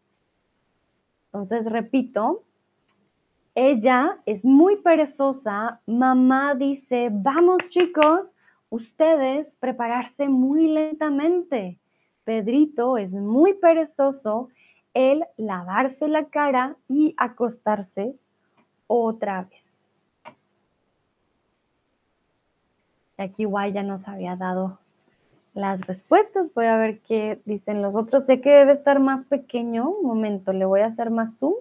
Entonces, 1.27 1.71
repito, 1.71 2.43
ella 3.55 4.19
es 4.25 4.43
muy 4.43 4.77
perezosa. 4.77 5.79
Mamá 5.85 6.55
dice, 6.55 7.09
vamos 7.11 7.69
chicos, 7.69 8.37
ustedes 8.69 9.55
prepararse 9.55 10.27
muy 10.27 10.67
lentamente. 10.67 11.79
Pedrito 12.25 12.97
es 12.97 13.13
muy 13.13 13.53
perezoso. 13.53 14.49
El 14.93 15.25
lavarse 15.37 16.07
la 16.07 16.25
cara 16.25 16.75
y 16.87 17.13
acostarse 17.17 18.15
otra 18.87 19.43
vez. 19.43 19.83
Aquí 23.17 23.45
Guay 23.45 23.73
ya 23.73 23.83
nos 23.83 24.07
había 24.07 24.35
dado 24.35 24.79
las 25.55 25.87
respuestas. 25.87 26.53
Voy 26.53 26.65
a 26.65 26.77
ver 26.77 26.99
qué 26.99 27.41
dicen 27.45 27.81
los 27.81 27.95
otros. 27.95 28.25
Sé 28.25 28.41
que 28.41 28.51
debe 28.51 28.73
estar 28.73 28.99
más 28.99 29.23
pequeño. 29.23 29.89
Un 29.89 30.05
momento, 30.05 30.53
le 30.53 30.65
voy 30.65 30.81
a 30.81 30.87
hacer 30.87 31.09
más 31.09 31.37
zoom. 31.37 31.55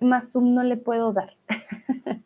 Más 0.00 0.30
zoom 0.30 0.54
no 0.54 0.62
le 0.62 0.76
puedo 0.76 1.12
dar. 1.12 1.36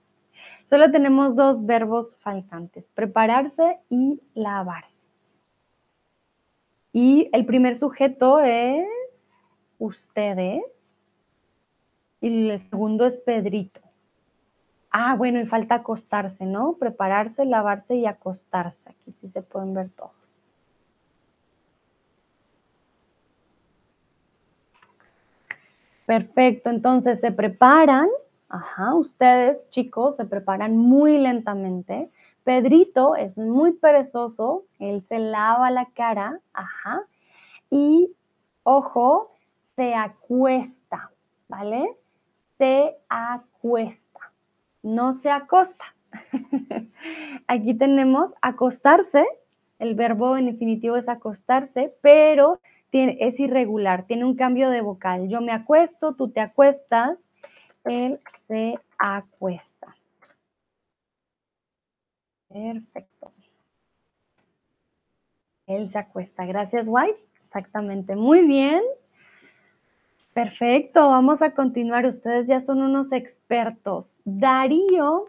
Solo 0.68 0.92
tenemos 0.92 1.34
dos 1.34 1.66
verbos 1.66 2.14
faltantes, 2.20 2.88
prepararse 2.94 3.78
y 3.88 4.20
lavarse. 4.34 4.88
Y 6.92 7.28
el 7.32 7.44
primer 7.46 7.74
sujeto 7.74 8.40
es 8.40 8.86
ustedes 9.78 10.98
y 12.20 12.50
el 12.50 12.60
segundo 12.60 13.06
es 13.06 13.18
Pedrito. 13.18 13.80
Ah, 14.92 15.14
bueno, 15.14 15.40
y 15.40 15.46
falta 15.46 15.76
acostarse, 15.76 16.44
¿no? 16.46 16.74
Prepararse, 16.74 17.44
lavarse 17.44 17.94
y 17.94 18.06
acostarse. 18.06 18.90
Aquí 18.90 19.12
sí 19.20 19.28
se 19.28 19.42
pueden 19.42 19.72
ver 19.72 19.90
todos. 19.90 20.12
Perfecto, 26.06 26.70
entonces 26.70 27.20
se 27.20 27.30
preparan, 27.30 28.08
ajá, 28.48 28.94
ustedes 28.94 29.70
chicos 29.70 30.16
se 30.16 30.24
preparan 30.24 30.76
muy 30.76 31.18
lentamente. 31.18 32.10
Pedrito 32.42 33.14
es 33.14 33.38
muy 33.38 33.72
perezoso, 33.74 34.64
él 34.80 35.04
se 35.08 35.20
lava 35.20 35.70
la 35.70 35.86
cara, 35.94 36.40
ajá, 36.52 37.02
y 37.70 38.12
ojo, 38.64 39.30
se 39.76 39.94
acuesta, 39.94 41.12
¿vale? 41.48 41.96
Se 42.58 42.96
acuesta 43.08 44.29
no 44.82 45.12
se 45.12 45.30
acosta. 45.30 45.84
Aquí 47.46 47.74
tenemos 47.74 48.32
acostarse, 48.42 49.26
el 49.78 49.94
verbo 49.94 50.36
en 50.36 50.48
infinitivo 50.48 50.96
es 50.96 51.08
acostarse, 51.08 51.94
pero 52.02 52.60
es 52.92 53.38
irregular, 53.38 54.04
tiene 54.06 54.24
un 54.24 54.34
cambio 54.34 54.70
de 54.70 54.80
vocal. 54.80 55.28
Yo 55.28 55.40
me 55.40 55.52
acuesto, 55.52 56.14
tú 56.14 56.30
te 56.30 56.40
acuestas, 56.40 57.28
él 57.84 58.20
se 58.46 58.78
acuesta. 58.98 59.96
Perfecto. 62.48 63.32
Él 65.66 65.90
se 65.92 65.98
acuesta. 65.98 66.44
Gracias, 66.46 66.84
White. 66.86 67.20
Exactamente. 67.46 68.16
Muy 68.16 68.44
bien. 68.46 68.82
Perfecto, 70.32 71.08
vamos 71.08 71.42
a 71.42 71.54
continuar. 71.54 72.06
Ustedes 72.06 72.46
ya 72.46 72.60
son 72.60 72.82
unos 72.82 73.10
expertos. 73.12 74.20
Darío, 74.24 75.24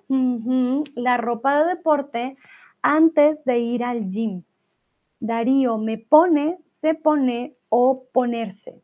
la 0.95 1.17
ropa 1.17 1.59
de 1.63 1.75
deporte 1.75 2.37
antes 2.83 3.43
de 3.43 3.59
ir 3.59 3.83
al 3.83 4.09
gym. 4.09 4.43
Darío, 5.19 5.77
me 5.77 5.97
pone, 5.97 6.59
se 6.65 6.93
pone 6.93 7.55
o 7.69 8.05
ponerse. 8.11 8.81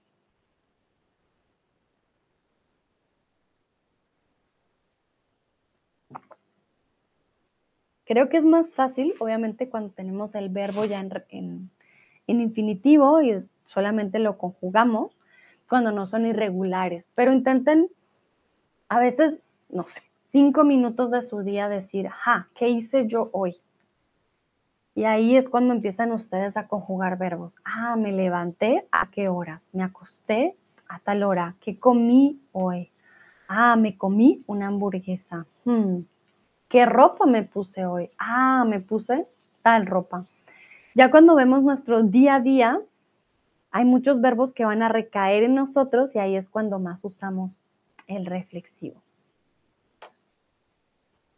Creo 8.06 8.30
que 8.30 8.38
es 8.38 8.46
más 8.46 8.74
fácil, 8.74 9.14
obviamente, 9.20 9.70
cuando 9.70 9.92
tenemos 9.94 10.34
el 10.34 10.50
verbo 10.50 10.86
ya 10.86 11.00
en 11.30 11.70
infinitivo 12.28 13.22
y 13.22 13.44
solamente 13.66 14.18
lo 14.18 14.38
conjugamos 14.38 15.12
cuando 15.68 15.92
no 15.92 16.08
son 16.08 16.26
irregulares, 16.26 17.10
pero 17.16 17.32
intenten 17.32 17.90
a 18.90 19.00
veces, 19.00 19.40
no 19.70 19.84
sé, 19.84 20.02
cinco 20.32 20.64
minutos 20.64 21.12
de 21.12 21.24
su 21.24 21.42
día 21.42 21.70
decir, 21.70 22.08
ja, 22.10 22.48
¿qué 22.56 22.70
hice 22.70 23.08
yo 23.08 23.30
hoy? 23.34 23.58
Y 24.96 25.06
ahí 25.06 25.38
es 25.38 25.48
cuando 25.48 25.74
empiezan 25.74 26.12
ustedes 26.12 26.58
a 26.58 26.68
conjugar 26.68 27.18
verbos. 27.18 27.56
Ah, 27.64 27.96
me 27.96 28.12
levanté, 28.12 28.88
¿a 28.92 29.12
qué 29.12 29.30
horas? 29.30 29.70
Me 29.74 29.84
acosté 29.84 30.56
a 30.90 31.00
tal 31.00 31.22
hora. 31.22 31.56
¿Qué 31.62 31.78
comí 31.78 32.42
hoy? 32.52 32.90
Ah, 33.48 33.76
me 33.76 33.96
comí 33.96 34.44
una 34.48 34.68
hamburguesa. 34.68 35.46
Hmm, 35.66 36.00
¿Qué 36.68 36.86
ropa 36.86 37.26
me 37.26 37.44
puse 37.44 37.86
hoy? 37.86 38.10
Ah, 38.18 38.66
me 38.68 38.80
puse 38.80 39.28
tal 39.62 39.86
ropa. 39.86 40.26
Ya 40.96 41.12
cuando 41.12 41.36
vemos 41.36 41.62
nuestro 41.62 42.02
día 42.02 42.36
a 42.36 42.40
día, 42.40 42.82
hay 43.72 43.86
muchos 43.86 44.22
verbos 44.22 44.54
que 44.54 44.66
van 44.66 44.82
a 44.82 44.90
recaer 44.90 45.44
en 45.44 45.56
nosotros 45.56 46.16
y 46.16 46.20
ahí 46.20 46.36
es 46.36 46.50
cuando 46.50 46.80
más 46.80 47.00
usamos 47.04 47.56
el 48.08 48.26
reflexivo. 48.26 49.02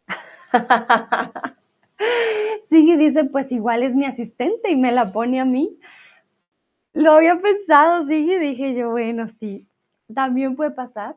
Sigue 2.70 2.96
dice, 2.96 3.24
pues 3.24 3.50
igual 3.52 3.82
es 3.82 3.94
mi 3.94 4.06
asistente 4.06 4.70
y 4.70 4.76
me 4.76 4.92
la 4.92 5.12
pone 5.12 5.40
a 5.40 5.44
mí. 5.44 5.78
Lo 6.92 7.12
había 7.12 7.40
pensado, 7.40 8.06
sí, 8.06 8.32
y 8.32 8.38
dije 8.38 8.74
yo, 8.74 8.90
bueno, 8.90 9.28
sí, 9.28 9.66
también 10.12 10.56
puede 10.56 10.72
pasar, 10.72 11.16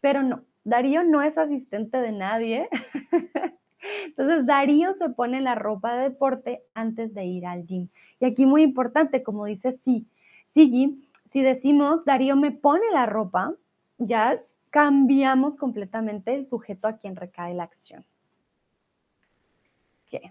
pero 0.00 0.22
no, 0.22 0.42
Darío 0.64 1.04
no 1.04 1.22
es 1.22 1.36
asistente 1.36 1.98
de 1.98 2.12
nadie. 2.12 2.68
Entonces, 4.06 4.46
Darío 4.46 4.94
se 4.94 5.10
pone 5.10 5.40
la 5.40 5.54
ropa 5.54 5.96
de 5.96 6.04
deporte 6.04 6.62
antes 6.72 7.12
de 7.14 7.24
ir 7.24 7.46
al 7.46 7.66
gym. 7.66 7.88
Y 8.20 8.24
aquí 8.26 8.46
muy 8.46 8.62
importante, 8.62 9.22
como 9.22 9.44
dice 9.46 9.78
sí, 9.84 10.06
Sigi, 10.54 11.08
si 11.32 11.42
decimos 11.42 12.04
Darío 12.04 12.36
me 12.36 12.50
pone 12.50 12.84
la 12.92 13.06
ropa, 13.06 13.54
ya 13.98 14.42
cambiamos 14.70 15.56
completamente 15.56 16.34
el 16.34 16.46
sujeto 16.46 16.88
a 16.88 16.96
quien 16.96 17.16
recae 17.16 17.54
la 17.54 17.64
acción. 17.64 18.04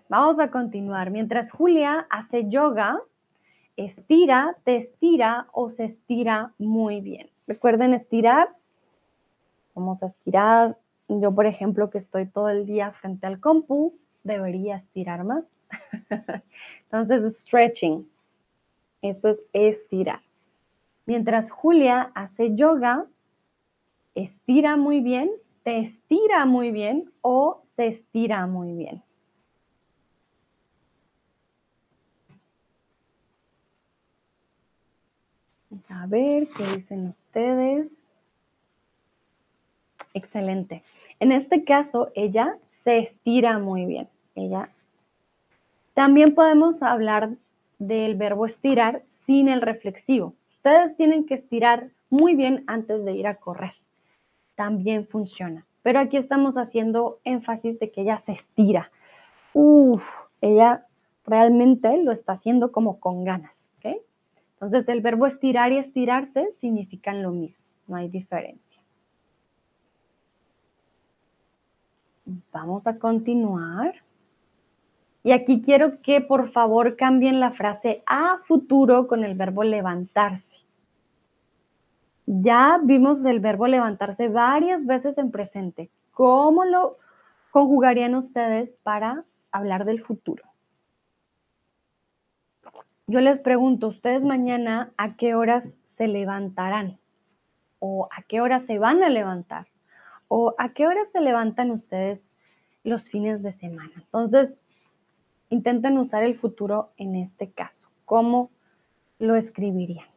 vamos 0.09 0.39
a 0.39 0.51
continuar. 0.51 1.09
Mientras 1.09 1.51
Julia 1.51 2.05
hace 2.09 2.49
yoga, 2.49 3.01
estira, 3.77 4.55
te 4.63 4.75
estira 4.77 5.47
o 5.53 5.69
se 5.69 5.85
estira 5.85 6.53
muy 6.57 7.01
bien. 7.01 7.29
Recuerden 7.47 7.93
estirar. 7.93 8.49
Vamos 9.73 10.03
a 10.03 10.07
estirar. 10.07 10.77
Yo, 11.07 11.33
por 11.33 11.45
ejemplo, 11.45 11.89
que 11.89 11.97
estoy 11.97 12.25
todo 12.27 12.49
el 12.49 12.65
día 12.65 12.91
frente 12.91 13.27
al 13.27 13.39
compu, 13.39 13.93
debería 14.23 14.77
estirar 14.77 15.23
más. 15.23 15.45
Entonces, 16.91 17.37
stretching. 17.37 18.10
Esto 19.01 19.29
es 19.29 19.41
estirar. 19.53 20.21
Mientras 21.05 21.49
Julia 21.49 22.11
hace 22.13 22.55
yoga, 22.55 23.05
estira 24.15 24.77
muy 24.77 25.01
bien, 25.01 25.31
te 25.63 25.79
estira 25.79 26.45
muy 26.45 26.71
bien 26.71 27.11
o 27.21 27.63
se 27.75 27.87
estira 27.87 28.45
muy 28.47 28.73
bien. 28.73 29.01
Vamos 35.69 35.89
a 35.89 36.05
ver 36.05 36.47
qué 36.49 36.63
dicen 36.75 37.07
ustedes. 37.07 37.89
Excelente. 40.13 40.83
En 41.19 41.31
este 41.31 41.63
caso, 41.63 42.11
ella 42.13 42.57
se 42.65 42.99
estira 42.99 43.57
muy 43.57 43.85
bien. 43.85 44.09
Ella. 44.35 44.69
También 45.93 46.35
podemos 46.35 46.83
hablar 46.83 47.31
del 47.81 48.15
verbo 48.15 48.45
estirar 48.45 49.03
sin 49.25 49.49
el 49.49 49.61
reflexivo. 49.61 50.35
Ustedes 50.57 50.95
tienen 50.97 51.25
que 51.25 51.33
estirar 51.33 51.89
muy 52.09 52.35
bien 52.35 52.63
antes 52.67 53.03
de 53.03 53.13
ir 53.13 53.27
a 53.27 53.35
correr. 53.35 53.73
También 54.55 55.07
funciona. 55.07 55.65
Pero 55.81 55.99
aquí 55.99 56.17
estamos 56.17 56.57
haciendo 56.57 57.19
énfasis 57.23 57.79
de 57.79 57.91
que 57.91 58.01
ella 58.01 58.21
se 58.25 58.33
estira. 58.33 58.91
Uf, 59.53 60.07
ella 60.41 60.85
realmente 61.25 62.01
lo 62.03 62.11
está 62.11 62.33
haciendo 62.33 62.71
como 62.71 62.99
con 62.99 63.23
ganas. 63.23 63.61
Entonces, 64.61 64.87
el 64.89 65.01
verbo 65.01 65.25
estirar 65.25 65.71
y 65.71 65.79
estirarse 65.79 66.53
significan 66.59 67.23
lo 67.23 67.31
mismo, 67.31 67.65
no 67.87 67.95
hay 67.95 68.09
diferencia. 68.09 68.79
Vamos 72.51 72.85
a 72.85 72.99
continuar. 72.99 73.95
Y 75.23 75.33
aquí 75.33 75.61
quiero 75.61 76.01
que 76.01 76.21
por 76.21 76.51
favor 76.51 76.95
cambien 76.95 77.39
la 77.39 77.51
frase 77.51 78.03
a 78.07 78.39
futuro 78.47 79.07
con 79.07 79.23
el 79.23 79.35
verbo 79.35 79.63
levantarse. 79.63 80.47
Ya 82.25 82.79
vimos 82.81 83.25
el 83.25 83.39
verbo 83.39 83.67
levantarse 83.67 84.29
varias 84.29 84.85
veces 84.85 85.17
en 85.17 85.31
presente. 85.31 85.91
¿Cómo 86.11 86.65
lo 86.65 86.97
conjugarían 87.51 88.15
ustedes 88.15 88.71
para 88.83 89.25
hablar 89.51 89.85
del 89.85 90.01
futuro? 90.01 90.43
Yo 93.07 93.19
les 93.19 93.39
pregunto, 93.39 93.89
¿ustedes 93.89 94.23
mañana 94.23 94.93
a 94.95 95.17
qué 95.17 95.35
horas 95.35 95.77
se 95.83 96.07
levantarán? 96.07 96.97
¿O 97.79 98.07
a 98.09 98.21
qué 98.23 98.39
hora 98.39 98.61
se 98.61 98.79
van 98.79 99.03
a 99.03 99.09
levantar? 99.09 99.67
¿O 100.29 100.55
a 100.57 100.69
qué 100.69 100.87
horas 100.87 101.11
se 101.11 101.19
levantan 101.19 101.71
ustedes 101.71 102.21
los 102.83 103.09
fines 103.09 103.43
de 103.43 103.51
semana? 103.51 103.91
Entonces, 103.97 104.60
intenten 105.51 105.97
usar 105.97 106.23
el 106.23 106.35
futuro 106.35 106.91
en 106.97 107.15
este 107.15 107.51
caso. 107.51 107.87
¿Cómo 108.05 108.49
lo 109.19 109.35
escribirían? 109.35 110.07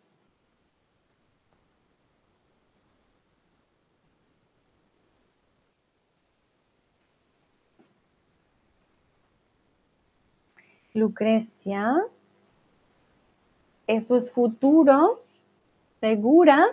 Lucrecia, 10.94 11.96
eso 13.88 14.16
es 14.16 14.30
futuro, 14.30 15.18
segura. 16.00 16.68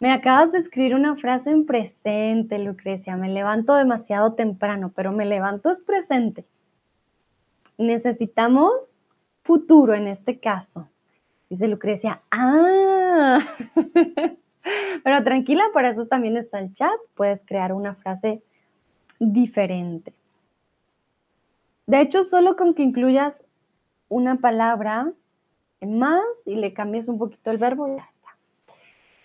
Me 0.00 0.10
acabas 0.10 0.50
de 0.50 0.60
escribir 0.60 0.94
una 0.94 1.14
frase 1.16 1.50
en 1.50 1.66
presente, 1.66 2.58
Lucrecia. 2.58 3.16
Me 3.16 3.28
levanto 3.28 3.74
demasiado 3.74 4.32
temprano, 4.32 4.92
pero 4.96 5.12
me 5.12 5.26
levanto 5.26 5.70
es 5.70 5.82
presente. 5.82 6.46
Necesitamos 7.78 8.72
futuro 9.42 9.94
en 9.94 10.08
este 10.08 10.38
caso. 10.38 10.88
Dice 11.50 11.68
Lucrecia, 11.68 12.20
ah, 12.30 13.40
pero 15.04 15.24
tranquila, 15.24 15.64
para 15.72 15.90
eso 15.90 16.06
también 16.06 16.36
está 16.36 16.58
el 16.58 16.72
chat. 16.74 16.98
Puedes 17.14 17.44
crear 17.44 17.72
una 17.72 17.94
frase 17.94 18.42
diferente. 19.18 20.12
De 21.86 22.00
hecho, 22.00 22.24
solo 22.24 22.56
con 22.56 22.74
que 22.74 22.82
incluyas 22.82 23.44
una 24.08 24.36
palabra 24.36 25.12
más 25.82 26.22
y 26.46 26.54
le 26.54 26.72
cambies 26.72 27.08
un 27.08 27.18
poquito 27.18 27.50
el 27.50 27.58
verbo, 27.58 27.86
ya 27.94 28.04
está. 28.04 28.30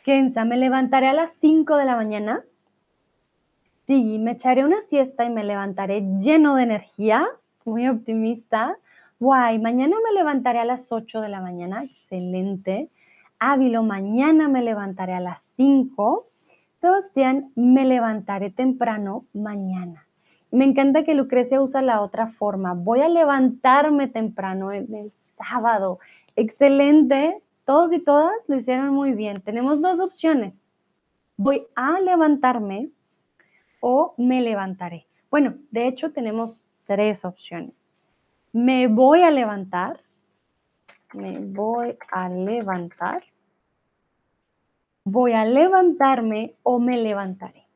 Kenza, 0.03 0.43
me 0.45 0.57
levantaré 0.57 1.07
a 1.07 1.13
las 1.13 1.31
5 1.39 1.77
de 1.77 1.85
la 1.85 1.95
mañana. 1.95 2.43
Sí, 3.87 4.19
me 4.19 4.31
echaré 4.31 4.65
una 4.65 4.81
siesta 4.81 5.25
y 5.25 5.29
me 5.29 5.43
levantaré 5.43 6.01
lleno 6.19 6.55
de 6.55 6.63
energía, 6.63 7.27
muy 7.69 7.87
optimista. 7.87 8.77
Guay, 9.19 9.59
mañana 9.59 9.95
me 10.03 10.13
levantaré 10.17 10.59
a 10.59 10.65
las 10.65 10.91
8 10.91 11.21
de 11.21 11.29
la 11.29 11.41
mañana, 11.41 11.83
excelente. 11.83 12.89
Ávilo, 13.39 13.83
mañana 13.83 14.47
me 14.47 14.61
levantaré 14.61 15.13
a 15.13 15.19
las 15.19 15.41
5. 15.55 16.27
Sebastián, 16.81 17.51
me 17.55 17.85
levantaré 17.85 18.49
temprano 18.49 19.25
mañana. 19.33 20.07
Me 20.51 20.65
encanta 20.65 21.03
que 21.03 21.13
Lucrecia 21.13 21.61
usa 21.61 21.81
la 21.81 22.01
otra 22.01 22.27
forma. 22.27 22.73
Voy 22.73 23.01
a 23.01 23.09
levantarme 23.09 24.07
temprano 24.07 24.71
en 24.71 24.93
el 24.93 25.11
sábado. 25.37 25.99
Excelente. 26.35 27.41
Todos 27.65 27.93
y 27.93 27.99
todas 27.99 28.33
lo 28.47 28.55
hicieron 28.55 28.93
muy 28.93 29.13
bien. 29.13 29.41
Tenemos 29.41 29.81
dos 29.81 29.99
opciones. 29.99 30.71
Voy 31.37 31.67
a 31.75 31.99
levantarme 31.99 32.89
o 33.79 34.15
me 34.17 34.41
levantaré. 34.41 35.05
Bueno, 35.29 35.55
de 35.71 35.87
hecho 35.87 36.11
tenemos 36.11 36.65
tres 36.89 37.23
opciones. 37.23 37.75
Me 38.51 38.87
voy 38.87 39.21
a 39.21 39.29
levantar. 39.29 40.01
Me 41.13 41.37
voy 41.37 41.95
a 42.11 42.29
levantar. 42.29 43.23
Voy 45.03 45.33
a 45.33 45.45
levantarme 45.45 46.55
o 46.63 46.79
me 46.79 46.97
levantaré. 46.97 47.67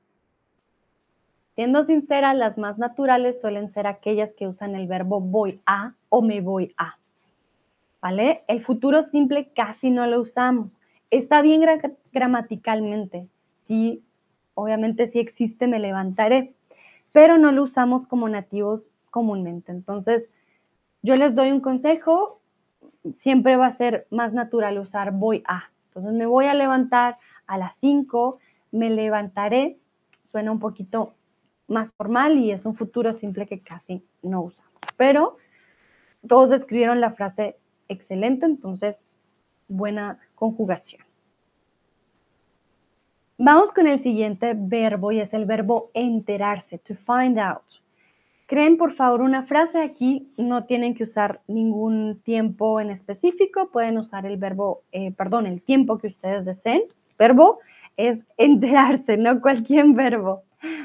Siendo 1.53 1.85
sincera, 1.85 2.33
las 2.33 2.57
más 2.57 2.79
naturales 2.79 3.39
suelen 3.39 3.71
ser 3.71 3.85
aquellas 3.85 4.33
que 4.33 4.47
usan 4.47 4.73
el 4.73 4.87
verbo 4.87 5.21
voy 5.21 5.61
a 5.67 5.93
o 6.09 6.23
me 6.23 6.41
voy 6.41 6.73
a. 6.77 6.97
¿Vale? 8.01 8.43
El 8.47 8.61
futuro 8.61 9.03
simple 9.03 9.49
casi 9.55 9.91
no 9.91 10.07
lo 10.07 10.21
usamos. 10.21 10.71
Está 11.11 11.43
bien 11.43 11.61
gramaticalmente. 12.11 13.27
Sí, 13.67 14.01
obviamente 14.55 15.07
sí 15.07 15.19
existe 15.19 15.67
me 15.67 15.77
levantaré, 15.77 16.55
pero 17.11 17.37
no 17.37 17.51
lo 17.51 17.61
usamos 17.61 18.07
como 18.07 18.27
nativos 18.27 18.83
comúnmente. 19.13 19.71
Entonces, 19.71 20.31
yo 21.03 21.15
les 21.15 21.35
doy 21.35 21.51
un 21.51 21.61
consejo, 21.61 22.41
siempre 23.13 23.57
va 23.57 23.67
a 23.67 23.71
ser 23.71 24.07
más 24.09 24.33
natural 24.33 24.79
usar 24.79 25.11
voy 25.11 25.43
a. 25.47 25.69
Entonces, 25.89 26.13
me 26.13 26.25
voy 26.25 26.45
a 26.45 26.55
levantar 26.55 27.19
a 27.45 27.59
las 27.59 27.75
5, 27.75 28.39
me 28.71 28.89
levantaré, 28.89 29.77
suena 30.31 30.51
un 30.51 30.59
poquito 30.59 31.13
más 31.67 31.93
formal 31.93 32.39
y 32.39 32.51
es 32.51 32.65
un 32.65 32.75
futuro 32.75 33.13
simple 33.13 33.45
que 33.45 33.59
casi 33.59 34.03
no 34.23 34.41
usamos. 34.41 34.81
Pero 34.97 35.37
todos 36.27 36.51
escribieron 36.51 36.99
la 36.99 37.11
frase 37.11 37.55
excelente, 37.89 38.47
entonces 38.47 39.05
buena 39.67 40.17
conjugación. 40.33 41.03
Vamos 43.37 43.71
con 43.71 43.85
el 43.85 43.99
siguiente 43.99 44.53
verbo 44.57 45.11
y 45.11 45.19
es 45.19 45.35
el 45.35 45.45
verbo 45.45 45.91
enterarse, 45.93 46.79
to 46.79 46.95
find 46.95 47.37
out. 47.37 47.82
Creen 48.53 48.77
por 48.77 48.93
favor 48.93 49.21
una 49.21 49.47
frase 49.47 49.81
aquí, 49.81 50.31
no 50.37 50.65
tienen 50.65 50.93
que 50.93 51.05
usar 51.05 51.41
ningún 51.47 52.21
tiempo 52.23 52.79
en 52.79 52.91
específico, 52.91 53.71
pueden 53.71 53.97
usar 53.97 54.27
el 54.27 54.37
verbo, 54.37 54.83
eh, 54.91 55.11
perdón, 55.11 55.47
el 55.47 55.63
tiempo 55.63 55.97
que 55.97 56.05
ustedes 56.05 56.45
deseen. 56.45 56.83
Verbo 57.17 57.61
es 57.97 58.19
enterarse, 58.37 59.17
no 59.17 59.41
cualquier 59.41 59.87
verbo. 59.93 60.43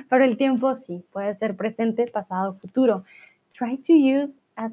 Pero 0.08 0.24
el 0.24 0.38
tiempo 0.38 0.74
sí, 0.74 1.04
puede 1.12 1.34
ser 1.36 1.56
presente, 1.56 2.06
pasado, 2.06 2.54
futuro. 2.54 3.04
Try 3.52 3.76
to 3.76 3.92
use 3.92 4.40
a, 4.56 4.70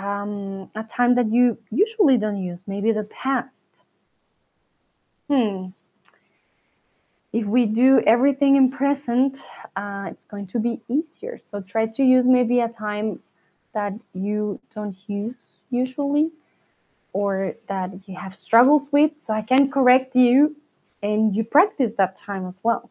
um, 0.00 0.70
a 0.72 0.86
time 0.88 1.16
that 1.16 1.26
you 1.26 1.58
usually 1.70 2.16
don't 2.16 2.38
use, 2.38 2.62
maybe 2.64 2.94
the 2.94 3.04
past. 3.04 3.68
Hmm. 5.28 5.66
If 7.32 7.46
we 7.46 7.66
do 7.66 8.00
everything 8.06 8.56
in 8.56 8.70
present, 8.70 9.38
uh, 9.76 10.08
it's 10.10 10.24
going 10.24 10.46
to 10.48 10.58
be 10.58 10.80
easier. 10.88 11.38
So 11.38 11.60
try 11.60 11.86
to 11.86 12.02
use 12.02 12.24
maybe 12.24 12.60
a 12.60 12.68
time 12.68 13.20
that 13.74 13.92
you 14.14 14.58
don't 14.74 14.96
use 15.06 15.34
usually 15.70 16.30
or 17.12 17.54
that 17.68 17.90
you 18.06 18.14
have 18.14 18.34
struggles 18.34 18.90
with 18.92 19.10
so 19.18 19.34
I 19.34 19.42
can 19.42 19.70
correct 19.70 20.14
you 20.14 20.56
and 21.02 21.34
you 21.34 21.44
practice 21.44 21.92
that 21.98 22.18
time 22.18 22.46
as 22.46 22.60
well. 22.62 22.90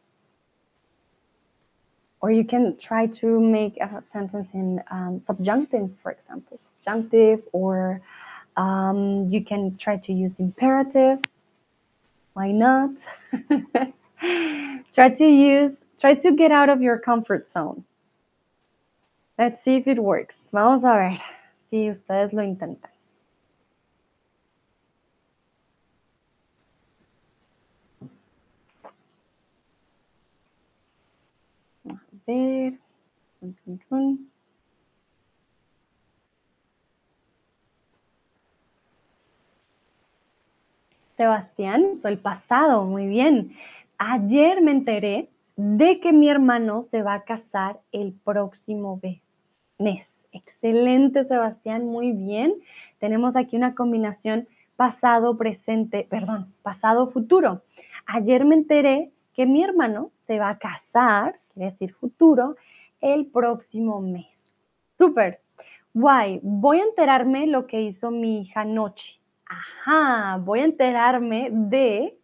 Or 2.21 2.31
you 2.31 2.43
can 2.43 2.77
try 2.77 3.07
to 3.21 3.39
make 3.39 3.77
a 3.77 4.01
sentence 4.01 4.47
in 4.53 4.81
um, 4.89 5.21
subjunctive, 5.23 5.95
for 5.95 6.11
example, 6.11 6.59
subjunctive, 6.59 7.41
or 7.51 8.01
um, 8.57 9.29
you 9.29 9.43
can 9.43 9.77
try 9.77 9.97
to 9.97 10.13
use 10.13 10.39
imperative. 10.39 11.19
Why 12.33 12.51
not? 12.51 12.93
try 14.19 15.09
to 15.09 15.25
use, 15.25 15.77
try 15.99 16.13
to 16.13 16.31
get 16.31 16.51
out 16.51 16.69
of 16.69 16.81
your 16.81 16.97
comfort 16.99 17.49
zone. 17.49 17.83
Let's 19.37 19.63
see 19.63 19.75
if 19.75 19.87
it 19.87 19.99
works. 19.99 20.35
Vamos 20.51 20.83
a 20.83 20.95
ver 20.95 21.21
si 21.69 21.89
ustedes 21.89 22.33
lo 22.33 22.41
intentan. 22.41 22.91
A 31.89 31.95
ver. 32.25 32.73
Sebastián 41.15 41.85
usó 41.91 42.07
el 42.07 42.17
pasado, 42.17 42.85
muy 42.85 43.07
bien. 43.07 43.55
Ayer 43.97 44.61
me 44.61 44.71
enteré 44.71 45.29
de 45.55 45.99
que 45.99 46.11
mi 46.11 46.29
hermano 46.29 46.83
se 46.83 47.01
va 47.01 47.13
a 47.13 47.23
casar 47.23 47.79
el 47.91 48.13
próximo 48.13 48.99
mes. 49.79 50.27
Excelente, 50.31 51.23
Sebastián, 51.23 51.85
muy 51.85 52.11
bien. 52.11 52.55
Tenemos 52.99 53.37
aquí 53.37 53.55
una 53.55 53.73
combinación 53.73 54.47
pasado, 54.75 55.37
presente, 55.37 56.05
perdón, 56.09 56.53
pasado, 56.61 57.07
futuro. 57.07 57.61
Ayer 58.05 58.43
me 58.43 58.55
enteré 58.55 59.11
que 59.33 59.45
mi 59.45 59.63
hermano 59.63 60.11
se 60.15 60.39
va 60.39 60.49
a 60.49 60.57
casar, 60.57 61.39
quiere 61.53 61.71
decir 61.71 61.93
futuro, 61.93 62.57
el 62.99 63.27
próximo 63.27 64.01
mes. 64.01 64.27
Súper. 64.97 65.41
Guay, 65.93 66.41
voy 66.43 66.79
a 66.79 66.83
enterarme 66.83 67.47
lo 67.47 67.65
que 67.65 67.81
hizo 67.81 68.11
mi 68.11 68.41
hija 68.41 68.61
anoche. 68.61 69.21
Ajá, 69.45 70.37
voy 70.37 70.59
a 70.59 70.65
enterarme 70.65 71.49
de 71.51 72.17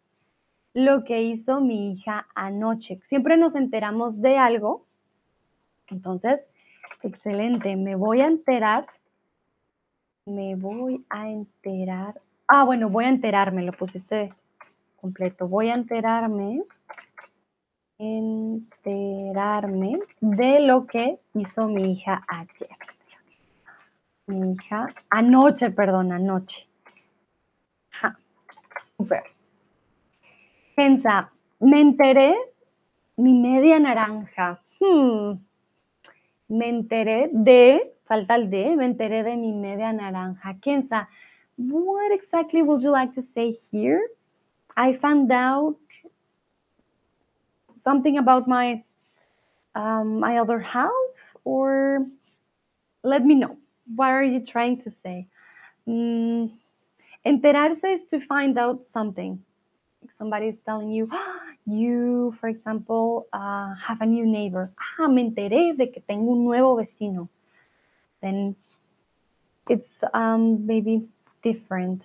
lo 0.73 1.03
que 1.03 1.21
hizo 1.21 1.59
mi 1.59 1.91
hija 1.91 2.27
anoche. 2.35 2.99
Siempre 3.03 3.37
nos 3.37 3.55
enteramos 3.55 4.21
de 4.21 4.37
algo. 4.37 4.85
Entonces, 5.87 6.41
excelente, 7.03 7.75
me 7.75 7.95
voy 7.95 8.21
a 8.21 8.27
enterar. 8.27 8.87
Me 10.25 10.55
voy 10.55 11.03
a 11.09 11.29
enterar. 11.29 12.21
Ah, 12.47 12.63
bueno, 12.63 12.89
voy 12.89 13.05
a 13.05 13.09
enterarme, 13.09 13.63
lo 13.63 13.71
pusiste 13.71 14.33
completo. 14.95 15.47
Voy 15.47 15.69
a 15.69 15.73
enterarme 15.73 16.63
enterarme 18.01 19.99
de 20.19 20.59
lo 20.61 20.87
que 20.87 21.19
hizo 21.35 21.67
mi 21.67 21.91
hija 21.91 22.23
ayer. 22.27 22.75
Mi 24.25 24.53
hija, 24.53 24.87
anoche, 25.09 25.69
perdón, 25.71 26.11
anoche. 26.11 26.67
Ja, 27.91 28.17
súper. 28.97 29.23
Pensa, 30.75 31.29
me 31.59 31.81
enteré 31.81 32.35
mi 33.17 33.33
media 33.33 33.79
naranja. 33.79 34.59
Hmm. 34.79 35.39
Me 36.49 36.69
enteré 36.69 37.29
de, 37.31 37.93
falta 38.05 38.35
el 38.35 38.49
de, 38.49 38.75
me 38.75 38.85
enteré 38.85 39.23
de 39.23 39.35
mi 39.35 39.51
media 39.53 39.93
naranja. 39.93 40.59
Kenza, 40.61 41.07
what 41.57 42.11
exactly 42.11 42.61
would 42.61 42.83
you 42.83 42.91
like 42.91 43.13
to 43.13 43.21
say 43.21 43.51
here? 43.51 44.01
I 44.75 44.93
found 44.93 45.31
out 45.31 45.77
something 47.75 48.17
about 48.17 48.47
my 48.47 48.83
um, 49.75 50.19
my 50.19 50.37
other 50.37 50.59
half 50.59 50.91
or 51.43 52.05
let 53.03 53.25
me 53.25 53.35
know 53.35 53.57
what 53.95 54.09
are 54.09 54.23
you 54.23 54.45
trying 54.45 54.79
to 54.81 54.91
say 55.03 55.27
mm, 55.87 56.51
enterarse 57.25 57.83
is 57.85 58.03
to 58.05 58.19
find 58.19 58.57
out 58.57 58.83
something 58.83 59.41
somebody 60.21 60.47
is 60.53 60.59
telling 60.65 60.91
you 60.91 61.09
you 61.65 62.35
for 62.39 62.47
example 62.47 63.25
uh, 63.33 63.73
have 63.73 64.01
a 64.01 64.05
new 64.05 64.25
neighbor 64.25 64.71
ah 64.99 65.07
me 65.07 65.21
enteré 65.23 65.75
de 65.75 65.87
que 65.87 66.01
tengo 66.01 66.33
un 66.33 66.43
nuevo 66.43 66.75
vecino 66.75 67.27
then 68.21 68.55
it's 69.67 69.89
um, 70.13 70.65
maybe 70.67 71.01
different 71.41 72.03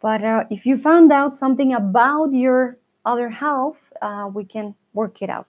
but 0.00 0.24
uh, 0.24 0.44
if 0.48 0.64
you 0.64 0.78
found 0.78 1.12
out 1.12 1.36
something 1.36 1.74
about 1.74 2.32
your 2.32 2.78
other 3.04 3.28
half 3.28 3.76
uh, 4.00 4.28
we 4.32 4.44
can 4.44 4.74
work 4.92 5.22
it 5.22 5.30
out. 5.30 5.48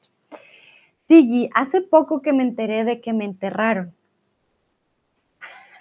Tiggy, 1.08 1.50
hace 1.54 1.82
poco 1.82 2.22
que 2.22 2.34
me 2.34 2.44
enteré 2.44 2.84
de 2.84 3.00
que 3.00 3.14
me 3.14 3.26
enterraron. 3.26 3.94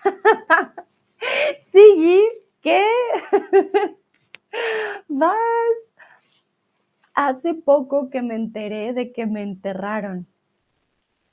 Tiggy, 1.73 2.23
¿qué? 2.63 2.85
Vas. 5.09 5.94
Hace 7.15 7.55
poco 7.55 8.11
que 8.11 8.23
me 8.23 8.35
enteré 8.35 8.93
de 8.93 9.13
que 9.13 9.27
me 9.27 9.43
enterraron. 9.43 10.27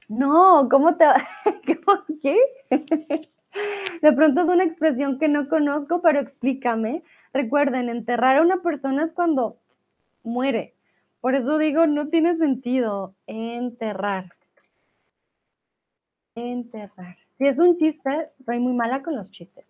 No, 0.07 0.67
¿cómo 0.69 0.95
te 0.95 1.05
¿Cómo 1.86 2.03
qué? 2.21 2.38
De 4.01 4.13
pronto 4.13 4.41
es 4.41 4.47
una 4.47 4.63
expresión 4.63 5.19
que 5.19 5.27
no 5.27 5.49
conozco, 5.49 6.01
pero 6.01 6.19
explícame. 6.19 7.03
Recuerden, 7.34 7.89
enterrar 7.89 8.38
a 8.38 8.41
una 8.41 8.61
persona 8.61 9.03
es 9.03 9.13
cuando 9.13 9.57
muere. 10.23 10.73
Por 11.19 11.36
eso 11.36 11.57
digo, 11.57 11.86
no 11.88 12.07
tiene 12.09 12.38
sentido 12.38 13.15
enterrar. 13.27 14.32
Enterrar. 16.36 17.17
Si 17.38 17.47
es 17.47 17.59
un 17.59 17.77
chiste, 17.77 18.29
soy 18.45 18.59
muy 18.59 18.73
mala 18.73 19.03
con 19.03 19.15
los 19.15 19.32
chistes. 19.32 19.65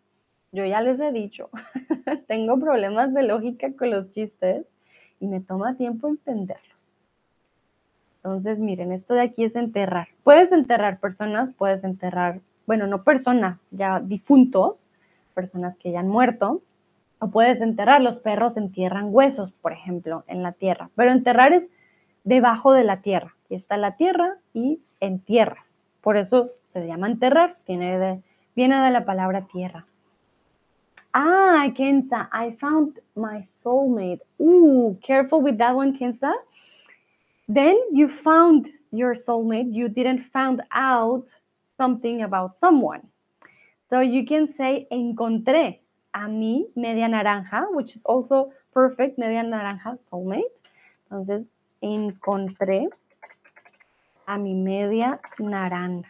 Yo 0.52 0.66
ya 0.66 0.82
les 0.82 1.00
he 1.00 1.12
dicho, 1.12 1.50
tengo 2.28 2.60
problemas 2.60 3.14
de 3.14 3.24
lógica 3.24 3.74
con 3.74 3.90
los 3.90 4.12
chistes 4.12 4.66
y 5.22 5.28
me 5.28 5.40
toma 5.40 5.78
tiempo 5.78 6.10
entenderlos. 6.10 6.96
Entonces, 8.18 8.60
miren, 8.60 8.92
esto 8.92 9.14
de 9.14 9.22
aquí 9.22 9.46
es 9.46 9.56
enterrar. 9.56 10.10
Puedes 10.24 10.52
enterrar 10.52 11.00
personas, 11.00 11.54
puedes 11.58 11.84
enterrar, 11.84 12.42
bueno, 12.66 12.88
no 12.88 13.04
personas, 13.04 13.60
ya 13.72 14.00
difuntos, 14.00 14.90
personas 15.34 15.78
que 15.78 15.92
ya 15.92 16.02
han 16.02 16.10
muerto, 16.10 16.62
o 17.20 17.30
puedes 17.30 17.62
enterrar, 17.62 18.02
los 18.02 18.18
perros 18.18 18.58
entierran 18.58 19.10
huesos, 19.12 19.54
por 19.62 19.72
ejemplo, 19.72 20.24
en 20.28 20.44
la 20.44 20.52
tierra, 20.52 20.90
pero 20.96 21.12
enterrar 21.12 21.54
es 21.54 21.64
debajo 22.24 22.74
de 22.74 22.84
la 22.84 23.02
tierra. 23.02 23.36
Aquí 23.46 23.56
está 23.56 23.78
la 23.78 23.96
tierra 23.96 24.38
y 24.54 24.82
entierras. 25.00 25.78
Por 26.02 26.18
eso 26.18 26.50
se 26.68 26.86
llama 26.86 27.08
enterrar, 27.08 27.58
viene 27.68 27.98
de, 28.00 28.22
viene 28.56 28.82
de 28.82 28.90
la 28.90 29.06
palabra 29.06 29.48
tierra. 29.52 29.86
Ah, 31.14 31.70
Kenza, 31.78 32.30
I 32.32 32.52
found 32.62 33.00
my 33.16 33.46
soulmate. 33.64 34.22
Ooh, 34.42 34.98
careful 35.04 35.42
with 35.42 35.58
that 35.58 35.76
one, 35.76 35.98
Kenza. 36.00 36.34
Then 37.50 37.78
you 37.92 38.08
found 38.08 38.70
your 38.92 39.14
soulmate. 39.14 39.74
You 39.74 39.90
didn't 39.90 40.24
find 40.32 40.62
out 40.72 41.26
something 41.78 42.22
about 42.22 42.58
someone. 42.58 43.08
So 43.90 44.00
you 44.00 44.26
can 44.26 44.54
say 44.58 44.88
encontré 44.92 45.80
a 46.14 46.28
mi 46.30 46.68
media 46.76 47.08
naranja, 47.08 47.68
which 47.72 47.96
is 47.96 48.04
also 48.06 48.54
perfect, 48.74 49.18
media 49.20 49.44
naranja 49.44 49.98
soulmate. 50.10 50.44
Entonces, 51.12 51.48
encontré 51.84 52.88
a 54.28 54.38
mi 54.38 54.54
media 54.54 55.20
naranja. 55.40 56.06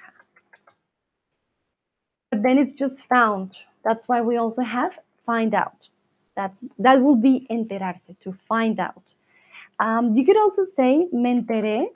But 2.31 2.43
then 2.43 2.59
it's 2.59 2.73
just 2.73 3.05
found. 3.07 3.53
That's 3.83 4.07
why 4.07 4.21
we 4.21 4.37
also 4.37 4.61
have 4.61 4.97
find 5.25 5.53
out. 5.53 5.89
That's, 6.35 6.59
that 6.79 7.01
will 7.01 7.15
be 7.15 7.47
enterarse, 7.49 8.15
to 8.23 8.33
find 8.47 8.79
out. 8.79 9.03
Um, 9.79 10.15
you 10.15 10.25
could 10.25 10.37
also 10.37 10.63
say 10.63 11.07
me 11.11 11.41
enteré, 11.41 11.87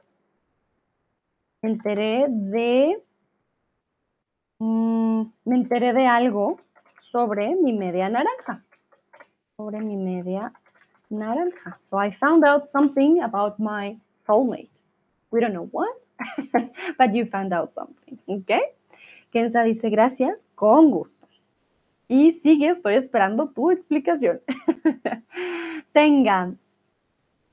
me 1.61 1.69
enteré 1.69 2.27
de, 2.29 2.97
mm, 4.59 5.31
me 5.45 5.55
enteré 5.55 5.93
de 5.93 6.05
algo 6.07 6.59
sobre 7.01 7.55
mi 7.55 7.73
media 7.73 8.09
naranja. 8.09 8.61
Sobre 9.57 9.79
mi 9.79 9.95
media 9.95 10.51
naranja. 11.09 11.77
So 11.79 11.97
I 11.97 12.11
found 12.11 12.43
out 12.43 12.69
something 12.69 13.21
about 13.21 13.59
my 13.59 13.97
soulmate. 14.27 14.69
We 15.31 15.39
don't 15.39 15.53
know 15.53 15.69
what, 15.71 15.95
but 16.97 17.13
you 17.13 17.25
found 17.25 17.53
out 17.53 17.73
something. 17.73 18.17
Okay? 18.27 18.63
Kenza 19.31 19.63
dice 19.63 19.89
gracias, 19.89 20.37
con 20.55 20.91
gusto. 20.91 21.24
Y 22.07 22.33
sigue, 22.33 22.69
estoy 22.69 22.95
esperando 22.95 23.49
tu 23.49 23.71
explicación. 23.71 24.41
Tengan. 25.93 26.59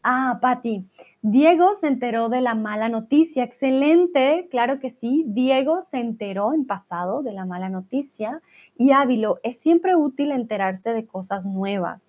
Ah, 0.02 0.38
Patti. 0.40 0.84
Diego 1.22 1.76
se 1.76 1.86
enteró 1.86 2.28
de 2.28 2.40
la 2.40 2.54
mala 2.54 2.88
noticia. 2.88 3.44
Excelente, 3.44 4.48
claro 4.50 4.80
que 4.80 4.90
sí. 4.90 5.24
Diego 5.28 5.82
se 5.82 5.98
enteró 5.98 6.52
en 6.52 6.66
pasado 6.66 7.22
de 7.22 7.32
la 7.32 7.46
mala 7.46 7.68
noticia. 7.68 8.42
Y 8.76 8.90
Ávilo, 8.90 9.38
es 9.44 9.58
siempre 9.58 9.94
útil 9.94 10.32
enterarse 10.32 10.90
de 10.90 11.06
cosas 11.06 11.46
nuevas. 11.46 12.02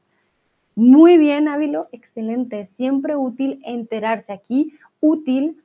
Muy 0.76 1.18
bien, 1.18 1.48
Ávilo, 1.48 1.88
excelente. 1.92 2.70
Siempre 2.76 3.16
útil 3.16 3.62
enterarse. 3.64 4.34
Aquí, 4.34 4.74
útil 5.00 5.62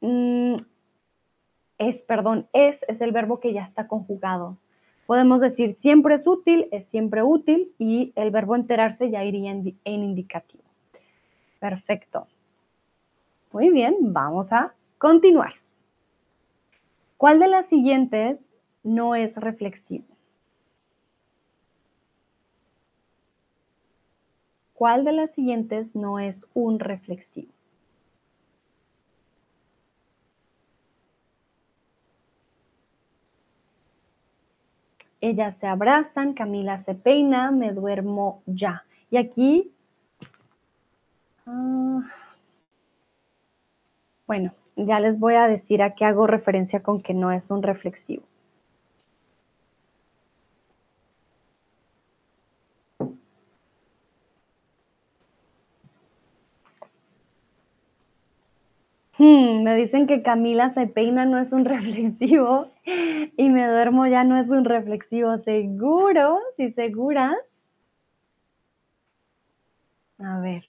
mm, 0.00 0.54
es, 1.78 2.02
perdón, 2.02 2.46
es, 2.52 2.84
es 2.86 3.00
el 3.00 3.10
verbo 3.10 3.40
que 3.40 3.52
ya 3.52 3.64
está 3.64 3.88
conjugado. 3.88 4.56
Podemos 5.06 5.40
decir 5.40 5.74
siempre 5.74 6.14
es 6.14 6.26
útil, 6.26 6.68
es 6.70 6.86
siempre 6.86 7.22
útil 7.22 7.72
y 7.78 8.12
el 8.14 8.30
verbo 8.30 8.56
enterarse 8.56 9.10
ya 9.10 9.24
iría 9.24 9.50
en, 9.50 9.76
indicativo. 9.84 10.62
Perfecto. 11.58 12.26
Muy 13.52 13.70
bien, 13.70 13.96
vamos 14.00 14.52
a 14.52 14.74
continuar. 14.98 15.54
¿Cuál 17.16 17.38
de 17.38 17.48
las 17.48 17.66
siguientes 17.66 18.40
no 18.82 19.14
es 19.14 19.36
reflexivo? 19.36 20.04
¿Cuál 24.74 25.04
de 25.04 25.12
las 25.12 25.30
siguientes 25.32 25.94
no 25.94 26.18
es 26.18 26.44
un 26.54 26.80
reflexivo? 26.80 27.52
Ellas 35.22 35.56
se 35.58 35.68
abrazan, 35.68 36.34
Camila 36.34 36.78
se 36.78 36.96
peina, 36.96 37.52
me 37.52 37.72
duermo 37.72 38.42
ya. 38.44 38.84
Y 39.08 39.18
aquí, 39.18 39.70
uh, 41.46 42.02
bueno, 44.26 44.52
ya 44.74 44.98
les 44.98 45.20
voy 45.20 45.34
a 45.34 45.46
decir 45.46 45.80
a 45.80 45.94
qué 45.94 46.04
hago 46.04 46.26
referencia 46.26 46.82
con 46.82 47.00
que 47.00 47.14
no 47.14 47.30
es 47.30 47.52
un 47.52 47.62
reflexivo. 47.62 48.24
Hmm, 59.22 59.62
me 59.62 59.76
dicen 59.76 60.08
que 60.08 60.24
Camila 60.24 60.74
se 60.74 60.88
peina 60.88 61.24
no 61.26 61.38
es 61.38 61.52
un 61.52 61.64
reflexivo 61.64 62.72
y 63.36 63.48
me 63.50 63.68
duermo 63.68 64.04
ya 64.08 64.24
no 64.24 64.36
es 64.36 64.48
un 64.48 64.64
reflexivo. 64.64 65.38
¿Seguro? 65.44 66.40
¿Sí 66.56 66.72
seguras? 66.72 67.36
A 70.18 70.40
ver. 70.40 70.64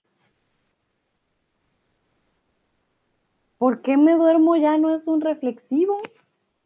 ¿Por 3.58 3.82
qué 3.82 3.98
me 3.98 4.14
duermo 4.14 4.56
ya 4.56 4.78
no 4.78 4.94
es 4.94 5.08
un 5.08 5.22
reflexivo? 5.22 6.00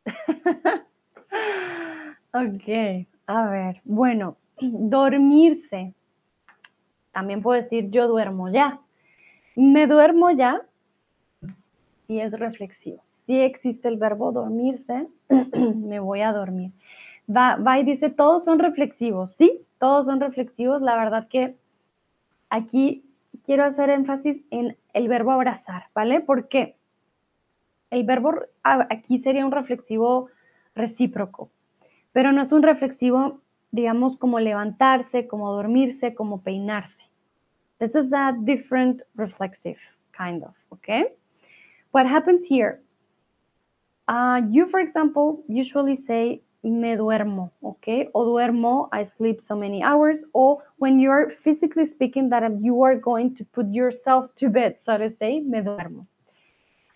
ok, 2.33 3.07
a 3.27 3.49
ver. 3.49 3.81
Bueno, 3.85 4.35
dormirse. 4.59 5.93
También 7.13 7.41
puedo 7.41 7.61
decir 7.61 7.89
yo 7.91 8.09
duermo 8.09 8.49
ya. 8.49 8.81
Me 9.55 9.87
duermo 9.87 10.31
ya 10.31 10.66
si 12.07 12.19
es 12.19 12.33
reflexivo. 12.39 13.03
Si 13.25 13.39
existe 13.39 13.89
el 13.89 13.97
verbo 13.97 14.31
dormirse, 14.31 15.07
me 15.75 15.99
voy 15.99 16.21
a 16.21 16.31
dormir. 16.31 16.71
Va, 17.29 17.57
va 17.57 17.79
y 17.79 17.83
dice, 17.83 18.09
todos 18.09 18.45
son 18.45 18.59
reflexivos. 18.59 19.31
Sí, 19.31 19.61
todos 19.79 20.07
son 20.07 20.21
reflexivos. 20.21 20.81
La 20.81 20.95
verdad 20.95 21.27
que 21.27 21.57
aquí 22.49 23.03
quiero 23.45 23.65
hacer 23.65 23.89
énfasis 23.89 24.37
en 24.49 24.77
el 24.93 25.07
verbo 25.07 25.31
abrazar, 25.31 25.87
¿vale? 25.93 26.21
Porque 26.21 26.77
el 27.89 28.03
verbo 28.05 28.33
aquí 28.63 29.19
sería 29.19 29.45
un 29.45 29.51
reflexivo 29.51 30.29
recíproco, 30.75 31.49
pero 32.11 32.31
no 32.31 32.41
es 32.41 32.51
un 32.51 32.63
reflexivo, 32.63 33.41
digamos, 33.71 34.17
como 34.17 34.39
levantarse, 34.39 35.27
como 35.27 35.51
dormirse, 35.53 36.13
como 36.13 36.41
peinarse. 36.41 37.03
This 37.79 37.95
is 37.95 38.11
a 38.13 38.35
different 38.39 39.01
reflexive 39.15 39.79
kind 40.11 40.43
of, 40.43 40.55
okay? 40.69 41.07
What 41.91 42.07
happens 42.07 42.47
here? 42.47 42.81
Uh, 44.07 44.41
you, 44.49 44.67
for 44.67 44.79
example, 44.79 45.43
usually 45.47 45.95
say 45.95 46.41
me 46.63 46.95
duermo, 46.95 47.51
okay? 47.63 48.09
O 48.13 48.25
duermo, 48.25 48.89
I 48.91 49.03
sleep 49.03 49.43
so 49.43 49.55
many 49.55 49.83
hours. 49.83 50.23
Or 50.33 50.63
when 50.77 50.99
you're 50.99 51.29
physically 51.29 51.85
speaking 51.85 52.29
that 52.29 52.43
you 52.61 52.81
are 52.83 52.95
going 52.95 53.35
to 53.35 53.45
put 53.45 53.67
yourself 53.71 54.33
to 54.35 54.49
bed, 54.49 54.77
so 54.81 54.97
to 54.97 55.09
say, 55.09 55.39
me 55.39 55.59
duermo. 55.59 56.05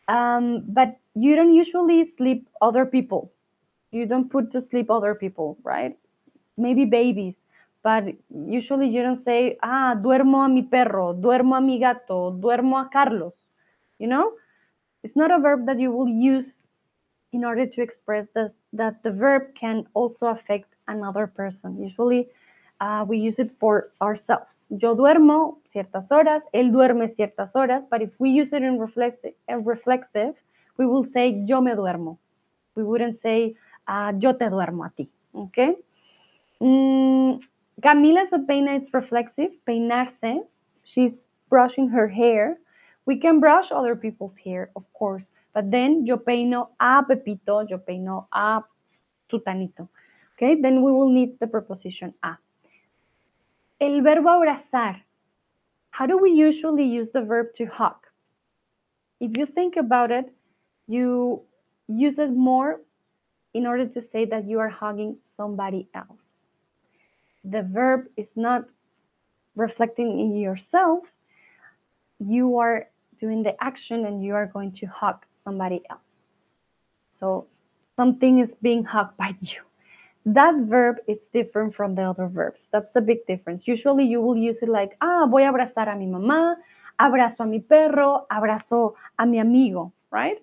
Um, 0.08 0.64
but 0.68 0.98
you 1.16 1.36
don't 1.36 1.54
usually 1.54 2.06
sleep 2.18 2.50
other 2.62 2.86
people. 2.86 3.32
You 3.92 4.06
don't 4.06 4.30
put 4.30 4.52
to 4.52 4.62
sleep 4.62 4.90
other 4.90 5.16
people, 5.16 5.58
right? 5.64 5.98
Maybe 6.58 6.86
babies, 6.86 7.36
but 7.84 8.06
usually 8.30 8.88
you 8.88 9.02
don't 9.02 9.18
say, 9.18 9.58
ah, 9.64 9.96
duermo 9.96 10.46
a 10.46 10.50
mi 10.50 10.64
perro, 10.64 11.14
duermo 11.14 11.58
a 11.58 11.62
mi 11.62 11.80
gato, 11.80 12.32
duermo 12.32 12.78
a 12.80 12.90
Carlos, 12.92 13.36
you 14.00 14.08
know? 14.08 14.32
It's 15.04 15.16
not 15.16 15.32
a 15.32 15.40
verb 15.40 15.66
that 15.66 15.80
you 15.80 15.92
will 15.92 16.08
use 16.08 16.60
in 17.34 17.46
order 17.46 17.66
to 17.66 17.82
express 17.82 18.30
this, 18.30 18.54
that 18.74 19.04
the 19.04 19.12
verb 19.12 19.56
can 19.56 19.88
also 19.94 20.28
affect 20.28 20.74
another 20.88 21.28
person. 21.28 21.82
Usually 21.82 22.28
uh, 22.82 23.06
we 23.08 23.18
use 23.18 23.40
it 23.40 23.52
for 23.60 23.92
ourselves. 24.02 24.68
Yo 24.70 24.96
duermo 24.96 25.58
ciertas 25.72 26.10
horas, 26.10 26.44
él 26.54 26.72
duerme 26.72 27.08
ciertas 27.08 27.54
horas, 27.54 27.84
but 27.90 28.02
if 28.02 28.20
we 28.20 28.30
use 28.30 28.54
it 28.54 28.64
in 28.64 28.80
reflexive, 28.80 29.34
reflexive 29.50 30.36
we 30.78 30.86
will 30.86 31.06
say 31.06 31.44
yo 31.48 31.62
me 31.62 31.72
duermo. 31.72 32.18
We 32.76 32.84
wouldn't 32.84 33.20
say 33.22 33.56
uh, 33.88 34.14
yo 34.20 34.34
te 34.34 34.46
duermo 34.46 34.86
a 34.86 34.92
ti. 34.96 35.10
Okay? 35.36 35.76
Mm, 36.62 37.42
Camila 37.82 38.30
se 38.30 38.38
peina, 38.48 38.76
it's 38.76 38.94
reflexive, 38.94 39.52
peinarse. 39.68 40.42
She's 40.84 41.26
brushing 41.50 41.90
her 41.90 42.08
hair. 42.08 42.58
We 43.06 43.18
can 43.18 43.40
brush 43.40 43.72
other 43.72 43.96
people's 43.96 44.38
hair, 44.38 44.70
of 44.76 44.86
course, 44.94 45.32
but 45.54 45.72
then 45.72 46.06
yo 46.06 46.18
peino 46.18 46.70
a 46.80 47.04
Pepito, 47.04 47.62
yo 47.62 47.78
peino 47.78 48.28
a 48.32 48.64
Sutanito. 49.32 49.90
Okay, 50.36 50.60
then 50.62 50.84
we 50.84 50.92
will 50.92 51.10
need 51.10 51.40
the 51.40 51.48
preposition 51.48 52.14
a. 52.24 52.38
El 53.80 54.02
verbo 54.02 54.30
abrazar. 54.30 55.02
How 55.90 56.06
do 56.06 56.18
we 56.18 56.32
usually 56.32 56.86
use 56.86 57.12
the 57.12 57.22
verb 57.22 57.54
to 57.56 57.66
hug? 57.66 57.96
If 59.20 59.38
you 59.38 59.46
think 59.46 59.76
about 59.78 60.12
it, 60.12 60.34
you 60.88 61.42
use 61.88 62.20
it 62.20 62.32
more 62.32 62.82
in 63.54 63.68
order 63.68 63.88
to 63.88 64.02
say 64.02 64.26
that 64.26 64.48
you 64.48 64.60
are 64.60 64.70
hugging 64.70 65.18
somebody 65.26 65.90
else. 65.94 66.46
The 67.44 67.64
verb 67.64 68.08
is 68.16 68.32
not 68.36 68.66
reflecting 69.56 70.20
in 70.20 70.38
yourself, 70.38 71.04
you 72.20 72.58
are 72.58 72.88
doing 73.22 73.44
the 73.44 73.56
action 73.64 74.06
and 74.06 74.26
you 74.26 74.34
are 74.34 74.48
going 74.48 74.72
to 74.74 74.88
hug 74.88 75.24
somebody 75.30 75.84
else. 75.90 76.28
So 77.10 77.48
something 77.96 78.40
is 78.40 78.54
being 78.62 78.84
hugged 78.84 79.16
by 79.16 79.36
you. 79.42 79.62
That 80.26 80.56
verb 80.66 80.98
is 81.08 81.20
different 81.34 81.74
from 81.76 81.96
the 81.96 82.04
other 82.04 82.28
verbs. 82.28 82.68
That's 82.72 82.96
a 82.96 83.02
big 83.02 83.26
difference. 83.28 83.68
Usually 83.68 84.06
you 84.06 84.22
will 84.22 84.38
use 84.38 84.62
it 84.62 84.70
like, 84.70 84.98
ah, 85.02 85.26
voy 85.28 85.48
a 85.48 85.52
abrazar 85.54 85.88
a 85.88 85.96
mi 85.96 86.06
mamá, 86.06 86.56
abrazo 87.00 87.42
a 87.42 87.46
mi 87.46 87.60
perro, 87.60 88.26
abrazo 88.32 88.94
a 89.18 89.26
mi 89.26 89.40
amigo, 89.40 89.94
right? 90.12 90.38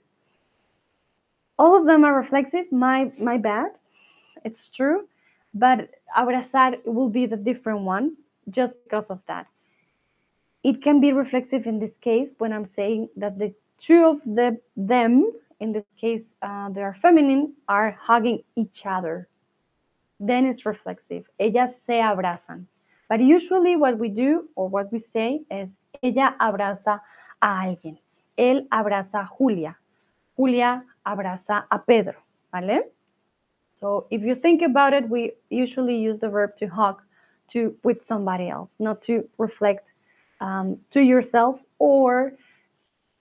All 1.58 1.76
of 1.76 1.86
them 1.86 2.04
are 2.04 2.14
reflexive, 2.14 2.70
my, 2.72 3.12
my 3.18 3.38
bad. 3.38 3.70
It's 4.44 4.68
true. 4.68 5.06
But 5.54 5.90
abrazar 6.16 6.84
will 6.84 7.08
be 7.08 7.26
the 7.26 7.36
different 7.36 7.80
one 7.80 8.16
just 8.50 8.74
because 8.84 9.10
of 9.10 9.20
that 9.26 9.46
it 10.62 10.82
can 10.82 11.00
be 11.00 11.12
reflexive 11.12 11.66
in 11.66 11.78
this 11.78 11.96
case 12.00 12.30
when 12.38 12.52
I'm 12.52 12.66
saying 12.66 13.08
that 13.16 13.38
the 13.38 13.54
two 13.80 14.04
of 14.04 14.22
the 14.24 14.58
them, 14.76 15.30
in 15.60 15.72
this 15.72 15.84
case 16.00 16.34
uh, 16.42 16.68
they 16.70 16.82
are 16.82 16.94
feminine, 16.94 17.54
are 17.68 17.92
hugging 18.00 18.42
each 18.56 18.84
other. 18.84 19.28
Then 20.20 20.46
it's 20.46 20.66
reflexive. 20.66 21.24
Ellas 21.38 21.74
se 21.86 22.00
abrazan. 22.00 22.66
But 23.08 23.20
usually 23.20 23.76
what 23.76 23.98
we 23.98 24.08
do 24.08 24.48
or 24.56 24.68
what 24.68 24.92
we 24.92 24.98
say 24.98 25.42
is 25.50 25.68
ella 26.02 26.34
abraza 26.40 27.00
a 27.40 27.46
alguien. 27.46 27.98
Él 28.36 28.68
abraza 28.68 29.22
a 29.22 29.26
Julia. 29.26 29.76
Julia 30.36 30.84
abraza 31.06 31.64
a 31.70 31.78
Pedro. 31.78 32.16
¿Vale? 32.52 32.82
So 33.74 34.06
if 34.10 34.22
you 34.22 34.34
think 34.34 34.62
about 34.62 34.92
it, 34.92 35.08
we 35.08 35.32
usually 35.50 35.96
use 35.96 36.18
the 36.18 36.28
verb 36.28 36.56
to 36.58 36.66
hug 36.66 37.00
to 37.50 37.76
with 37.84 38.04
somebody 38.04 38.48
else, 38.48 38.74
not 38.78 39.02
to 39.02 39.28
reflect 39.38 39.92
um, 40.40 40.78
to 40.90 41.00
yourself 41.00 41.60
or 41.78 42.32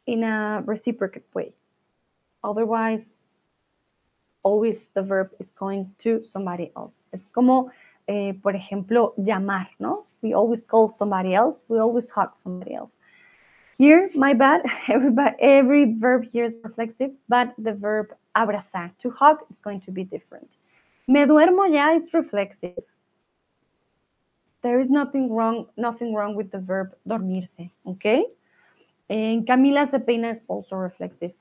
in 0.06 0.24
a 0.24 0.64
reciprocate 0.66 1.26
way. 1.34 1.54
Otherwise, 2.44 3.06
always 4.44 4.80
the 4.94 5.02
verb 5.02 5.32
is 5.40 5.50
going 5.52 5.94
to 6.00 6.24
somebody 6.24 6.72
else. 6.76 7.06
Es 7.14 7.22
como 7.34 7.72
eh, 8.08 8.34
por 8.42 8.56
ejemplo, 8.56 9.14
llamar, 9.18 9.68
¿no? 9.80 10.06
We 10.22 10.34
always 10.34 10.66
call 10.66 10.92
somebody 10.92 11.36
else. 11.36 11.62
We 11.68 11.80
always 11.80 12.10
hug 12.10 12.32
somebody 12.38 12.74
else. 12.74 12.98
Here, 13.78 14.10
my 14.16 14.34
bad, 14.34 14.62
everybody, 14.88 15.36
every 15.40 15.94
verb 16.00 16.26
here 16.32 16.46
is 16.46 16.56
reflexive, 16.64 17.12
but 17.30 17.54
the 17.58 17.74
verb 17.74 18.08
abrazar, 18.36 18.92
to 19.00 19.12
hug, 19.12 19.38
is 19.52 19.60
going 19.60 19.82
to 19.82 19.92
be 19.92 20.04
different. 20.04 20.50
Me 21.08 21.26
duermo 21.26 21.72
ya 21.72 21.96
is 21.96 22.14
reflexive. 22.14 22.84
There 24.68 24.82
is 24.82 24.90
nothing 24.90 25.32
wrong, 25.32 25.68
nothing 25.78 26.14
wrong 26.14 26.36
with 26.36 26.52
the 26.52 26.60
verb 26.60 26.94
dormirse, 27.08 27.70
okay? 27.86 28.26
And 29.10 29.48
Camila 29.48 29.90
se 29.90 30.00
peina 30.00 30.34
is 30.34 30.42
also 30.50 30.76
reflexive. 30.76 31.32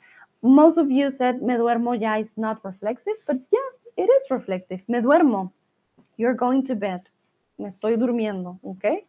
Most 0.43 0.79
of 0.79 0.93
you 0.93 1.11
said 1.11 1.43
me 1.43 1.55
duermo 1.55 2.01
ya 2.01 2.19
is 2.19 2.31
not 2.37 2.65
reflexive, 2.65 3.19
but 3.27 3.39
yeah, 3.51 3.71
it 3.97 4.09
is 4.09 4.31
reflexive. 4.31 4.81
Me 4.87 5.01
duermo. 5.01 5.51
You're 6.17 6.35
going 6.35 6.65
to 6.69 6.77
bed. 6.77 7.01
Me 7.59 7.67
estoy 7.67 7.97
durmiendo, 7.97 8.61
okay? 8.65 9.05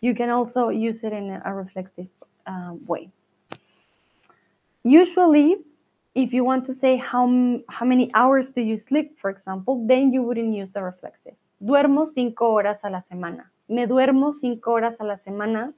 You 0.00 0.14
can 0.14 0.30
also 0.30 0.70
use 0.70 1.04
it 1.04 1.12
in 1.12 1.38
a 1.44 1.52
reflexive 1.52 2.08
um, 2.46 2.80
way. 2.86 3.10
Usually, 4.82 5.56
if 6.14 6.32
you 6.32 6.42
want 6.42 6.64
to 6.64 6.72
say 6.72 6.96
how, 6.96 7.26
how 7.68 7.84
many 7.84 8.10
hours 8.14 8.48
do 8.48 8.62
you 8.62 8.78
sleep, 8.78 9.20
for 9.20 9.28
example, 9.28 9.86
then 9.86 10.10
you 10.10 10.22
wouldn't 10.22 10.54
use 10.54 10.72
the 10.72 10.82
reflexive. 10.82 11.34
Duermo 11.62 12.08
cinco 12.08 12.52
horas 12.52 12.78
a 12.84 12.88
la 12.88 13.02
semana. 13.02 13.44
Me 13.68 13.86
duermo 13.86 14.34
cinco 14.34 14.72
horas 14.72 15.00
a 15.00 15.04
la 15.04 15.18
semana. 15.18 15.72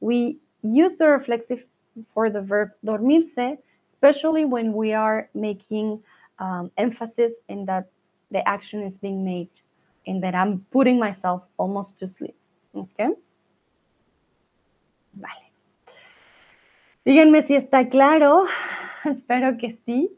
We 0.00 0.38
use 0.62 0.96
the 0.96 1.08
reflexive 1.08 1.64
for 2.12 2.30
the 2.30 2.40
verb 2.40 2.70
dormirse, 2.84 3.58
especially 3.86 4.44
when 4.44 4.72
we 4.72 4.92
are 4.92 5.28
making 5.34 6.02
um, 6.38 6.70
emphasis 6.76 7.34
in 7.48 7.66
that 7.66 7.86
the 8.30 8.46
action 8.48 8.82
is 8.82 8.96
being 8.96 9.24
made 9.24 9.50
and 10.06 10.22
that 10.22 10.34
I'm 10.34 10.66
putting 10.70 10.98
myself 10.98 11.42
almost 11.56 11.98
to 12.00 12.08
sleep. 12.08 12.36
Okay. 12.74 13.10
Vale. 15.14 15.44
Díganme 17.06 17.42
si 17.42 17.54
está 17.54 17.88
claro. 17.88 18.46
Espero 19.04 19.56
que 19.58 19.78
sí. 19.86 20.10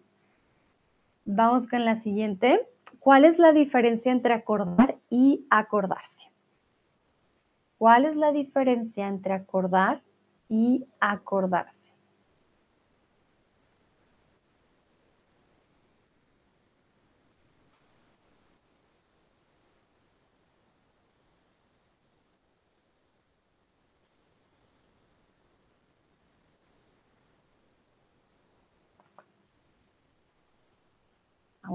Vamos 1.26 1.66
con 1.66 1.84
la 1.84 2.00
siguiente. 2.02 2.66
¿Cuál 3.06 3.24
es 3.24 3.38
la 3.38 3.52
diferencia 3.52 4.10
entre 4.10 4.34
acordar 4.34 4.96
y 5.10 5.46
acordarse? 5.48 6.28
¿Cuál 7.78 8.04
es 8.04 8.16
la 8.16 8.32
diferencia 8.32 9.06
entre 9.06 9.32
acordar 9.32 10.02
y 10.48 10.84
acordarse? 10.98 11.85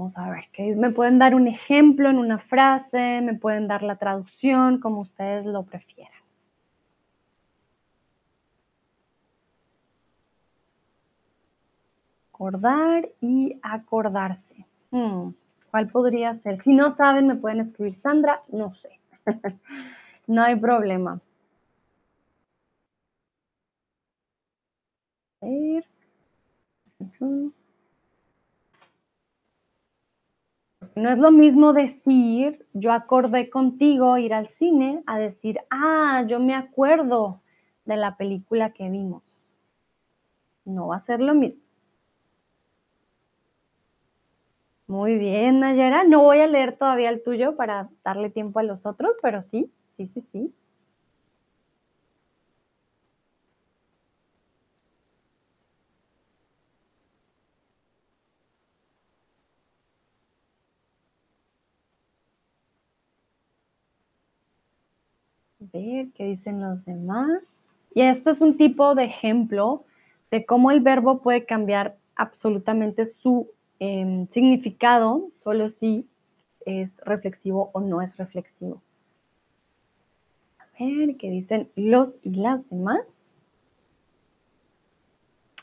Vamos 0.02 0.18
a 0.18 0.30
ver, 0.30 0.76
me 0.76 0.90
pueden 0.90 1.20
dar 1.20 1.32
un 1.36 1.46
ejemplo 1.46 2.10
en 2.10 2.18
una 2.18 2.40
frase, 2.40 3.20
me 3.22 3.34
pueden 3.34 3.68
dar 3.68 3.84
la 3.84 3.94
traducción, 3.94 4.80
como 4.80 5.02
ustedes 5.02 5.46
lo 5.46 5.62
prefieran. 5.62 6.20
Acordar 12.32 13.10
y 13.20 13.60
acordarse. 13.62 14.66
Hmm, 14.90 15.34
¿Cuál 15.70 15.86
podría 15.86 16.34
ser? 16.34 16.60
Si 16.64 16.72
no 16.72 16.90
saben, 16.90 17.28
me 17.28 17.36
pueden 17.36 17.60
escribir 17.60 17.94
Sandra, 17.94 18.42
no 18.48 18.74
sé. 18.74 18.98
no 20.26 20.42
hay 20.42 20.56
problema. 20.56 21.20
A 25.42 25.46
ver. 25.46 25.84
No 30.94 31.10
es 31.10 31.18
lo 31.18 31.30
mismo 31.30 31.72
decir, 31.72 32.66
yo 32.74 32.92
acordé 32.92 33.48
contigo 33.48 34.18
ir 34.18 34.34
al 34.34 34.48
cine, 34.48 35.02
a 35.06 35.18
decir, 35.18 35.58
ah, 35.70 36.24
yo 36.28 36.38
me 36.38 36.54
acuerdo 36.54 37.40
de 37.86 37.96
la 37.96 38.16
película 38.16 38.72
que 38.72 38.88
vimos. 38.90 39.22
No 40.64 40.88
va 40.88 40.96
a 40.96 41.00
ser 41.00 41.20
lo 41.20 41.34
mismo. 41.34 41.62
Muy 44.86 45.16
bien, 45.16 45.60
Nayara. 45.60 46.04
No 46.04 46.22
voy 46.22 46.40
a 46.40 46.46
leer 46.46 46.76
todavía 46.76 47.08
el 47.08 47.22
tuyo 47.22 47.56
para 47.56 47.88
darle 48.04 48.28
tiempo 48.28 48.58
a 48.58 48.62
los 48.62 48.84
otros, 48.84 49.12
pero 49.22 49.40
sí, 49.40 49.72
sí, 49.96 50.06
sí, 50.08 50.22
sí. 50.30 50.54
Qué 66.14 66.24
dicen 66.24 66.60
los 66.60 66.84
demás. 66.84 67.42
Y 67.94 68.02
este 68.02 68.30
es 68.30 68.40
un 68.40 68.56
tipo 68.56 68.94
de 68.94 69.04
ejemplo 69.04 69.84
de 70.30 70.44
cómo 70.46 70.70
el 70.70 70.80
verbo 70.80 71.18
puede 71.18 71.44
cambiar 71.44 71.96
absolutamente 72.16 73.06
su 73.06 73.48
eh, 73.80 74.26
significado 74.30 75.28
solo 75.42 75.68
si 75.68 76.06
es 76.64 76.96
reflexivo 77.04 77.70
o 77.72 77.80
no 77.80 78.00
es 78.00 78.16
reflexivo. 78.16 78.80
A 80.58 80.84
ver 80.84 81.16
qué 81.16 81.30
dicen 81.30 81.68
los 81.76 82.16
y 82.22 82.30
las 82.30 82.68
demás. 82.70 83.34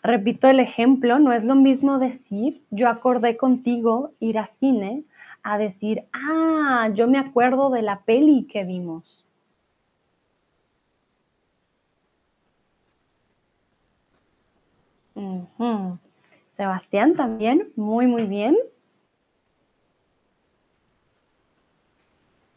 Repito 0.02 0.48
el 0.48 0.60
ejemplo, 0.60 1.20
no 1.20 1.34
es 1.34 1.44
lo 1.44 1.56
mismo 1.56 2.00
decir 2.00 2.62
yo 2.70 2.88
acordé 2.88 3.38
contigo 3.38 4.12
ir 4.20 4.38
a 4.38 4.48
cine 4.48 5.04
a 5.44 5.58
decir, 5.58 6.04
ah, 6.14 6.90
yo 6.94 7.08
me 7.08 7.18
acuerdo 7.18 7.70
de 7.70 7.82
la 7.82 8.02
peli 8.02 8.46
que 8.46 8.64
vimos. 8.64 9.26
Sebastián 16.56 17.16
también, 17.16 17.72
muy, 17.76 18.08
muy 18.08 18.26
bien. 18.26 18.58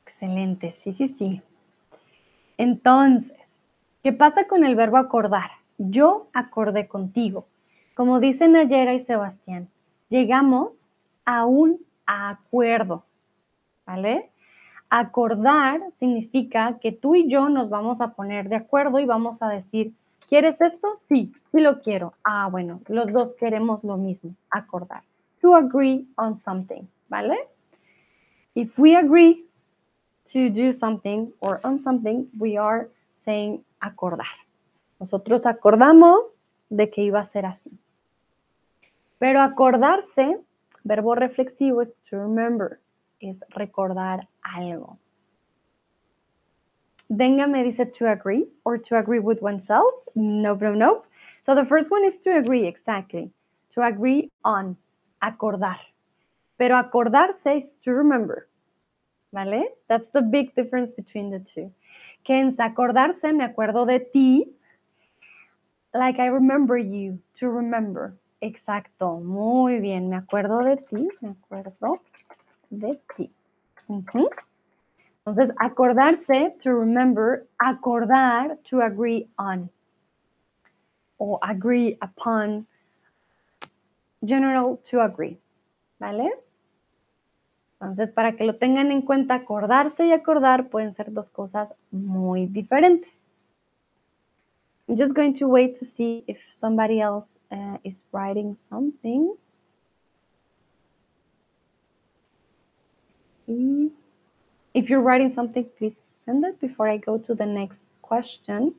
Excelente, 0.07 0.77
sí, 0.83 0.93
sí, 0.95 1.15
sí. 1.19 1.43
Entonces, 2.59 3.37
¿qué 4.03 4.13
pasa 4.13 4.47
con 4.47 4.65
el 4.65 4.77
verbo 4.77 4.97
acordar? 4.97 5.51
Yo 5.79 6.29
acordé 6.33 6.87
contigo. 6.87 7.47
Como 7.95 8.21
dicen 8.21 8.53
Nayera 8.53 8.95
y 8.95 9.05
Sebastián, 9.05 9.69
llegamos 10.09 10.95
a 11.25 11.45
un 11.47 11.81
acuerdo, 12.07 13.05
¿vale? 13.87 14.31
Acordar 14.91 15.81
significa 15.99 16.79
que 16.81 16.93
tú 16.93 17.15
y 17.15 17.29
yo 17.29 17.49
nos 17.49 17.71
vamos 17.71 18.01
a 18.01 18.15
poner 18.15 18.49
de 18.49 18.57
acuerdo 18.57 18.99
y 18.99 19.07
vamos 19.07 19.43
a 19.43 19.49
decir, 19.49 19.93
¿Quieres 20.29 20.61
esto? 20.61 21.01
Sí, 21.09 21.33
sí 21.45 21.61
lo 21.61 21.81
quiero. 21.81 22.15
Ah, 22.25 22.49
bueno, 22.51 22.81
los 22.89 23.13
dos 23.13 23.35
queremos 23.35 23.85
lo 23.85 23.97
mismo, 23.97 24.35
acordar. 24.51 25.03
To 25.41 25.55
agree 25.55 26.07
on 26.17 26.39
something, 26.39 26.83
¿vale? 27.09 27.37
If 28.55 28.79
we 28.79 28.97
agree 28.97 29.47
to 30.33 30.51
do 30.51 30.73
something 30.73 31.33
or 31.41 31.61
on 31.65 31.83
something, 31.83 32.27
we 32.39 32.57
are 32.57 32.89
saying 33.17 33.65
acordar. 33.81 34.27
Nosotros 35.01 35.47
acordamos 35.47 36.39
de 36.69 36.91
que 36.91 37.03
iba 37.03 37.21
a 37.21 37.25
ser 37.25 37.47
así. 37.47 37.79
Pero 39.19 39.41
acordarse, 39.41 40.41
verbo 40.85 41.15
reflexivo 41.15 41.83
es 41.83 42.03
to 42.05 42.17
remember, 42.17 42.81
es 43.21 43.41
recordar 43.51 44.29
algo. 44.43 44.99
Denga 47.13 47.47
me 47.47 47.63
dice 47.65 47.87
to 47.99 48.11
agree 48.11 48.47
or 48.65 48.79
to 48.79 48.99
agree 48.99 49.19
with 49.19 49.43
oneself. 49.43 49.93
No, 50.15 50.55
no, 50.55 50.73
no. 50.73 51.05
So 51.45 51.55
the 51.55 51.65
first 51.65 51.91
one 51.91 52.05
is 52.05 52.19
to 52.21 52.39
agree, 52.39 52.67
exactly. 52.67 53.31
To 53.75 53.83
agree 53.83 54.31
on, 54.45 54.77
acordar. 55.23 55.79
Pero 56.59 56.77
acordarse 56.77 57.57
is 57.57 57.75
to 57.85 57.93
remember. 57.93 58.49
¿Vale? 59.33 59.65
That's 59.89 60.09
the 60.13 60.23
big 60.23 60.55
difference 60.55 60.91
between 60.91 61.31
the 61.31 61.41
two. 61.41 61.73
Que 62.25 62.37
en 62.37 62.57
acordarse 62.57 63.35
me 63.35 63.45
acuerdo 63.45 63.87
de 63.87 63.99
ti, 63.99 64.47
like 65.93 66.19
I 66.19 66.27
remember 66.27 66.79
you, 66.79 67.19
to 67.37 67.49
remember. 67.49 68.15
Exacto, 68.41 69.21
muy 69.21 69.81
bien, 69.81 70.09
me 70.09 70.17
acuerdo 70.17 70.65
de 70.65 70.77
ti, 70.77 71.09
me 71.21 71.31
acuerdo 71.31 72.01
de 72.71 72.99
ti. 73.17 73.31
Uh 73.89 74.03
-huh. 74.03 74.29
Entonces, 75.25 75.55
acordarse, 75.59 76.57
to 76.63 76.75
remember, 76.75 77.47
acordar, 77.59 78.59
to 78.65 78.83
agree 78.83 79.29
on. 79.39 79.71
O 81.19 81.39
agree 81.41 81.97
upon, 82.01 82.67
general, 84.25 84.79
to 84.91 85.01
agree. 85.01 85.39
¿Vale? 86.01 86.33
Entonces, 87.81 88.11
para 88.11 88.37
que 88.37 88.45
lo 88.45 88.57
tengan 88.57 88.91
en 88.91 89.03
cuenta, 89.03 89.35
acordarse 89.35 90.07
y 90.07 90.13
acordar 90.13 90.69
pueden 90.69 90.95
ser 90.95 91.13
dos 91.13 91.29
cosas 91.31 91.73
muy 91.93 92.47
diferentes. 92.47 93.11
I'm 94.89 94.97
just 94.97 95.15
going 95.15 95.35
to 95.35 95.47
wait 95.47 95.79
to 95.79 95.85
see 95.85 96.25
if 96.27 96.39
somebody 96.55 97.01
else 97.01 97.39
uh, 97.53 97.79
is 97.85 98.03
writing 98.13 98.57
something. 98.57 99.37
If 104.75 104.89
you're 104.89 105.03
writing 105.03 105.31
something, 105.31 105.67
please 105.77 105.95
send 106.25 106.45
it 106.45 106.61
before 106.61 106.89
I 106.89 106.97
go 106.97 107.19
to 107.19 107.35
the 107.35 107.47
next 107.47 107.87
question. 108.01 108.75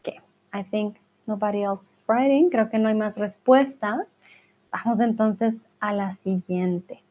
Okay, 0.00 0.20
I 0.52 0.62
think 0.62 0.96
nobody 1.26 1.62
else 1.62 1.82
is 1.82 2.02
writing. 2.06 2.50
Creo 2.50 2.70
que 2.70 2.78
no 2.78 2.88
hay 2.88 2.94
más 2.94 3.18
respuestas. 3.18 4.06
Vamos 4.72 5.00
entonces 5.00 5.56
a 5.80 5.92
la 5.92 6.12
siguiente. 6.12 7.02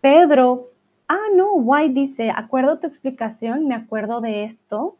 Pedro, 0.00 0.70
ah, 1.08 1.28
no, 1.34 1.54
Why 1.54 1.88
dice, 1.88 2.30
acuerdo 2.30 2.78
tu 2.78 2.86
explicación, 2.86 3.66
me 3.66 3.74
acuerdo 3.74 4.20
de 4.20 4.44
esto. 4.44 4.96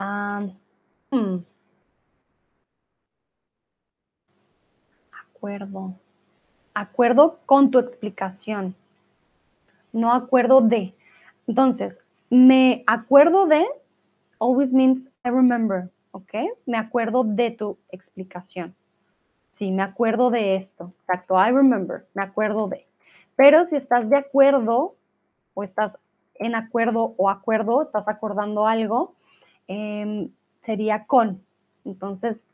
Um, 0.00 0.52
hmm. 1.16 1.44
Acuerdo. 5.34 5.94
Acuerdo 6.74 7.38
con 7.46 7.70
tu 7.70 7.78
explicación. 7.78 8.74
No 9.92 10.12
acuerdo 10.12 10.60
de. 10.60 10.94
Entonces, 11.46 12.00
me 12.28 12.84
acuerdo 12.86 13.46
de 13.46 13.64
always 14.40 14.72
means 14.72 15.08
I 15.24 15.30
remember, 15.30 15.88
¿ok? 16.10 16.34
Me 16.66 16.76
acuerdo 16.76 17.24
de 17.24 17.52
tu 17.52 17.78
explicación. 17.90 18.74
Sí, 19.52 19.70
me 19.70 19.82
acuerdo 19.82 20.30
de 20.30 20.56
esto. 20.56 20.92
Exacto, 21.00 21.36
I 21.36 21.50
remember, 21.50 22.06
me 22.14 22.22
acuerdo 22.22 22.68
de. 22.68 22.86
Pero 23.36 23.66
si 23.68 23.76
estás 23.76 24.10
de 24.10 24.16
acuerdo 24.16 24.96
o 25.54 25.62
estás 25.62 25.92
en 26.34 26.54
acuerdo 26.54 27.14
o 27.16 27.30
acuerdo, 27.30 27.82
estás 27.82 28.08
acordando 28.08 28.66
algo, 28.66 29.14
eh, 29.68 30.28
sería 30.66 31.06
con. 31.06 31.40
Entonces, 31.84 32.48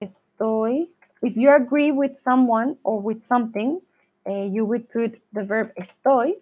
estoy, 0.00 0.88
if 1.22 1.34
you 1.34 1.50
agree 1.50 1.90
with 1.90 2.16
someone 2.18 2.76
or 2.84 3.00
with 3.00 3.22
something, 3.22 3.80
uh, 4.26 4.44
you 4.44 4.64
would 4.64 4.88
put 4.88 5.20
the 5.32 5.42
verb 5.42 5.72
estoy 5.76 6.40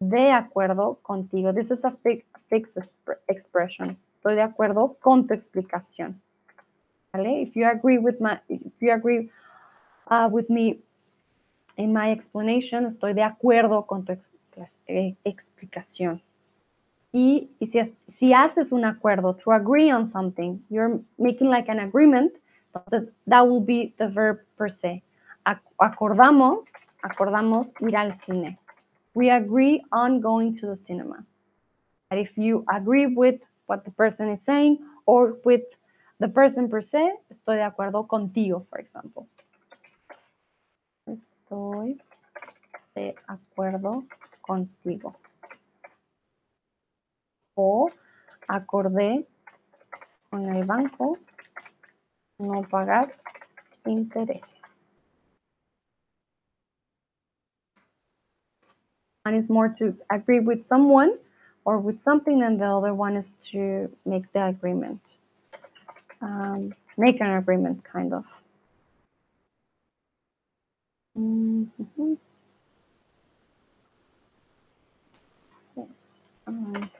de 0.00 0.30
acuerdo 0.30 0.98
contigo. 1.02 1.54
This 1.54 1.70
is 1.70 1.84
a 1.84 1.90
fixed 2.02 2.26
fix 2.50 2.76
expression. 3.28 3.96
Estoy 4.18 4.34
de 4.34 4.42
acuerdo 4.42 4.96
con 5.00 5.26
tu 5.26 5.34
explicación. 5.34 6.20
¿Vale? 7.12 7.42
If 7.42 7.56
you 7.56 7.66
agree 7.66 7.98
with 7.98 8.20
my, 8.20 8.38
if 8.48 8.72
you 8.80 8.92
agree 8.92 9.30
uh, 10.08 10.28
with 10.30 10.50
me 10.50 10.80
in 11.76 11.92
my 11.92 12.10
explanation, 12.10 12.86
estoy 12.86 13.14
de 13.14 13.22
acuerdo 13.22 13.86
con 13.86 14.04
tu 14.04 14.16
eh, 14.86 15.16
explicación. 15.24 16.20
Y, 17.14 17.48
y 17.60 17.66
si, 17.68 18.32
haces 18.32 18.72
un 18.72 18.84
acuerdo, 18.84 19.36
to 19.36 19.52
agree 19.52 19.88
on 19.88 20.08
something, 20.08 20.60
you're 20.68 20.98
making 21.16 21.48
like 21.48 21.68
an 21.68 21.78
agreement, 21.78 22.32
entonces 22.74 23.12
that 23.28 23.46
will 23.46 23.60
be 23.60 23.94
the 23.98 24.08
verb 24.08 24.40
per 24.56 24.68
se. 24.68 25.00
Acordamos, 25.78 26.66
acordamos 27.04 27.72
ir 27.80 27.94
al 27.94 28.18
cine. 28.18 28.58
We 29.14 29.30
agree 29.30 29.84
on 29.92 30.20
going 30.20 30.56
to 30.56 30.66
the 30.66 30.76
cinema. 30.76 31.24
But 32.10 32.18
if 32.18 32.36
you 32.36 32.64
agree 32.68 33.06
with 33.06 33.40
what 33.66 33.84
the 33.84 33.92
person 33.92 34.28
is 34.30 34.42
saying 34.42 34.78
or 35.06 35.38
with 35.44 35.62
the 36.18 36.28
person 36.28 36.68
per 36.68 36.80
se, 36.80 37.12
estoy 37.30 37.58
de 37.58 37.62
acuerdo 37.62 38.08
contigo, 38.08 38.66
for 38.68 38.80
example. 38.80 39.28
Estoy 41.06 41.96
de 42.96 43.14
acuerdo 43.28 44.02
contigo. 44.42 45.14
O 47.54 47.90
acordé 48.48 49.26
con 50.30 50.46
el 50.54 50.64
banco 50.64 51.18
no 52.38 52.62
pagar 52.62 53.14
intereses. 53.86 54.54
One 59.24 59.34
is 59.34 59.48
more 59.48 59.70
to 59.78 59.96
agree 60.10 60.40
with 60.40 60.66
someone 60.66 61.18
or 61.64 61.78
with 61.78 62.02
something, 62.02 62.42
and 62.42 62.60
the 62.60 62.66
other 62.66 62.92
one 62.92 63.16
is 63.16 63.36
to 63.52 63.90
make 64.04 64.30
the 64.32 64.46
agreement. 64.48 65.00
Um, 66.20 66.74
make 66.98 67.20
an 67.20 67.30
agreement, 67.30 67.82
kind 67.84 68.12
of. 68.12 68.26
Mm 71.16 71.70
-hmm. 71.78 72.16
Yes. 75.76 76.30
Um, 76.46 76.90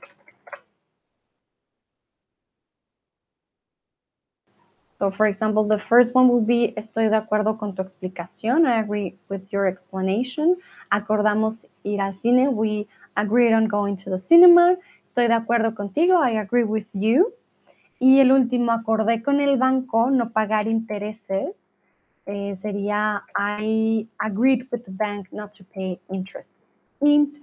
So 5.04 5.10
for 5.10 5.26
example, 5.26 5.64
the 5.64 5.76
first 5.76 6.14
one 6.14 6.28
will 6.28 6.40
be, 6.40 6.72
estoy 6.78 7.10
de 7.10 7.16
acuerdo 7.16 7.58
con 7.58 7.74
tu 7.74 7.82
explicación. 7.82 8.66
I 8.66 8.78
agree 8.78 9.18
with 9.28 9.42
your 9.50 9.66
explanation. 9.66 10.56
Acordamos 10.90 11.66
ir 11.82 12.00
al 12.00 12.14
cine. 12.14 12.48
We 12.48 12.88
agreed 13.14 13.52
on 13.52 13.68
going 13.68 13.98
to 13.98 14.08
the 14.08 14.18
cinema. 14.18 14.78
Estoy 15.04 15.28
de 15.28 15.34
acuerdo 15.34 15.74
contigo. 15.74 16.24
I 16.24 16.38
agree 16.38 16.64
with 16.64 16.86
you. 16.94 17.34
Y 18.00 18.18
el 18.18 18.32
último, 18.32 18.72
acordé 18.72 19.22
con 19.22 19.42
el 19.42 19.58
banco 19.58 20.08
no 20.08 20.30
pagar 20.30 20.68
intereses. 20.68 21.54
Eh, 22.24 22.56
sería, 22.56 23.24
I 23.36 24.08
agreed 24.20 24.68
with 24.72 24.86
the 24.86 24.90
bank 24.90 25.28
not 25.32 25.52
to 25.58 25.64
pay 25.64 26.00
interest. 26.08 26.54
In, 27.02 27.38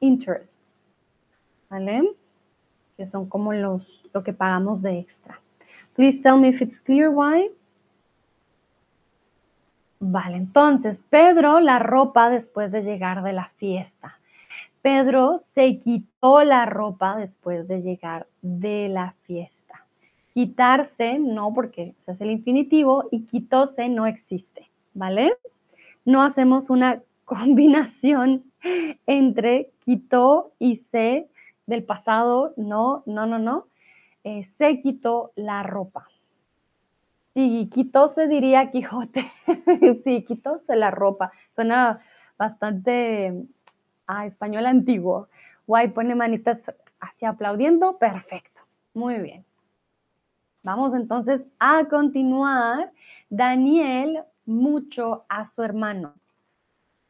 interests. 0.00 0.60
¿Vale? 1.70 2.14
Que 2.98 3.06
son 3.06 3.30
como 3.30 3.54
los, 3.54 4.04
lo 4.12 4.22
que 4.22 4.34
pagamos 4.34 4.82
de 4.82 4.98
extra. 4.98 5.40
Please 5.98 6.22
tell 6.22 6.38
me 6.38 6.50
if 6.50 6.62
it's 6.62 6.78
clear 6.78 7.10
why. 7.10 7.50
Vale, 9.98 10.36
entonces, 10.36 11.02
Pedro 11.10 11.58
la 11.58 11.80
ropa 11.80 12.30
después 12.30 12.70
de 12.70 12.82
llegar 12.82 13.24
de 13.24 13.32
la 13.32 13.50
fiesta. 13.56 14.20
Pedro 14.80 15.40
se 15.40 15.80
quitó 15.80 16.44
la 16.44 16.66
ropa 16.66 17.16
después 17.16 17.66
de 17.66 17.82
llegar 17.82 18.28
de 18.42 18.88
la 18.88 19.16
fiesta. 19.22 19.86
Quitarse, 20.34 21.18
no, 21.18 21.52
porque 21.52 21.96
se 21.98 22.12
hace 22.12 22.22
el 22.22 22.30
infinitivo, 22.30 23.08
y 23.10 23.24
quitóse 23.24 23.88
no 23.88 24.06
existe, 24.06 24.70
¿vale? 24.94 25.32
No 26.04 26.22
hacemos 26.22 26.70
una 26.70 27.02
combinación 27.24 28.44
entre 29.08 29.72
quitó 29.80 30.52
y 30.60 30.76
se 30.92 31.26
del 31.66 31.82
pasado, 31.82 32.54
no, 32.56 33.02
no, 33.04 33.26
no, 33.26 33.40
no. 33.40 33.66
Eh, 34.24 34.44
se 34.58 34.80
quitó 34.80 35.32
la 35.36 35.62
ropa. 35.62 36.08
Sí, 37.34 37.70
se 38.08 38.26
diría 38.26 38.70
Quijote. 38.70 39.30
sí, 40.04 40.24
quitóse 40.24 40.74
la 40.74 40.90
ropa. 40.90 41.30
Suena 41.52 42.00
bastante 42.36 43.46
a 44.06 44.26
español 44.26 44.66
antiguo. 44.66 45.28
Guay, 45.66 45.88
pone 45.88 46.14
manitas 46.14 46.72
hacia 47.00 47.28
aplaudiendo. 47.28 47.98
Perfecto. 47.98 48.62
Muy 48.94 49.18
bien. 49.18 49.44
Vamos 50.64 50.94
entonces 50.94 51.42
a 51.60 51.84
continuar. 51.84 52.92
Daniel 53.30 54.24
mucho 54.44 55.24
a 55.28 55.46
su 55.46 55.62
hermano. 55.62 56.14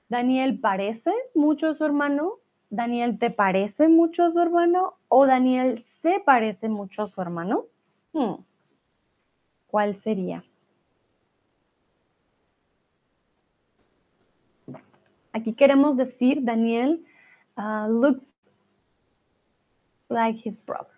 Daniel 0.09 0.59
parece 0.59 1.13
mucho 1.35 1.69
a 1.69 1.75
su 1.75 1.85
hermano. 1.85 2.35
Daniel 2.71 3.19
te 3.19 3.31
parece 3.31 3.89
mucho 3.89 4.25
a 4.25 4.31
su 4.31 4.41
hermano 4.41 4.95
o 5.09 5.27
Daniel 5.27 5.87
se 6.03 6.21
parece 6.21 6.69
mucho 6.69 7.03
a 7.03 7.09
su 7.09 7.21
hermano? 7.21 7.65
Hmm. 8.13 8.43
¿Cuál 9.67 9.97
sería? 9.97 10.45
Aquí 15.33 15.53
queremos 15.53 15.97
decir, 15.97 16.43
Daniel 16.43 17.05
uh, 17.57 17.89
looks 17.89 18.35
like 20.09 20.41
his 20.49 20.65
brother. 20.65 20.95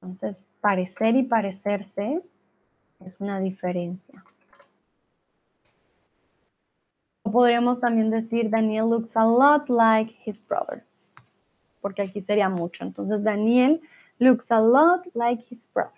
Entonces, 0.00 0.40
parecer 0.60 1.16
y 1.16 1.24
parecerse 1.24 2.22
es 3.00 3.20
una 3.20 3.40
diferencia. 3.40 4.22
podríamos 7.30 7.80
también 7.80 8.10
decir, 8.10 8.50
Daniel 8.50 8.88
looks 8.88 9.16
a 9.16 9.24
lot 9.24 9.68
like 9.68 10.14
his 10.24 10.40
brother 10.40 10.87
porque 11.88 12.02
aquí 12.02 12.20
sería 12.20 12.50
mucho. 12.50 12.84
Entonces, 12.84 13.24
Daniel 13.24 13.80
looks 14.18 14.52
a 14.52 14.60
lot 14.60 15.06
like 15.14 15.42
his 15.48 15.66
brother. 15.72 15.97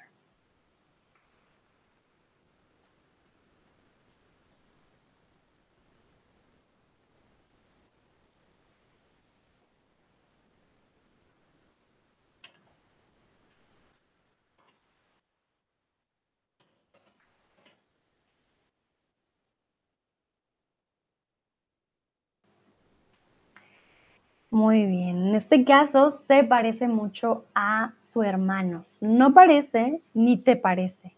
Muy 24.60 24.84
bien, 24.84 25.28
en 25.28 25.34
este 25.36 25.64
caso 25.64 26.10
se 26.10 26.44
parece 26.44 26.86
mucho 26.86 27.46
a 27.54 27.94
su 27.96 28.22
hermano. 28.22 28.84
No 29.00 29.32
parece 29.32 30.02
ni 30.12 30.36
te 30.36 30.54
parece. 30.54 31.16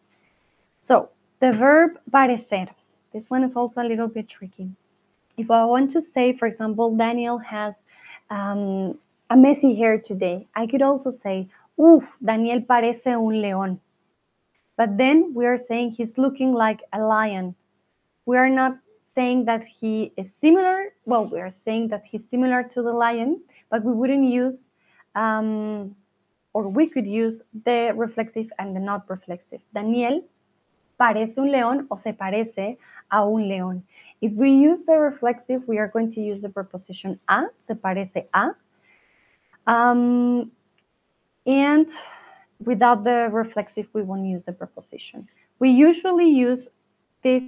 So, 0.79 1.11
the 1.41 1.51
verb 1.51 2.01
parecer. 2.09 2.69
This 3.13 3.29
one 3.29 3.45
is 3.45 3.57
also 3.57 3.81
a 3.81 3.85
little 3.85 4.07
bit 4.07 4.29
tricky. 4.29 4.71
If 5.37 5.51
I 5.51 5.65
want 5.65 5.91
to 5.91 6.01
say, 6.01 6.35
for 6.35 6.47
example, 6.47 6.97
Daniel 6.97 7.39
has 7.39 7.75
um, 8.31 8.97
a 9.29 9.37
messy 9.37 9.75
hair 9.75 9.99
today, 9.99 10.47
I 10.55 10.69
could 10.69 10.83
also 10.83 11.11
say, 11.11 11.49
Uf, 11.77 12.05
Daniel 12.25 12.61
parece 12.61 13.09
un 13.09 13.43
león. 13.43 13.81
But 14.77 14.97
then 14.99 15.35
we 15.35 15.47
are 15.47 15.59
saying 15.59 15.97
he's 15.97 16.17
looking 16.17 16.53
like 16.53 16.83
a 16.93 17.01
lion. 17.01 17.57
We 18.25 18.37
are 18.37 18.49
not 18.49 18.79
saying 19.15 19.45
that 19.47 19.65
he 19.65 20.13
is 20.17 20.31
similar. 20.41 20.93
Well, 21.05 21.27
we 21.27 21.41
are 21.41 21.53
saying 21.65 21.89
that 21.89 22.05
he's 22.05 22.23
similar 22.31 22.63
to 22.63 22.83
the 22.83 22.93
lion, 22.93 23.43
but 23.71 23.85
we 23.85 23.93
wouldn't 23.93 24.29
use, 24.29 24.71
um, 25.15 25.95
or 26.53 26.69
we 26.69 26.87
could 26.87 27.07
use 27.07 27.43
the 27.65 27.93
reflexive 27.95 28.51
and 28.59 28.75
the 28.75 28.81
not 28.81 29.09
reflexive. 29.09 29.61
Daniel 29.75 30.23
parece 30.99 31.39
un 31.39 31.51
león 31.51 31.87
o 31.91 31.97
se 31.97 32.13
parece 32.13 32.79
a 33.11 33.25
un 33.25 33.49
león. 33.49 33.83
If 34.21 34.33
we 34.33 34.51
use 34.51 34.85
the 34.85 34.99
reflexive, 34.99 35.67
we 35.67 35.79
are 35.79 35.89
going 35.89 36.13
to 36.13 36.21
use 36.21 36.43
the 36.43 36.49
preposition 36.49 37.19
a, 37.29 37.45
se 37.57 37.75
parece 37.75 38.27
a. 38.33 38.55
Um, 39.67 40.53
and 41.47 41.89
without 42.65 43.05
the 43.05 43.29
reflexive, 43.33 43.89
we 43.93 44.03
won't 44.03 44.27
use 44.27 44.45
the 44.45 44.53
preposition. 44.53 45.29
We 45.59 45.71
usually 45.71 46.29
use 46.29 46.69
this 47.23 47.45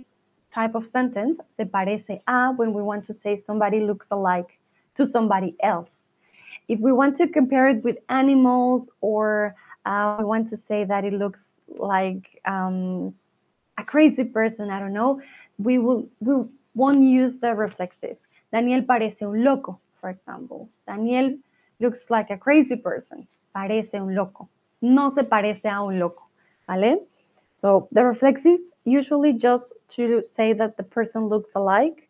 type 0.54 0.74
of 0.74 0.86
sentence, 0.86 1.40
se 1.56 1.64
parece 1.64 2.20
a, 2.28 2.52
when 2.52 2.72
we 2.72 2.82
want 2.82 3.04
to 3.04 3.12
say 3.12 3.36
somebody 3.36 3.80
looks 3.80 4.10
alike 4.10 4.58
to 4.94 5.06
somebody 5.06 5.56
else. 5.60 5.90
If 6.68 6.78
we 6.80 6.92
want 6.92 7.16
to 7.16 7.28
compare 7.28 7.68
it 7.68 7.82
with 7.82 7.98
animals 8.08 8.90
or 9.00 9.54
uh, 9.84 10.16
we 10.18 10.24
want 10.24 10.48
to 10.50 10.56
say 10.56 10.84
that 10.84 11.04
it 11.04 11.12
looks 11.12 11.60
like 11.76 12.40
um, 12.46 13.14
a 13.76 13.84
crazy 13.84 14.24
person, 14.24 14.70
I 14.70 14.78
don't 14.78 14.94
know, 14.94 15.20
we 15.58 15.78
will 15.78 16.08
we 16.20 16.34
won't 16.74 17.02
use 17.02 17.38
the 17.38 17.54
reflexive. 17.54 18.16
Daniel 18.52 18.82
parece 18.82 19.22
un 19.22 19.42
loco, 19.42 19.80
for 20.00 20.10
example. 20.10 20.68
Daniel 20.86 21.36
looks 21.80 22.08
like 22.08 22.30
a 22.30 22.38
crazy 22.38 22.76
person. 22.76 23.26
Parece 23.54 23.94
un 23.94 24.14
loco. 24.14 24.48
No 24.80 25.10
se 25.10 25.22
parece 25.22 25.66
a 25.66 25.82
un 25.82 25.98
loco, 25.98 26.22
¿vale? 26.68 26.98
So 27.56 27.88
the 27.92 28.04
reflexive 28.04 28.60
usually 28.84 29.32
just 29.32 29.72
to 29.90 30.22
say 30.26 30.52
that 30.52 30.76
the 30.76 30.82
person 30.82 31.26
looks 31.28 31.50
alike 31.54 32.08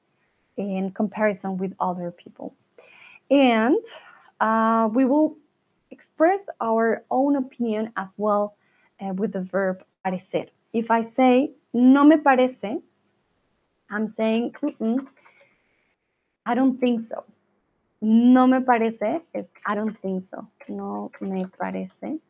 in 0.56 0.90
comparison 0.90 1.56
with 1.56 1.74
other 1.80 2.10
people. 2.10 2.54
And 3.30 3.84
uh, 4.40 4.88
we 4.92 5.04
will 5.04 5.36
express 5.90 6.48
our 6.60 7.04
own 7.10 7.36
opinion 7.36 7.92
as 7.96 8.14
well 8.16 8.56
uh, 9.00 9.12
with 9.14 9.32
the 9.32 9.40
verb 9.40 9.84
parecer. 10.04 10.48
If 10.72 10.90
I 10.90 11.02
say 11.02 11.52
no 11.72 12.04
me 12.04 12.16
parece, 12.16 12.82
I'm 13.90 14.08
saying 14.08 14.54
mm 14.62 14.74
-mm, 14.78 15.06
I 16.46 16.54
don't 16.54 16.78
think 16.78 17.02
so. 17.02 17.24
No 18.00 18.46
me 18.46 18.58
parece 18.60 19.22
is 19.32 19.52
I 19.66 19.74
don't 19.74 19.96
think 20.00 20.24
so. 20.24 20.46
No 20.68 21.10
me 21.20 21.46
parece. 21.58 22.20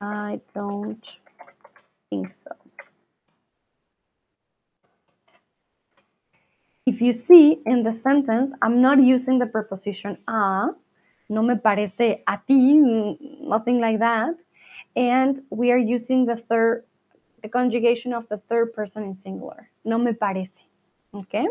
I 0.00 0.40
don't 0.54 1.20
think 2.12 2.28
so. 2.28 2.50
If 6.84 7.00
you 7.00 7.12
see 7.14 7.62
in 7.64 7.84
the 7.84 7.94
sentence, 7.94 8.52
I'm 8.60 8.82
not 8.82 9.00
using 9.00 9.38
the 9.38 9.46
preposition 9.46 10.18
a, 10.28 10.68
no 11.30 11.42
me 11.42 11.54
parece 11.54 12.20
a 12.26 12.38
ti, 12.46 12.76
nothing 13.40 13.80
like 13.80 14.00
that. 14.00 14.34
And 14.94 15.40
we 15.48 15.72
are 15.72 15.78
using 15.78 16.26
the 16.26 16.36
third, 16.36 16.84
the 17.42 17.48
conjugation 17.48 18.12
of 18.12 18.28
the 18.28 18.36
third 18.48 18.74
person 18.74 19.04
in 19.04 19.14
singular. 19.14 19.70
No 19.84 19.96
me 19.96 20.12
parece. 20.12 20.58
Okay? 21.14 21.46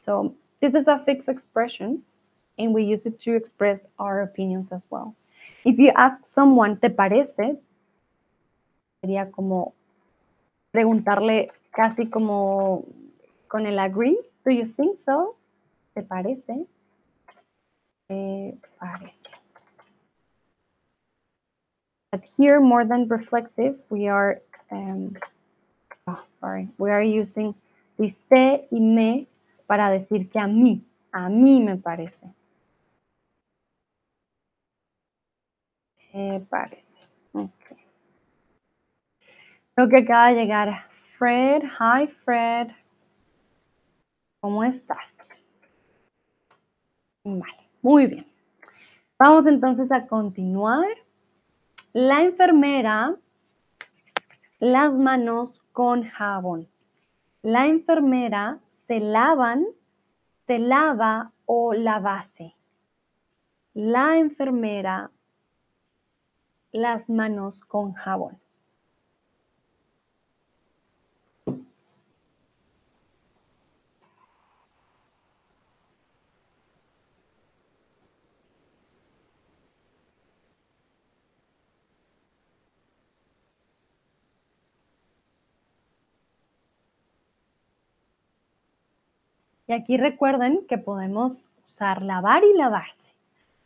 So 0.00 0.36
this 0.60 0.74
is 0.74 0.86
a 0.86 1.02
fixed 1.04 1.28
expression 1.28 2.02
and 2.58 2.72
we 2.72 2.84
use 2.84 3.06
it 3.06 3.18
to 3.22 3.34
express 3.34 3.86
our 3.98 4.22
opinions 4.22 4.70
as 4.70 4.86
well. 4.90 5.16
If 5.64 5.78
you 5.78 5.90
ask 5.96 6.26
someone, 6.26 6.76
¿te 6.76 6.90
parece? 6.90 7.58
Sería 9.02 9.32
como 9.32 9.74
preguntarle 10.70 11.50
casi 11.70 12.08
como 12.08 12.84
con 13.48 13.66
el 13.66 13.78
agree. 13.78 14.18
Do 14.44 14.50
you 14.50 14.66
think 14.76 14.98
so? 14.98 15.36
¿Te 15.94 16.02
parece? 16.02 16.66
¿Te 18.08 18.58
parece? 18.78 19.30
But 22.12 22.24
here, 22.36 22.60
more 22.60 22.84
than 22.84 23.08
reflexive, 23.08 23.78
we 23.88 24.08
are, 24.08 24.40
um, 24.72 25.16
oh, 26.08 26.22
sorry, 26.40 26.68
we 26.78 26.90
are 26.90 27.02
using 27.02 27.54
this 27.98 28.18
te 28.28 28.66
y 28.72 28.80
me 28.80 29.28
para 29.68 29.90
decir 29.90 30.28
que 30.28 30.40
a 30.40 30.48
mí, 30.48 30.82
a 31.12 31.28
mí 31.28 31.60
me 31.60 31.76
parece. 31.76 32.26
Me 36.12 36.40
parece. 36.40 37.09
Creo 39.80 39.88
que 39.88 39.96
acaba 39.96 40.28
de 40.28 40.34
llegar 40.34 40.90
Fred. 41.16 41.62
Hi, 41.62 42.06
Fred. 42.06 42.68
¿Cómo 44.40 44.62
estás? 44.62 45.30
Vale, 47.24 47.66
muy 47.80 48.06
bien. 48.06 48.26
Vamos 49.18 49.46
entonces 49.46 49.90
a 49.90 50.06
continuar. 50.06 50.86
La 51.94 52.20
enfermera, 52.20 53.16
las 54.58 54.98
manos 54.98 55.62
con 55.72 56.06
jabón. 56.06 56.68
La 57.40 57.66
enfermera 57.66 58.58
se 58.86 59.00
lavan, 59.00 59.64
se 60.46 60.58
lava 60.58 61.32
o 61.46 61.72
lavase. 61.72 62.54
La 63.72 64.18
enfermera, 64.18 65.10
las 66.70 67.08
manos 67.08 67.64
con 67.64 67.94
jabón. 67.94 68.38
Y 89.70 89.72
aquí 89.72 89.96
recuerden 89.96 90.66
que 90.68 90.78
podemos 90.78 91.46
usar 91.64 92.02
lavar 92.02 92.42
y 92.42 92.56
lavarse. 92.56 93.14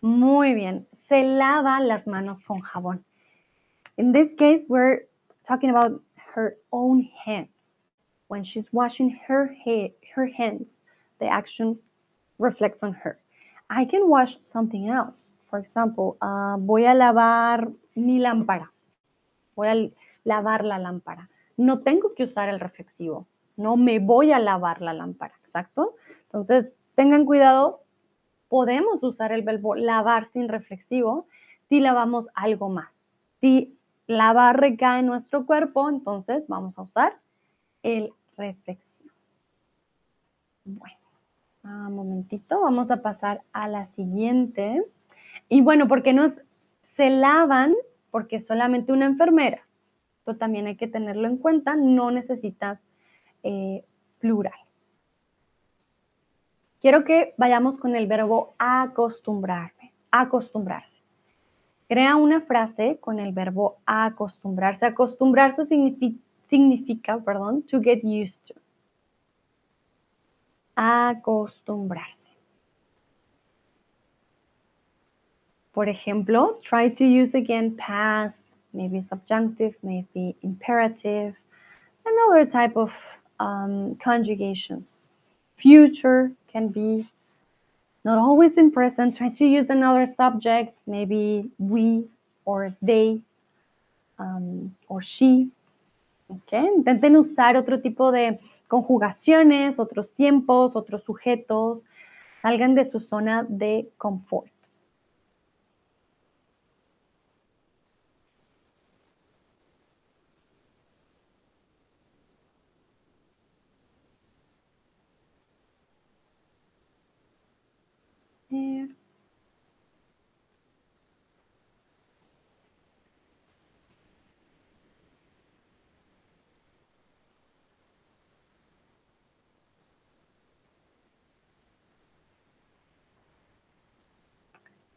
Muy 0.02 0.52
bien, 0.52 0.86
se 1.08 1.22
lava 1.22 1.80
las 1.80 2.06
manos 2.06 2.42
con 2.42 2.60
jabón. 2.60 3.02
In 3.96 4.12
this 4.12 4.34
case, 4.34 4.66
we're 4.68 5.06
talking 5.48 5.70
about 5.70 6.02
her 6.34 6.58
own 6.70 7.08
hands. 7.24 7.78
When 8.28 8.42
she's 8.42 8.70
washing 8.70 9.18
her, 9.26 9.56
her 10.14 10.26
hands, 10.26 10.84
the 11.20 11.26
action 11.26 11.78
reflects 12.38 12.82
on 12.82 12.92
her. 13.02 13.18
I 13.70 13.86
can 13.86 14.06
wash 14.06 14.36
something 14.42 14.90
else. 14.90 15.32
For 15.48 15.58
example, 15.58 16.18
uh, 16.20 16.58
voy 16.58 16.84
a 16.84 16.92
lavar 16.92 17.72
mi 17.94 18.18
lámpara. 18.18 18.70
Voy 19.56 19.68
a 19.68 19.90
lavar 20.26 20.64
la 20.64 20.76
lámpara. 20.76 21.30
No 21.56 21.78
tengo 21.78 22.12
que 22.14 22.24
usar 22.24 22.50
el 22.50 22.60
reflexivo. 22.60 23.26
No 23.56 23.76
me 23.76 23.98
voy 23.98 24.32
a 24.32 24.38
lavar 24.38 24.80
la 24.80 24.92
lámpara. 24.92 25.34
Exacto. 25.40 25.94
Entonces, 26.22 26.76
tengan 26.94 27.24
cuidado, 27.24 27.82
podemos 28.48 29.02
usar 29.02 29.32
el 29.32 29.42
verbo 29.42 29.74
lavar 29.74 30.26
sin 30.26 30.48
reflexivo 30.48 31.26
si 31.68 31.80
lavamos 31.80 32.28
algo 32.34 32.68
más. 32.68 33.02
Si 33.40 33.76
lavar 34.06 34.60
recae 34.60 35.00
en 35.00 35.06
nuestro 35.06 35.46
cuerpo, 35.46 35.88
entonces 35.88 36.44
vamos 36.48 36.78
a 36.78 36.82
usar 36.82 37.18
el 37.82 38.12
reflexivo. 38.36 39.10
Bueno, 40.64 40.96
un 41.62 41.94
momentito, 41.94 42.60
vamos 42.60 42.90
a 42.90 43.02
pasar 43.02 43.42
a 43.52 43.68
la 43.68 43.86
siguiente. 43.86 44.84
Y 45.48 45.60
bueno, 45.60 45.88
porque 45.88 46.12
nos 46.12 46.42
se 46.96 47.10
lavan, 47.10 47.74
porque 48.10 48.40
solamente 48.40 48.92
una 48.92 49.06
enfermera. 49.06 49.66
Esto 50.18 50.36
también 50.36 50.66
hay 50.66 50.76
que 50.76 50.86
tenerlo 50.86 51.28
en 51.28 51.36
cuenta, 51.36 51.76
no 51.76 52.10
necesitas 52.10 52.80
eh, 53.44 53.84
plural. 54.18 54.58
Quiero 56.80 57.04
que 57.04 57.34
vayamos 57.38 57.78
con 57.78 57.96
el 57.96 58.06
verbo 58.06 58.54
acostumbrarme, 58.58 59.92
acostumbrarse. 60.10 61.00
Crea 61.88 62.16
una 62.16 62.40
frase 62.40 62.98
con 63.00 63.20
el 63.20 63.32
verbo 63.32 63.78
acostumbrarse. 63.86 64.86
Acostumbrarse 64.86 65.64
significa, 65.66 66.18
significa 66.48 67.18
perdón, 67.18 67.62
to 67.62 67.80
get 67.80 68.02
used 68.02 68.46
to. 68.46 68.54
Acostumbrarse. 70.74 72.32
Por 75.72 75.88
ejemplo, 75.88 76.58
try 76.62 76.90
to 76.90 77.04
use 77.04 77.34
again 77.34 77.76
past, 77.76 78.46
maybe 78.72 79.00
subjunctive, 79.00 79.74
maybe 79.82 80.36
imperative, 80.42 81.34
another 82.04 82.46
type 82.46 82.76
of 82.76 82.92
um, 83.40 83.96
conjugations. 83.96 85.00
Future 85.56 86.32
can 86.52 86.68
be 86.68 87.06
not 88.04 88.18
always 88.18 88.58
in 88.58 88.70
present. 88.70 89.16
Try 89.16 89.30
to 89.30 89.44
use 89.44 89.70
another 89.70 90.06
subject, 90.06 90.76
maybe 90.86 91.50
we 91.58 92.04
or 92.44 92.74
they 92.82 93.20
um, 94.18 94.74
or 94.88 95.02
she. 95.02 95.50
Okay. 96.28 96.68
Intenten 96.76 97.16
usar 97.16 97.56
otro 97.56 97.80
tipo 97.80 98.10
de 98.12 98.38
conjugaciones, 98.68 99.78
otros 99.78 100.12
tiempos, 100.12 100.76
otros 100.76 101.02
sujetos. 101.04 101.86
Salgan 102.42 102.74
de 102.74 102.84
su 102.84 103.00
zona 103.00 103.46
de 103.48 103.88
confort. 103.96 104.53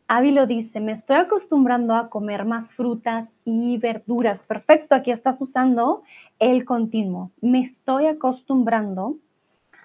Ávilo 0.09 0.47
dice, 0.47 0.79
me 0.79 0.93
estoy 0.93 1.17
acostumbrando 1.17 1.93
a 1.93 2.09
comer 2.09 2.45
más 2.45 2.71
frutas 2.71 3.27
y 3.43 3.77
verduras. 3.77 4.41
Perfecto, 4.41 4.95
aquí 4.95 5.11
estás 5.11 5.41
usando 5.41 6.03
el 6.39 6.63
continuo. 6.63 7.31
Me 7.41 7.59
estoy 7.59 8.05
acostumbrando 8.05 9.17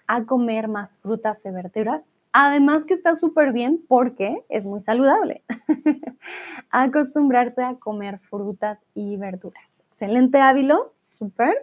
a 0.06 0.22
comer 0.22 0.68
más 0.68 0.96
frutas 0.98 1.44
y 1.44 1.50
verduras. 1.50 2.02
Además 2.32 2.84
que 2.84 2.94
está 2.94 3.16
súper 3.16 3.52
bien 3.52 3.82
porque 3.88 4.44
es 4.48 4.64
muy 4.64 4.80
saludable. 4.82 5.42
Acostumbrarse 6.70 7.64
a 7.64 7.74
comer 7.74 8.20
frutas 8.20 8.78
y 8.94 9.16
verduras. 9.16 9.64
Excelente, 9.90 10.40
Ávilo. 10.40 10.92
Súper. 11.18 11.54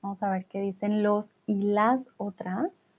Vamos 0.00 0.22
a 0.22 0.30
ver 0.30 0.46
qué 0.46 0.60
dicen 0.60 1.02
los 1.02 1.34
y 1.46 1.60
las 1.62 2.08
otras. 2.18 2.91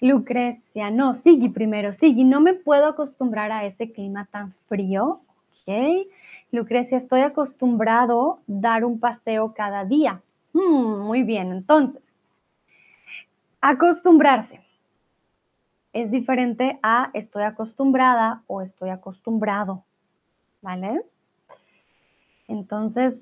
Lucrecia, 0.00 0.90
no, 0.90 1.14
sigue 1.14 1.50
primero, 1.50 1.92
sigue. 1.92 2.24
no 2.24 2.40
me 2.40 2.54
puedo 2.54 2.86
acostumbrar 2.86 3.50
a 3.50 3.64
ese 3.64 3.90
clima 3.90 4.26
tan 4.26 4.52
frío. 4.68 5.20
Ok. 5.66 6.06
Lucrecia, 6.52 6.96
estoy 6.96 7.20
acostumbrado 7.20 8.34
a 8.34 8.38
dar 8.46 8.84
un 8.84 9.00
paseo 9.00 9.52
cada 9.54 9.84
día. 9.84 10.22
Hmm, 10.52 11.00
muy 11.00 11.22
bien, 11.24 11.52
entonces, 11.52 12.02
acostumbrarse 13.60 14.60
es 15.92 16.10
diferente 16.10 16.78
a 16.82 17.10
estoy 17.14 17.42
acostumbrada 17.42 18.42
o 18.46 18.62
estoy 18.62 18.90
acostumbrado. 18.90 19.84
¿Vale? 20.60 21.02
Entonces, 22.46 23.20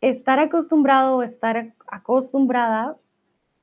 estar 0.00 0.38
acostumbrado 0.38 1.16
o 1.16 1.22
estar 1.22 1.72
acostumbrada 1.86 2.96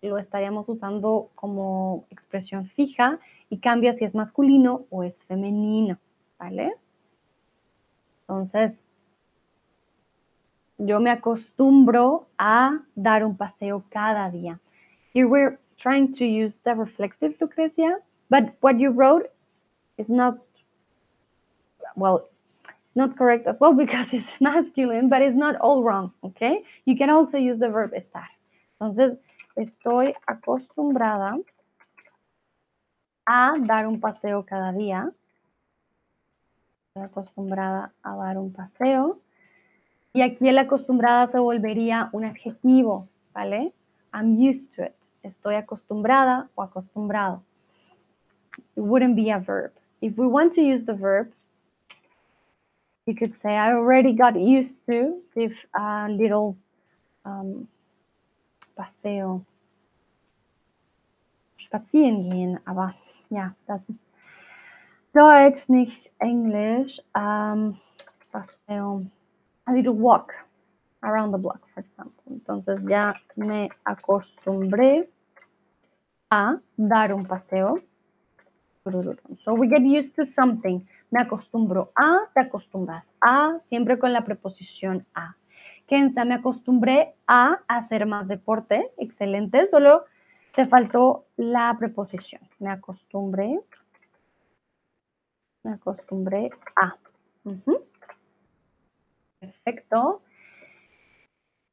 lo 0.01 0.17
estaríamos 0.17 0.69
usando 0.69 1.29
como 1.35 2.05
expresión 2.09 2.65
fija 2.65 3.19
y 3.49 3.59
cambia 3.59 3.93
si 3.93 4.05
es 4.05 4.15
masculino 4.15 4.85
o 4.89 5.03
es 5.03 5.23
femenino, 5.25 5.97
¿vale? 6.37 6.73
Entonces, 8.21 8.85
yo 10.77 10.99
me 10.99 11.09
acostumbro 11.09 12.27
a 12.37 12.79
dar 12.95 13.25
un 13.25 13.35
paseo 13.35 13.83
cada 13.89 14.29
día. 14.29 14.59
Here 15.13 15.27
we're 15.27 15.57
trying 15.77 16.13
to 16.13 16.25
use 16.25 16.59
the 16.63 16.73
reflexive, 16.73 17.37
Lucrecia, 17.39 17.97
but 18.29 18.53
what 18.61 18.79
you 18.79 18.91
wrote 18.91 19.29
is 19.97 20.09
not, 20.09 20.37
well, 21.95 22.29
it's 22.85 22.95
not 22.95 23.17
correct 23.17 23.47
as 23.47 23.59
well 23.59 23.73
because 23.83 24.13
it's 24.13 24.39
masculine, 24.39 25.09
but 25.09 25.21
it's 25.21 25.35
not 25.35 25.55
all 25.57 25.83
wrong, 25.83 26.13
okay? 26.23 26.63
You 26.85 26.95
can 26.95 27.09
also 27.09 27.37
use 27.37 27.59
the 27.59 27.69
verb 27.69 27.91
estar. 27.93 28.27
Entonces, 28.79 29.17
Estoy 29.59 30.15
acostumbrada 30.25 31.37
a 33.25 33.55
dar 33.59 33.87
un 33.87 33.99
paseo 33.99 34.45
cada 34.45 34.71
día. 34.71 35.11
Estoy 36.87 37.03
acostumbrada 37.03 37.91
a 38.01 38.15
dar 38.15 38.37
un 38.37 38.53
paseo. 38.53 39.19
Y 40.13 40.21
aquí 40.21 40.47
el 40.47 40.57
acostumbrada 40.59 41.27
se 41.27 41.39
volvería 41.39 42.07
un 42.13 42.23
adjetivo, 42.23 43.09
¿vale? 43.33 43.73
I'm 44.13 44.37
used 44.39 44.77
to 44.77 44.83
it. 44.83 44.95
Estoy 45.23 45.55
acostumbrada 45.55 46.49
o 46.55 46.63
acostumbrado. 46.63 47.43
It 48.77 48.83
wouldn't 48.83 49.17
be 49.17 49.29
a 49.29 49.39
verb. 49.39 49.73
If 49.99 50.17
we 50.17 50.25
want 50.25 50.53
to 50.53 50.61
use 50.61 50.85
the 50.85 50.93
verb, 50.93 51.33
you 53.05 53.13
could 53.13 53.35
say, 53.35 53.57
I 53.57 53.73
already 53.73 54.13
got 54.13 54.39
used 54.39 54.85
to 54.85 55.21
give 55.35 55.65
a 55.75 56.07
little 56.07 56.55
um, 57.25 57.67
paseo 58.77 59.45
spazieren 61.59 62.29
gehen, 62.29 62.59
aber 62.65 62.95
ja, 63.29 63.55
das 63.67 63.81
ist 63.89 63.99
Deutsch, 65.13 65.69
nicht 65.69 66.11
Englisch. 66.19 67.01
Um, 67.15 67.79
paseo, 68.31 69.05
a 69.65 69.71
little 69.71 69.93
walk 69.93 70.33
around 71.01 71.31
the 71.31 71.37
block, 71.37 71.67
for 71.73 71.81
example. 71.81 72.23
Entonces 72.29 72.81
ya 72.87 73.15
me 73.35 73.69
acostumbré 73.85 75.09
a 76.29 76.59
dar 76.77 77.13
un 77.13 77.25
paseo. 77.25 77.81
So 79.43 79.53
we 79.53 79.67
get 79.67 79.81
used 79.81 80.15
to 80.15 80.25
something. 80.25 80.87
Me 81.11 81.21
acostumbro 81.21 81.91
a, 81.95 82.29
te 82.33 82.41
acostumbras 82.41 83.13
a, 83.21 83.59
siempre 83.63 83.99
con 83.99 84.13
la 84.13 84.23
preposición 84.23 85.05
a. 85.13 85.35
Kenza, 85.85 86.23
me 86.23 86.35
acostumbré 86.35 87.15
a 87.27 87.59
hacer 87.67 88.05
más 88.05 88.27
deporte. 88.27 88.91
Excelente. 88.97 89.67
Solo 89.67 90.05
te 90.59 90.65
faltó 90.65 91.25
la 91.37 91.73
preposición. 91.79 92.41
Me 92.59 92.69
acostumbré. 92.69 93.61
Me 95.63 95.71
acostumbré 95.71 96.49
a. 96.75 96.97
Perfecto. 99.39 100.21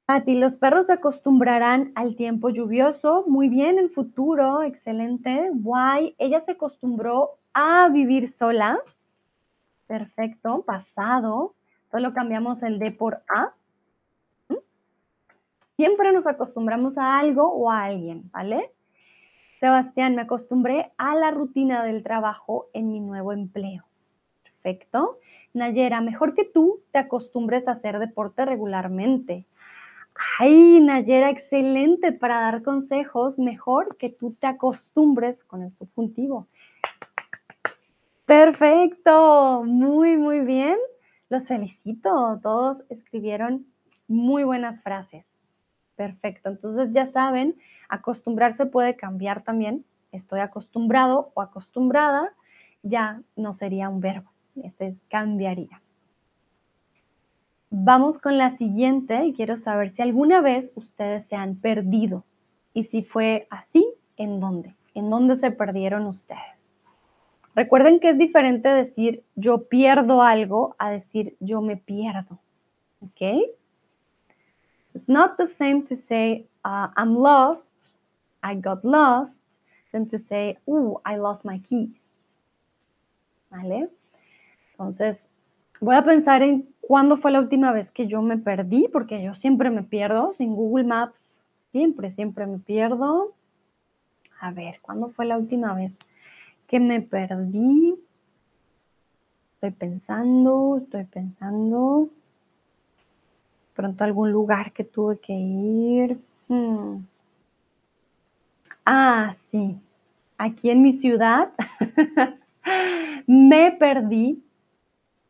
A 0.07 0.23
ti, 0.23 0.39
los 0.39 0.55
perros 0.55 0.87
se 0.87 0.93
acostumbrarán 0.93 1.91
al 1.97 2.15
tiempo 2.15 2.51
lluvioso. 2.51 3.25
Muy 3.27 3.49
bien, 3.49 3.81
en 3.81 3.91
futuro, 3.91 4.63
excelente. 4.63 5.51
Why? 5.53 6.15
Ella 6.19 6.43
se 6.43 6.53
acostumbró 6.53 7.41
a 7.55 7.89
vivir 7.89 8.29
sola. 8.29 8.79
Perfecto, 9.89 10.63
pasado. 10.63 11.57
Solo 11.91 12.15
cambiamos 12.15 12.63
el 12.63 12.79
de 12.79 12.93
por 12.93 13.25
a. 13.29 13.53
Siempre 15.75 16.13
nos 16.13 16.29
acostumbramos 16.29 16.97
a 16.99 17.19
algo 17.19 17.53
o 17.53 17.69
a 17.69 17.83
alguien, 17.83 18.31
¿vale? 18.31 18.76
Sebastián, 19.61 20.15
me 20.15 20.23
acostumbré 20.23 20.93
a 20.99 21.15
la 21.15 21.31
rutina 21.31 21.83
del 21.83 22.03
trabajo 22.03 22.67
en 22.75 22.93
mi 22.93 23.01
nuevo 23.01 23.33
empleo. 23.33 23.85
Perfecto. 24.43 25.19
Nayera, 25.55 26.01
mejor 26.01 26.35
que 26.35 26.45
tú 26.45 26.81
te 26.93 26.99
acostumbres 26.99 27.67
a 27.67 27.73
hacer 27.73 27.99
deporte 27.99 28.45
regularmente. 28.45 29.47
Ay, 30.39 30.81
Nayera, 30.81 31.31
excelente 31.31 32.13
para 32.13 32.41
dar 32.41 32.63
consejos. 32.63 33.39
Mejor 33.39 33.97
que 33.97 34.11
tú 34.11 34.35
te 34.39 34.47
acostumbres 34.47 35.45
con 35.45 35.63
el 35.63 35.73
subjuntivo. 35.73 36.49
Perfecto, 38.27 39.63
muy, 39.65 40.17
muy 40.17 40.41
bien. 40.41 40.77
Los 41.29 41.49
felicito. 41.49 42.39
Todos 42.43 42.85
escribieron 42.91 43.67
muy 44.09 44.45
buenas 44.45 44.83
frases. 44.83 45.36
Perfecto. 45.97 46.51
Entonces 46.51 46.93
ya 46.93 47.07
saben, 47.07 47.57
acostumbrarse 47.89 48.67
puede 48.67 48.97
cambiar 48.97 49.43
también. 49.43 49.85
Estoy 50.13 50.41
acostumbrado 50.41 51.31
o 51.35 51.41
acostumbrada, 51.43 52.33
ya 52.83 53.23
no 53.35 53.55
sería 53.55 53.89
un 53.89 54.01
verbo, 54.01 54.31
este 54.63 54.97
cambiaría. 55.09 55.83
Vamos 57.71 58.19
con 58.19 58.39
la 58.39 58.53
siguiente 58.53 59.25
y 59.25 59.33
quiero 59.33 59.57
saber 59.57 59.91
si 59.91 60.01
alguna 60.01 60.41
vez 60.41 60.73
ustedes 60.77 61.27
se 61.27 61.35
han 61.35 61.57
perdido. 61.57 62.25
Y 62.73 62.85
si 62.85 63.03
fue 63.03 63.49
así, 63.51 63.87
en 64.17 64.39
dónde, 64.39 64.77
en 64.95 65.11
dónde 65.11 65.37
se 65.37 65.51
perdieron 65.51 66.07
ustedes. 66.07 66.73
Recuerden 67.55 68.01
que 68.01 68.11
es 68.11 68.19
diferente 68.19 68.69
decir 68.69 69.25
yo 69.35 69.69
pierdo 69.69 70.23
algo 70.23 70.77
a 70.79 70.91
decir 70.91 71.37
yo 71.41 71.61
me 71.63 71.77
pierdo. 71.77 72.39
¿Ok? 73.01 73.51
It's 74.97 75.11
not 75.11 75.37
the 75.37 75.47
same 75.47 75.85
to 75.89 75.95
say 75.95 76.47
uh, 76.65 76.89
I'm 76.97 77.17
lost, 77.17 77.91
I 78.43 78.55
got 78.55 78.83
lost, 78.83 79.45
than 79.93 80.09
to 80.09 80.19
say, 80.19 80.57
oh, 80.67 81.03
I 81.05 81.19
lost 81.19 81.45
my 81.45 81.59
keys. 81.59 82.09
¿Vale? 83.51 83.91
Entonces, 84.73 85.29
voy 85.83 85.97
a 85.97 86.03
pensar 86.03 86.43
en 86.43 86.67
cuándo 86.81 87.19
fue 87.19 87.31
la 87.31 87.41
última 87.41 87.73
vez 87.73 87.91
que 87.91 88.07
yo 88.07 88.23
me 88.23 88.39
perdí, 88.39 88.89
porque 88.91 89.23
yo 89.23 89.35
siempre 89.35 89.69
me 89.69 89.83
pierdo 89.83 90.33
sin 90.33 90.57
Google 90.57 90.85
Maps. 90.85 91.35
Siempre, 91.73 92.11
siempre 92.11 92.47
me 92.47 92.59
pierdo. 92.59 93.35
A 94.41 94.51
ver, 94.51 94.81
¿cuándo 94.81 95.11
fue 95.11 95.27
la 95.27 95.37
última 95.37 95.75
vez 95.75 95.99
que 96.67 96.81
me 96.81 97.03
perdí? 97.03 97.95
Estoy 99.57 99.73
pensando, 99.73 100.79
estoy 100.79 101.05
pensando. 101.05 102.09
Pronto 103.77 104.05
algún 104.05 104.33
lugar 104.33 104.73
que 104.73 104.85
tuve 104.85 105.19
que 105.19 105.35
ir. 105.35 106.19
Hmm. 106.49 107.05
Ah, 108.87 109.35
sí. 109.51 109.79
Aquí 110.39 110.71
en 110.71 110.81
mi 110.81 110.95
ciudad 110.95 111.51
me 113.27 113.73
perdí 113.73 114.43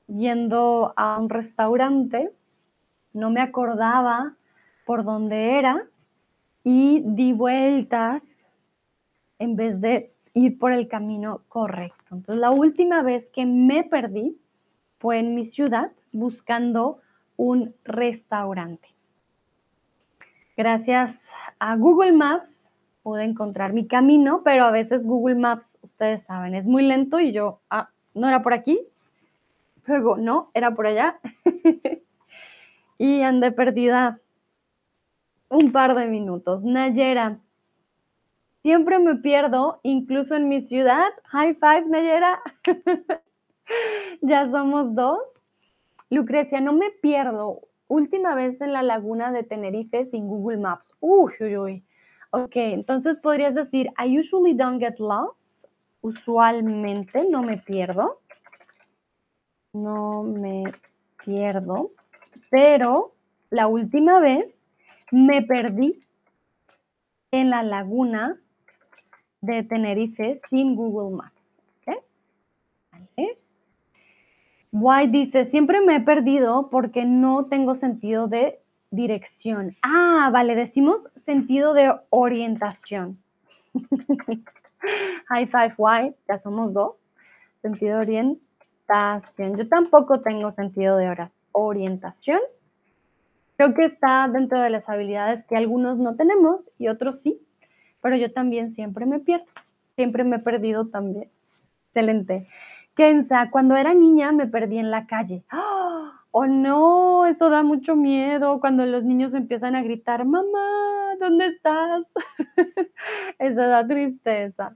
yendo 0.07 0.95
a 0.97 1.19
un 1.19 1.29
restaurante. 1.29 2.31
No 3.13 3.31
me 3.31 3.41
acordaba 3.41 4.35
por 4.85 5.03
dónde 5.03 5.59
era 5.59 5.85
y 6.63 7.03
di 7.05 7.33
vueltas 7.33 8.47
en 9.41 9.57
vez 9.57 9.81
de 9.81 10.13
ir 10.35 10.59
por 10.59 10.73
el 10.73 10.87
camino 10.87 11.43
correcto. 11.49 12.15
Entonces, 12.15 12.41
la 12.41 12.53
última 12.53 13.03
vez 13.03 13.27
que 13.33 13.45
me 13.45 13.83
perdí 13.83 14.39
fue 14.99 15.19
en 15.19 15.35
mi 15.35 15.45
ciudad 15.45 15.91
buscando 16.13 17.01
un 17.37 17.75
restaurante. 17.85 18.89
Gracias 20.57 21.21
a 21.59 21.77
Google 21.77 22.13
Maps 22.13 22.63
pude 23.03 23.23
encontrar 23.23 23.73
mi 23.73 23.87
camino, 23.87 24.43
pero 24.43 24.65
a 24.65 24.73
veces 24.73 25.07
Google 25.07 25.37
Maps, 25.37 25.79
ustedes 25.83 26.25
saben, 26.25 26.57
es 26.57 26.67
muy 26.67 26.83
lento 26.83 27.21
y 27.21 27.31
yo, 27.31 27.61
ah, 27.71 27.91
no 28.15 28.27
era 28.27 28.43
por 28.43 28.53
aquí, 28.53 28.81
luego 29.87 30.17
no, 30.17 30.51
era 30.55 30.75
por 30.75 30.89
allá. 30.89 31.21
y 32.99 33.23
andé 33.23 33.53
perdida 33.53 34.19
un 35.49 35.71
par 35.71 35.95
de 35.95 36.07
minutos. 36.07 36.65
Nayera, 36.65 37.39
siempre 38.63 38.99
me 38.99 39.15
pierdo, 39.15 39.79
incluso 39.85 40.35
en 40.35 40.49
mi 40.49 40.63
ciudad. 40.63 41.07
High 41.27 41.55
five, 41.55 41.85
Nayera. 41.89 42.43
ya 44.21 44.51
somos 44.51 44.95
dos. 44.97 45.21
Lucrecia, 46.11 46.61
no 46.61 46.73
me 46.73 46.91
pierdo. 46.91 47.63
Última 47.89 48.35
vez 48.35 48.61
en 48.61 48.73
la 48.73 48.83
laguna 48.83 49.33
de 49.33 49.43
Tenerife 49.43 50.05
sin 50.05 50.27
Google 50.27 50.59
Maps. 50.59 50.95
Uy, 51.01 51.33
uy, 51.41 51.57
uy. 51.57 51.85
Ok, 52.31 52.57
entonces 52.57 53.17
podrías 53.19 53.55
decir, 53.55 53.91
I 53.99 54.19
usually 54.19 54.55
don't 54.55 54.81
get 54.81 54.99
lost. 54.99 55.65
Usualmente 56.01 57.29
no 57.29 57.43
me 57.43 57.59
pierdo. 57.59 58.21
No 59.73 60.23
me 60.23 60.65
pierdo. 61.25 61.93
Pero 62.51 63.15
la 63.51 63.67
última 63.67 64.21
vez 64.21 64.69
me 65.11 65.43
perdí 65.43 66.05
en 67.31 67.51
la 67.51 67.63
laguna 67.63 68.41
de 69.41 69.63
Tenerife 69.63 70.37
sin 70.51 70.77
Google 70.77 71.17
Maps. 71.17 71.63
¿Ok? 71.81 71.97
¿Vale? 72.93 73.39
Why 74.79 75.07
dice, 75.07 75.47
siempre 75.47 75.81
me 75.81 75.97
he 75.97 76.01
perdido 76.01 76.69
porque 76.69 77.07
no 77.07 77.47
tengo 77.47 77.75
sentido 77.75 78.29
de 78.29 78.61
dirección. 78.91 79.75
Ah, 79.81 80.29
vale, 80.31 80.55
decimos 80.55 81.09
sentido 81.25 81.73
de 81.73 81.95
orientación. 82.11 83.19
High 85.29 85.47
five, 85.47 85.75
why, 85.79 86.15
ya 86.29 86.37
somos 86.37 86.75
dos. 86.75 87.11
Sentido 87.63 87.97
de 87.97 88.03
orientación. 88.03 89.57
Yo 89.57 89.67
tampoco 89.67 90.21
tengo 90.21 90.53
sentido 90.53 90.99
de 90.99 91.31
orientación. 91.53 92.41
Creo 93.57 93.73
que 93.73 93.87
está 93.87 94.29
dentro 94.29 94.61
de 94.61 94.69
las 94.69 94.91
habilidades 94.91 95.47
que 95.47 95.57
algunos 95.57 95.97
no 95.97 96.17
tenemos 96.17 96.71
y 96.77 96.89
otros 96.89 97.23
sí, 97.23 97.41
pero 98.03 98.17
yo 98.17 98.31
también 98.31 98.75
siempre 98.75 99.07
me 99.07 99.21
pierdo. 99.21 99.47
Siempre 99.95 100.23
me 100.23 100.37
he 100.37 100.41
perdido 100.41 100.89
también. 100.89 101.31
Excelente. 101.87 102.47
Kenza, 102.97 103.51
cuando 103.51 103.77
era 103.77 103.93
niña 103.95 104.33
me 104.33 104.47
perdí 104.47 104.79
en 104.79 104.91
la 104.91 105.07
calle. 105.07 105.45
¡Oh! 105.53 106.11
oh 106.31 106.47
no, 106.47 107.27
eso 107.27 107.51
da 107.51 107.63
mucho 107.63 107.95
miedo 107.95 108.59
cuando 108.59 108.85
los 108.87 109.05
niños 109.05 109.35
empiezan 109.35 109.77
a 109.77 109.83
gritar, 109.83 110.25
mamá, 110.25 111.15
¿dónde 111.21 111.49
estás? 111.49 112.05
eso 113.39 113.61
da 113.61 113.87
tristeza. 113.87 114.75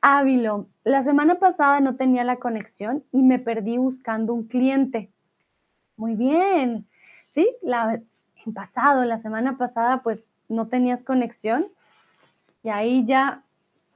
Ávilo, 0.00 0.68
la 0.84 1.02
semana 1.02 1.34
pasada 1.40 1.80
no 1.80 1.96
tenía 1.96 2.22
la 2.22 2.36
conexión 2.36 3.02
y 3.10 3.22
me 3.22 3.40
perdí 3.40 3.76
buscando 3.76 4.32
un 4.32 4.44
cliente. 4.44 5.10
Muy 5.96 6.14
bien. 6.14 6.86
Sí, 7.34 7.48
la, 7.62 8.00
en 8.44 8.54
pasado, 8.54 9.04
la 9.04 9.18
semana 9.18 9.56
pasada, 9.58 10.02
pues 10.04 10.24
no 10.48 10.68
tenías 10.68 11.02
conexión 11.02 11.66
y 12.62 12.68
ahí 12.68 13.04
ya, 13.04 13.42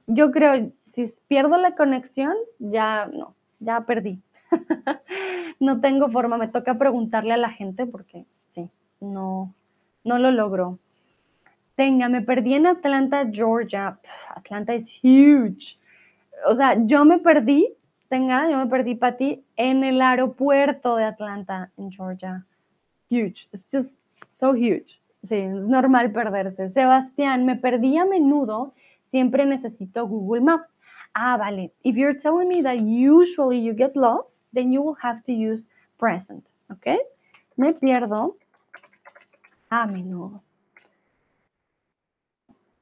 yo 0.07 0.31
creo, 0.31 0.71
si 0.93 1.13
pierdo 1.27 1.57
la 1.57 1.75
conexión, 1.75 2.33
ya 2.59 3.07
no, 3.07 3.35
ya 3.59 3.81
perdí. 3.81 4.21
no 5.59 5.79
tengo 5.79 6.09
forma, 6.09 6.37
me 6.37 6.47
toca 6.47 6.77
preguntarle 6.77 7.33
a 7.33 7.37
la 7.37 7.49
gente 7.49 7.85
porque 7.85 8.25
sí, 8.53 8.69
no, 8.99 9.53
no 10.03 10.19
lo 10.19 10.31
logro. 10.31 10.79
Tenga, 11.75 12.09
me 12.09 12.21
perdí 12.21 12.53
en 12.53 12.67
Atlanta, 12.67 13.27
Georgia. 13.31 13.99
Atlanta 14.35 14.73
es 14.73 14.99
huge. 15.03 15.79
O 16.45 16.55
sea, 16.55 16.75
yo 16.85 17.05
me 17.05 17.19
perdí, 17.19 17.73
tenga, 18.09 18.49
yo 18.49 18.57
me 18.57 18.67
perdí 18.67 18.95
para 18.95 19.17
ti 19.17 19.43
en 19.55 19.83
el 19.83 20.01
aeropuerto 20.01 20.95
de 20.95 21.05
Atlanta, 21.05 21.71
en 21.77 21.91
Georgia. 21.91 22.45
Huge. 23.09 23.47
It's 23.51 23.65
just 23.71 23.93
so 24.33 24.53
huge. 24.53 24.99
Sí, 25.23 25.35
es 25.35 25.53
normal 25.53 26.11
perderse. 26.11 26.69
Sebastián, 26.71 27.45
me 27.45 27.55
perdí 27.55 27.97
a 27.97 28.05
menudo. 28.05 28.73
Siempre 29.07 29.45
necesito 29.45 30.07
Google 30.07 30.41
Maps. 30.41 30.77
Ah, 31.15 31.37
vale. 31.37 31.71
If 31.83 31.95
you're 31.95 32.13
telling 32.13 32.47
me 32.47 32.61
that 32.61 32.79
usually 32.79 33.59
you 33.59 33.73
get 33.73 33.95
lost, 33.95 34.43
then 34.53 34.71
you 34.71 34.81
will 34.81 34.95
have 34.95 35.23
to 35.25 35.33
use 35.33 35.69
present, 35.97 36.45
okay? 36.71 36.99
Me 37.57 37.73
pierdo 37.73 38.35
a 39.71 39.87
menudo. 39.87 40.41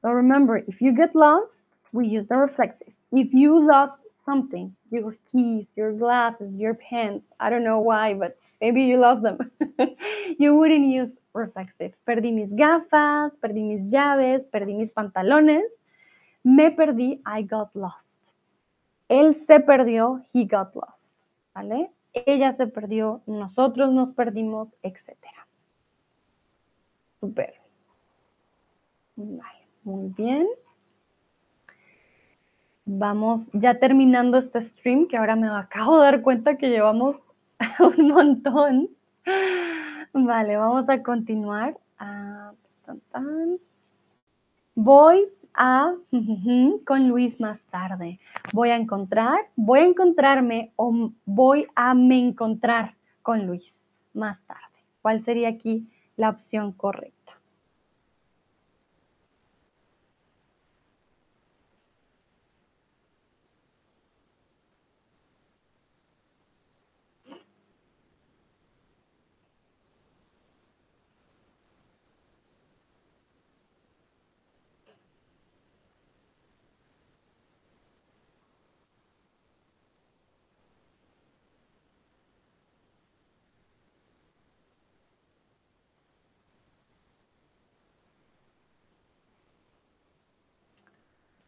So 0.02 0.10
remember, 0.10 0.58
if 0.58 0.80
you 0.80 0.92
get 0.92 1.14
lost, 1.14 1.66
we 1.92 2.06
use 2.06 2.26
the 2.28 2.36
reflexive. 2.36 2.92
If 3.12 3.34
you 3.34 3.66
lost 3.66 4.00
something, 4.24 4.74
your 4.90 5.16
keys, 5.30 5.72
your 5.76 5.92
glasses, 5.92 6.54
your 6.54 6.74
pens, 6.74 7.24
I 7.40 7.50
don't 7.50 7.64
know 7.64 7.80
why, 7.80 8.14
but 8.14 8.38
maybe 8.60 8.82
you 8.82 8.98
lost 8.98 9.22
them, 9.22 9.38
you 10.38 10.54
wouldn't 10.54 10.86
use 10.86 11.18
reflexive. 11.34 11.92
Perdí 12.06 12.32
mis 12.32 12.50
gafas, 12.50 13.32
perdí 13.42 13.62
mis 13.62 13.82
llaves, 13.92 14.44
perdí 14.44 14.76
mis 14.76 14.90
pantalones. 14.90 15.68
Me 16.44 16.70
perdí, 16.70 17.20
I 17.26 17.42
got 17.42 17.74
lost. 17.74 18.09
Él 19.10 19.34
se 19.34 19.60
perdió, 19.60 20.22
he 20.32 20.46
got 20.46 20.74
lost. 20.74 21.16
¿vale? 21.54 21.90
Ella 22.12 22.54
se 22.54 22.66
perdió, 22.66 23.22
nosotros 23.26 23.92
nos 23.92 24.10
perdimos, 24.12 24.68
etc. 24.82 25.16
Super. 27.20 27.54
Vale, 29.16 29.66
muy 29.84 30.12
bien. 30.16 30.46
Vamos 32.84 33.50
ya 33.52 33.78
terminando 33.78 34.38
este 34.38 34.60
stream, 34.60 35.06
que 35.06 35.16
ahora 35.16 35.36
me 35.36 35.48
acabo 35.48 35.98
de 35.98 36.04
dar 36.04 36.22
cuenta 36.22 36.56
que 36.56 36.70
llevamos 36.70 37.28
un 37.78 38.08
montón. 38.08 38.90
Vale, 40.12 40.56
vamos 40.56 40.88
a 40.88 41.02
continuar. 41.02 41.76
Ah, 41.98 42.52
Voy 44.74 45.28
a 45.54 45.94
con 46.86 47.08
Luis 47.08 47.40
más 47.40 47.60
tarde. 47.70 48.18
Voy 48.52 48.70
a 48.70 48.76
encontrar, 48.76 49.38
voy 49.56 49.80
a 49.80 49.84
encontrarme 49.84 50.72
o 50.76 51.12
voy 51.24 51.66
a 51.74 51.94
me 51.94 52.18
encontrar 52.18 52.94
con 53.22 53.46
Luis 53.46 53.82
más 54.14 54.40
tarde. 54.46 54.60
¿Cuál 55.02 55.24
sería 55.24 55.48
aquí 55.48 55.88
la 56.16 56.30
opción 56.30 56.72
correcta? 56.72 57.20
Ok, 67.26 67.50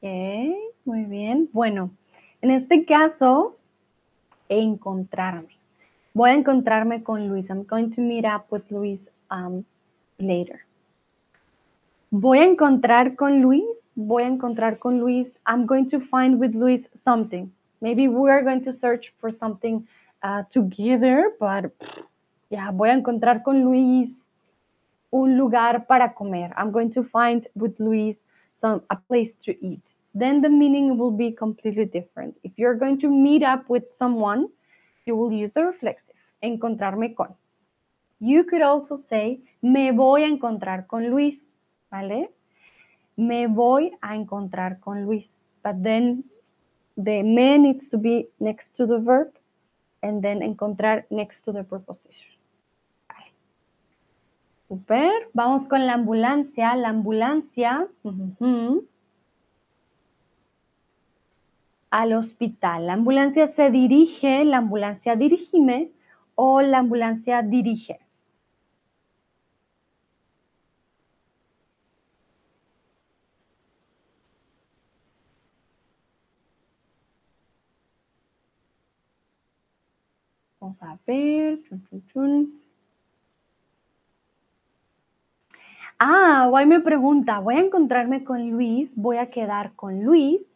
muy 0.02 1.04
bien. 1.04 1.48
Bueno, 1.52 1.90
en 2.40 2.50
este 2.50 2.84
caso, 2.84 3.56
encontrarme. 4.48 5.56
Voy 6.12 6.30
a 6.30 6.34
encontrarme 6.34 7.02
con 7.02 7.28
Luis. 7.28 7.48
I'm 7.48 7.64
going 7.64 7.90
to 7.92 8.00
meet 8.00 8.24
up 8.24 8.46
with 8.50 8.64
Luis 8.70 9.08
um, 9.30 9.64
later. 10.18 10.60
Voy 12.10 12.40
a 12.40 12.44
encontrar 12.44 13.16
con 13.16 13.40
Luis. 13.40 13.90
Voy 13.94 14.24
a 14.24 14.26
encontrar 14.26 14.78
con 14.78 14.98
Luis. 14.98 15.38
I'm 15.46 15.66
going 15.66 15.88
to 15.90 16.00
find 16.00 16.38
with 16.38 16.54
Luis 16.54 16.88
something. 16.94 17.50
Maybe 17.80 18.08
we 18.08 18.30
are 18.30 18.42
going 18.42 18.62
to 18.64 18.72
search 18.72 19.14
for 19.18 19.30
something 19.30 19.86
uh, 20.22 20.42
together, 20.50 21.32
but 21.40 21.72
yeah, 22.50 22.70
voy 22.70 22.90
a 22.90 22.94
encontrar 22.94 23.42
con 23.42 23.64
Luis 23.64 24.22
un 25.10 25.36
lugar 25.36 25.86
para 25.86 26.12
comer. 26.14 26.52
I'm 26.56 26.70
going 26.70 26.90
to 26.90 27.02
find 27.02 27.46
with 27.54 27.78
Luis 27.78 28.24
some 28.56 28.82
a 28.90 28.96
place 28.96 29.34
to 29.44 29.52
eat. 29.64 29.91
Then 30.14 30.42
the 30.42 30.48
meaning 30.48 30.98
will 30.98 31.10
be 31.10 31.32
completely 31.32 31.86
different. 31.86 32.36
If 32.42 32.52
you're 32.56 32.74
going 32.74 32.98
to 33.00 33.08
meet 33.08 33.42
up 33.42 33.68
with 33.68 33.92
someone, 33.92 34.48
you 35.06 35.16
will 35.16 35.32
use 35.32 35.52
the 35.52 35.64
reflexive, 35.64 36.16
encontrarme 36.42 37.14
con. 37.16 37.34
You 38.20 38.44
could 38.44 38.62
also 38.62 38.96
say, 38.96 39.40
me 39.62 39.90
voy 39.90 40.22
a 40.22 40.28
encontrar 40.28 40.86
con 40.86 41.10
Luis, 41.10 41.46
¿vale? 41.90 42.30
Me 43.16 43.46
voy 43.46 43.92
a 44.00 44.14
encontrar 44.14 44.78
con 44.80 45.06
Luis. 45.06 45.44
But 45.64 45.82
then 45.82 46.24
the 46.96 47.22
me 47.22 47.58
needs 47.58 47.88
to 47.88 47.98
be 47.98 48.28
next 48.38 48.76
to 48.76 48.86
the 48.86 48.98
verb 48.98 49.28
and 50.02 50.22
then 50.22 50.42
encontrar 50.42 51.04
next 51.10 51.42
to 51.42 51.52
the 51.52 51.64
preposition. 51.64 52.32
Vale. 53.08 53.32
Super. 54.68 55.10
Vamos 55.34 55.66
con 55.66 55.86
la 55.86 55.94
ambulancia. 55.94 56.76
La 56.76 56.90
ambulancia. 56.90 57.88
Al 61.92 62.14
hospital. 62.14 62.86
La 62.86 62.94
ambulancia 62.94 63.46
se 63.46 63.70
dirige, 63.70 64.44
la 64.46 64.56
ambulancia 64.56 65.14
dirigime 65.14 65.92
o 66.34 66.62
la 66.62 66.78
ambulancia 66.78 67.42
dirige. 67.42 68.00
Vamos 80.60 80.82
a 80.82 80.98
ver. 81.06 81.62
Chun, 81.64 81.82
chun, 81.90 82.02
chun. 82.06 82.62
Ah, 85.98 86.46
Guay 86.50 86.66
me 86.66 86.80
pregunta, 86.80 87.38
¿voy 87.38 87.54
a 87.54 87.60
encontrarme 87.60 88.24
con 88.24 88.50
Luis? 88.50 88.94
¿Voy 88.96 89.16
a 89.16 89.30
quedar 89.30 89.74
con 89.74 90.02
Luis? 90.04 90.51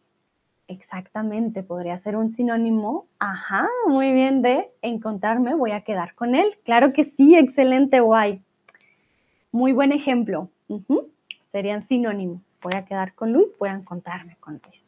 Exactamente, 0.69 1.63
podría 1.63 1.97
ser 1.97 2.17
un 2.17 2.29
sinónimo. 2.29 3.07
Ajá, 3.19 3.69
muy 3.87 4.11
bien 4.11 4.41
de 4.41 4.69
encontrarme, 4.81 5.55
voy 5.55 5.71
a 5.71 5.81
quedar 5.81 6.13
con 6.13 6.35
él. 6.35 6.57
Claro 6.65 6.91
que 6.91 7.05
sí, 7.05 7.37
excelente, 7.37 8.01
guay. 8.01 8.41
Muy 9.51 9.71
buen 9.71 9.93
ejemplo. 9.93 10.49
Serían 11.53 11.87
sinónimos. 11.87 12.41
Voy 12.61 12.73
a 12.73 12.83
quedar 12.83 13.13
con 13.13 13.31
Luis, 13.31 13.55
voy 13.57 13.69
a 13.69 13.73
encontrarme 13.73 14.35
con 14.41 14.59
Luis. 14.65 14.85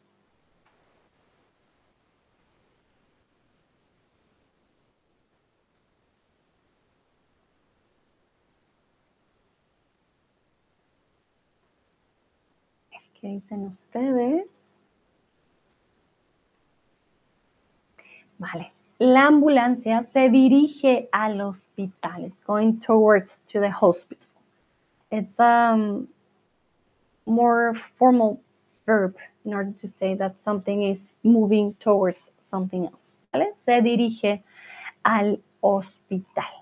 ¿Qué 13.18 13.28
dicen 13.28 13.66
ustedes? 13.66 14.59
La 18.98 19.26
ambulancia 19.26 20.02
se 20.02 20.28
dirige 20.30 21.08
al 21.12 21.40
hospital. 21.40 22.24
It's 22.24 22.42
going 22.44 22.80
towards 22.80 23.40
to 23.52 23.60
the 23.60 23.70
hospital. 23.70 24.28
It's 25.10 25.38
a 25.38 25.72
um, 25.72 26.08
more 27.26 27.74
formal 27.98 28.40
verb 28.86 29.16
in 29.44 29.54
order 29.54 29.72
to 29.80 29.88
say 29.88 30.14
that 30.16 30.40
something 30.40 30.82
is 30.82 30.98
moving 31.22 31.74
towards 31.74 32.32
something 32.40 32.84
else. 32.84 33.20
Se 33.54 33.82
dirige 33.82 34.42
al 35.02 35.40
hospital. 35.60 36.60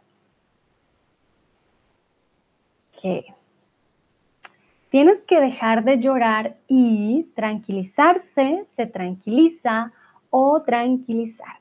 Tienes 4.91 5.21
que 5.27 5.41
dejar 5.41 5.85
de 5.85 5.99
llorar 6.01 6.57
y 6.67 7.29
tranquilizarse, 7.35 8.65
se 8.75 8.87
tranquiliza 8.87 9.93
o 10.31 10.63
tranquilizarte. 10.63 11.58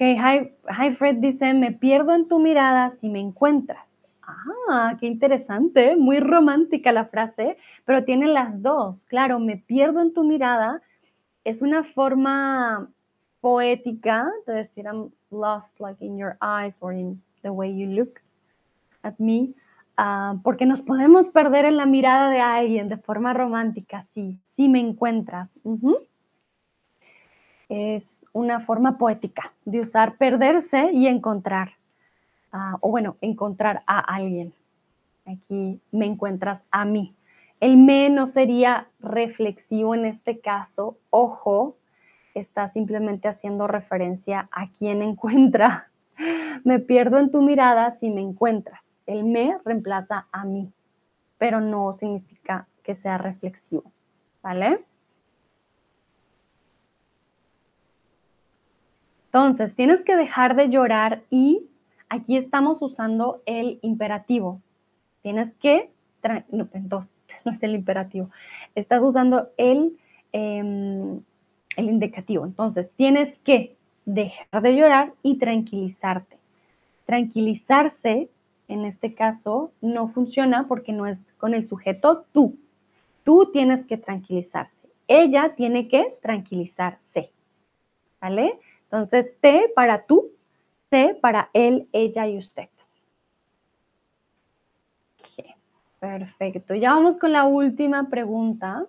Ok, 0.00 0.06
hi, 0.06 0.50
hi 0.64 0.94
Fred 0.94 1.16
dice, 1.16 1.52
me 1.52 1.72
pierdo 1.72 2.14
en 2.14 2.26
tu 2.26 2.38
mirada 2.38 2.88
si 2.88 3.10
me 3.10 3.20
encuentras. 3.20 4.08
Ah, 4.22 4.96
qué 4.98 5.06
interesante, 5.06 5.94
muy 5.94 6.20
romántica 6.20 6.90
la 6.90 7.04
frase, 7.04 7.58
pero 7.84 8.02
tiene 8.02 8.26
las 8.26 8.62
dos. 8.62 9.04
Claro, 9.04 9.38
me 9.38 9.58
pierdo 9.58 10.00
en 10.00 10.14
tu 10.14 10.24
mirada 10.24 10.80
es 11.44 11.60
una 11.60 11.84
forma 11.84 12.88
poética 13.42 14.26
de 14.46 14.54
decir 14.54 14.86
I'm 14.86 15.10
lost 15.30 15.78
like 15.78 16.02
in 16.02 16.16
your 16.16 16.38
eyes 16.40 16.78
or 16.80 16.94
in 16.94 17.22
the 17.42 17.50
way 17.50 17.70
you 17.70 17.86
look 17.86 18.22
at 19.02 19.18
me. 19.18 19.52
Uh, 19.98 20.40
porque 20.42 20.64
nos 20.64 20.80
podemos 20.80 21.28
perder 21.28 21.66
en 21.66 21.76
la 21.76 21.84
mirada 21.84 22.30
de 22.30 22.40
alguien 22.40 22.88
de 22.88 22.96
forma 22.96 23.34
romántica, 23.34 24.06
sí, 24.14 24.40
sí 24.56 24.66
me 24.70 24.80
encuentras. 24.80 25.60
Es 27.70 28.26
una 28.34 28.60
forma 28.60 28.98
poética 28.98 29.54
de 29.64 29.80
usar 29.80 30.18
perderse 30.18 30.90
y 30.92 31.06
encontrar, 31.06 31.70
uh, 32.52 32.76
o 32.80 32.90
bueno, 32.90 33.16
encontrar 33.22 33.82
a 33.86 34.00
alguien. 34.00 34.52
Aquí 35.24 35.80
me 35.90 36.04
encuentras 36.04 36.62
a 36.70 36.84
mí. 36.84 37.14
El 37.60 37.78
me 37.78 38.10
no 38.10 38.26
sería 38.26 38.88
reflexivo 39.00 39.94
en 39.94 40.04
este 40.04 40.40
caso, 40.40 40.98
ojo, 41.08 41.76
está 42.34 42.68
simplemente 42.68 43.28
haciendo 43.28 43.66
referencia 43.66 44.50
a 44.52 44.68
quien 44.68 45.00
encuentra. 45.10 45.88
Me 46.64 46.80
pierdo 46.80 47.18
en 47.18 47.30
tu 47.30 47.40
mirada 47.40 47.96
si 47.98 48.10
me 48.10 48.20
encuentras 48.20 48.90
el 49.10 49.24
me 49.24 49.58
reemplaza 49.64 50.26
a 50.30 50.44
mí, 50.44 50.72
pero 51.36 51.60
no 51.60 51.92
significa 51.94 52.68
que 52.84 52.94
sea 52.94 53.18
reflexivo, 53.18 53.82
¿vale? 54.42 54.84
Entonces, 59.32 59.76
tienes 59.76 60.02
que 60.02 60.16
dejar 60.16 60.56
de 60.56 60.70
llorar 60.70 61.22
y 61.30 61.62
aquí 62.08 62.36
estamos 62.36 62.82
usando 62.82 63.42
el 63.46 63.78
imperativo. 63.80 64.60
Tienes 65.22 65.52
que, 65.54 65.88
no, 66.50 66.68
no 67.44 67.52
es 67.52 67.62
el 67.62 67.76
imperativo, 67.76 68.30
estás 68.74 69.00
usando 69.00 69.50
eh, 69.56 69.92
el 70.32 71.22
indicativo. 71.76 72.44
Entonces, 72.44 72.90
tienes 72.96 73.38
que 73.38 73.76
dejar 74.04 74.62
de 74.62 74.74
llorar 74.74 75.12
y 75.22 75.38
tranquilizarte. 75.38 76.36
Tranquilizarse 77.06 78.28
en 78.66 78.84
este 78.84 79.14
caso 79.14 79.70
no 79.80 80.08
funciona 80.08 80.66
porque 80.66 80.92
no 80.92 81.06
es 81.06 81.22
con 81.38 81.54
el 81.54 81.66
sujeto 81.66 82.24
tú. 82.32 82.58
Tú 83.22 83.50
tienes 83.52 83.84
que 83.86 83.96
tranquilizarse. 83.96 84.88
Ella 85.06 85.54
tiene 85.56 85.86
que 85.86 86.16
tranquilizarse. 86.20 87.30
¿Vale? 88.20 88.58
Entonces, 88.90 89.38
T 89.40 89.70
para 89.76 90.04
tú, 90.04 90.32
C 90.90 91.16
para 91.20 91.48
él, 91.52 91.88
ella 91.92 92.26
y 92.26 92.38
usted. 92.38 92.68
Okay, 95.20 95.54
perfecto. 96.00 96.74
Ya 96.74 96.94
vamos 96.94 97.16
con 97.16 97.32
la 97.32 97.44
última 97.44 98.08
pregunta. 98.08 98.86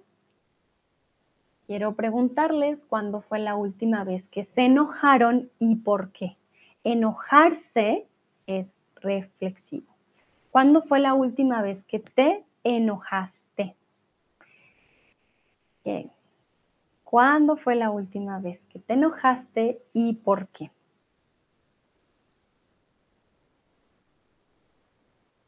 Quiero 1.67 1.95
preguntarles 1.95 2.83
cuándo 2.83 3.21
fue 3.21 3.37
la 3.37 3.55
última 3.55 4.03
vez 4.03 4.27
que 4.29 4.45
se 4.45 4.61
enojaron 4.61 5.51
y 5.59 5.75
por 5.75 6.11
qué. 6.11 6.35
Enojarse 6.83 8.07
es 8.47 8.67
reflexivo. 8.95 9.95
¿Cuándo 10.49 10.81
fue 10.81 10.99
la 10.99 11.13
última 11.13 11.61
vez 11.61 11.83
que 11.83 11.99
te 11.99 12.43
enojaste? 12.63 13.75
Bien. 15.85 16.11
¿Cuándo 17.11 17.57
fue 17.57 17.75
la 17.75 17.89
última 17.89 18.39
vez 18.39 18.61
que 18.69 18.79
te 18.79 18.93
enojaste 18.93 19.81
y 19.91 20.13
por 20.13 20.47
qué? 20.47 20.71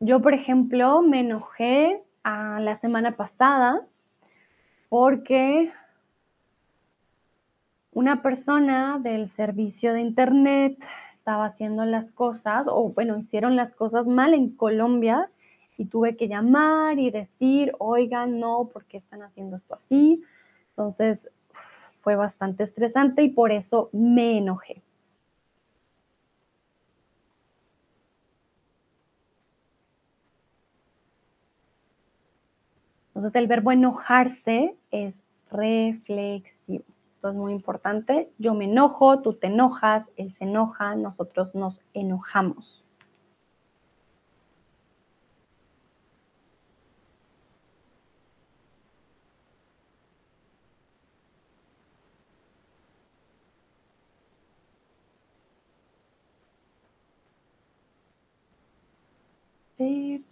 Yo, 0.02 0.22
por 0.22 0.34
ejemplo, 0.34 1.02
me 1.02 1.22
enojé 1.22 2.04
a 2.22 2.60
la 2.60 2.76
semana 2.76 3.16
pasada 3.16 3.88
porque 4.90 5.72
una 7.94 8.22
persona 8.22 9.00
del 9.02 9.30
servicio 9.30 9.94
de 9.94 10.02
internet 10.02 10.86
estaba 11.12 11.46
haciendo 11.46 11.86
las 11.86 12.12
cosas, 12.12 12.68
o 12.70 12.90
bueno, 12.90 13.18
hicieron 13.18 13.56
las 13.56 13.72
cosas 13.72 14.06
mal 14.06 14.34
en 14.34 14.50
Colombia 14.50 15.32
y 15.78 15.86
tuve 15.86 16.18
que 16.18 16.28
llamar 16.28 17.00
y 17.00 17.10
decir, 17.10 17.72
oigan, 17.80 18.42
no, 18.42 18.66
¿por 18.66 18.84
qué 18.84 18.98
están 18.98 19.22
haciendo 19.24 19.56
esto 19.56 19.76
así? 19.76 20.22
Entonces 20.72 21.30
fue 22.04 22.16
bastante 22.16 22.66
estresante 22.66 23.24
y 23.24 23.30
por 23.30 23.52
eso 23.52 23.90
me 23.94 24.38
enojé. 24.38 24.84
Entonces 33.16 33.36
el 33.36 33.48
verbo 33.48 33.72
enojarse 33.72 34.76
es 34.92 35.16
reflexivo. 35.50 36.84
Esto 37.10 37.30
es 37.30 37.36
muy 37.36 37.54
importante. 37.54 38.30
Yo 38.38 38.54
me 38.54 38.66
enojo, 38.66 39.22
tú 39.22 39.34
te 39.34 39.48
enojas, 39.48 40.12
él 40.18 40.34
se 40.34 40.44
enoja, 40.44 40.96
nosotros 40.96 41.56
nos 41.56 41.80
enojamos. 41.94 42.84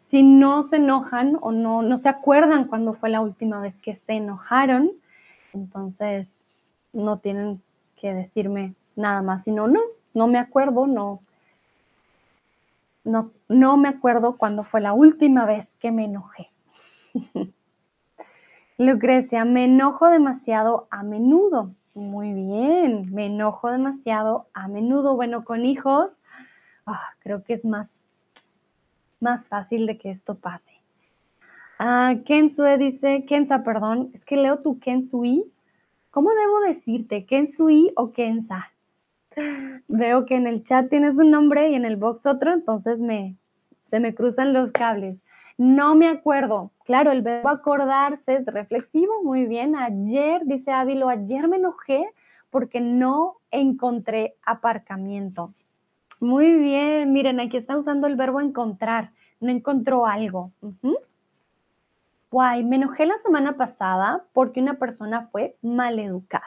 Si 0.01 0.23
no 0.23 0.63
se 0.63 0.77
enojan 0.77 1.37
o 1.41 1.51
no, 1.51 1.83
no 1.83 1.99
se 1.99 2.09
acuerdan 2.09 2.65
cuándo 2.65 2.93
fue 2.93 3.09
la 3.09 3.21
última 3.21 3.61
vez 3.61 3.75
que 3.81 3.95
se 3.95 4.13
enojaron, 4.13 4.91
entonces 5.53 6.27
no 6.91 7.19
tienen 7.19 7.61
que 7.97 8.11
decirme 8.11 8.73
nada 8.95 9.21
más, 9.21 9.43
sino 9.43 9.67
no, 9.67 9.79
no 10.15 10.27
me 10.27 10.39
acuerdo, 10.39 10.87
no, 10.87 11.21
no, 13.03 13.31
no 13.47 13.77
me 13.77 13.89
acuerdo 13.89 14.37
cuándo 14.37 14.63
fue 14.63 14.81
la 14.81 14.91
última 14.93 15.45
vez 15.45 15.69
que 15.79 15.91
me 15.91 16.05
enojé. 16.05 16.49
Lucrecia, 18.79 19.45
me 19.45 19.65
enojo 19.65 20.09
demasiado 20.09 20.87
a 20.89 21.03
menudo. 21.03 21.75
Muy 21.93 22.33
bien, 22.33 23.13
me 23.13 23.27
enojo 23.27 23.69
demasiado 23.69 24.47
a 24.55 24.67
menudo. 24.67 25.15
Bueno, 25.15 25.45
con 25.45 25.63
hijos, 25.63 26.09
ah, 26.87 27.13
creo 27.19 27.43
que 27.43 27.53
es 27.53 27.63
más 27.65 28.00
más 29.21 29.47
fácil 29.47 29.85
de 29.85 29.97
que 29.97 30.11
esto 30.11 30.35
pase. 30.35 30.71
Ah, 31.79 32.15
Kensue 32.25 32.77
dice, 32.77 33.25
Kenza, 33.27 33.63
perdón, 33.63 34.11
es 34.13 34.23
que 34.25 34.37
leo 34.37 34.59
tu 34.59 34.79
Kensui. 34.79 35.51
¿Cómo 36.11 36.29
debo 36.29 36.59
decirte? 36.61 37.25
¿Kensui 37.25 37.91
o 37.95 38.11
Kenza? 38.11 38.71
Veo 39.87 40.25
que 40.25 40.35
en 40.35 40.45
el 40.45 40.63
chat 40.63 40.89
tienes 40.89 41.15
un 41.15 41.31
nombre 41.31 41.69
y 41.69 41.75
en 41.75 41.85
el 41.85 41.95
box 41.95 42.25
otro, 42.25 42.53
entonces 42.53 42.99
me, 42.99 43.35
se 43.89 43.99
me 43.99 44.13
cruzan 44.13 44.53
los 44.53 44.71
cables. 44.71 45.17
No 45.57 45.95
me 45.95 46.07
acuerdo. 46.07 46.71
Claro, 46.85 47.11
el 47.11 47.21
verbo 47.21 47.49
acordarse 47.49 48.35
es 48.35 48.45
reflexivo. 48.45 49.23
Muy 49.23 49.45
bien. 49.45 49.75
Ayer, 49.75 50.41
dice 50.45 50.71
Ávilo, 50.71 51.07
ayer 51.07 51.47
me 51.47 51.57
enojé 51.57 52.05
porque 52.49 52.81
no 52.81 53.37
encontré 53.51 54.35
aparcamiento. 54.43 55.53
Muy 56.21 56.53
bien, 56.53 57.11
miren, 57.13 57.39
aquí 57.39 57.57
está 57.57 57.75
usando 57.75 58.05
el 58.05 58.15
verbo 58.15 58.39
encontrar. 58.41 59.09
No 59.39 59.49
encontró 59.49 60.05
algo. 60.05 60.51
Guay, 62.29 62.63
me 62.63 62.75
enojé 62.75 63.07
la 63.07 63.17
semana 63.17 63.57
pasada 63.57 64.23
porque 64.31 64.61
una 64.61 64.75
persona 64.75 65.29
fue 65.31 65.57
maleducada. 65.63 66.45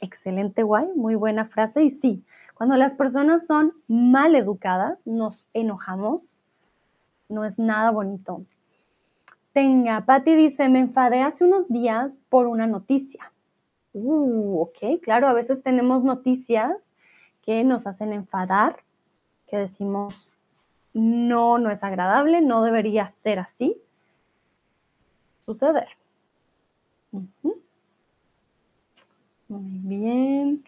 Excelente, 0.00 0.62
guay, 0.62 0.86
muy 0.94 1.16
buena 1.16 1.44
frase. 1.46 1.82
Y 1.82 1.90
sí, 1.90 2.24
cuando 2.54 2.76
las 2.76 2.94
personas 2.94 3.48
son 3.48 3.72
maleducadas, 3.88 5.04
nos 5.08 5.44
enojamos. 5.54 6.22
No 7.28 7.44
es 7.44 7.58
nada 7.58 7.90
bonito. 7.90 8.44
Tenga, 9.52 10.02
Patti 10.06 10.36
dice, 10.36 10.68
me 10.68 10.78
enfadé 10.78 11.22
hace 11.22 11.44
unos 11.44 11.68
días 11.68 12.16
por 12.28 12.46
una 12.46 12.68
noticia. 12.68 13.32
Uh, 13.92 14.60
ok, 14.62 15.00
claro, 15.02 15.26
a 15.26 15.32
veces 15.32 15.64
tenemos 15.64 16.04
noticias 16.04 16.94
que 17.42 17.62
nos 17.64 17.86
hacen 17.86 18.12
enfadar, 18.12 18.83
decimos, 19.58 20.30
no, 20.92 21.58
no 21.58 21.70
es 21.70 21.82
agradable, 21.84 22.40
no 22.40 22.62
debería 22.62 23.08
ser 23.22 23.38
así, 23.38 23.76
suceder. 25.38 25.88
Muy 29.48 29.78
bien, 29.82 30.64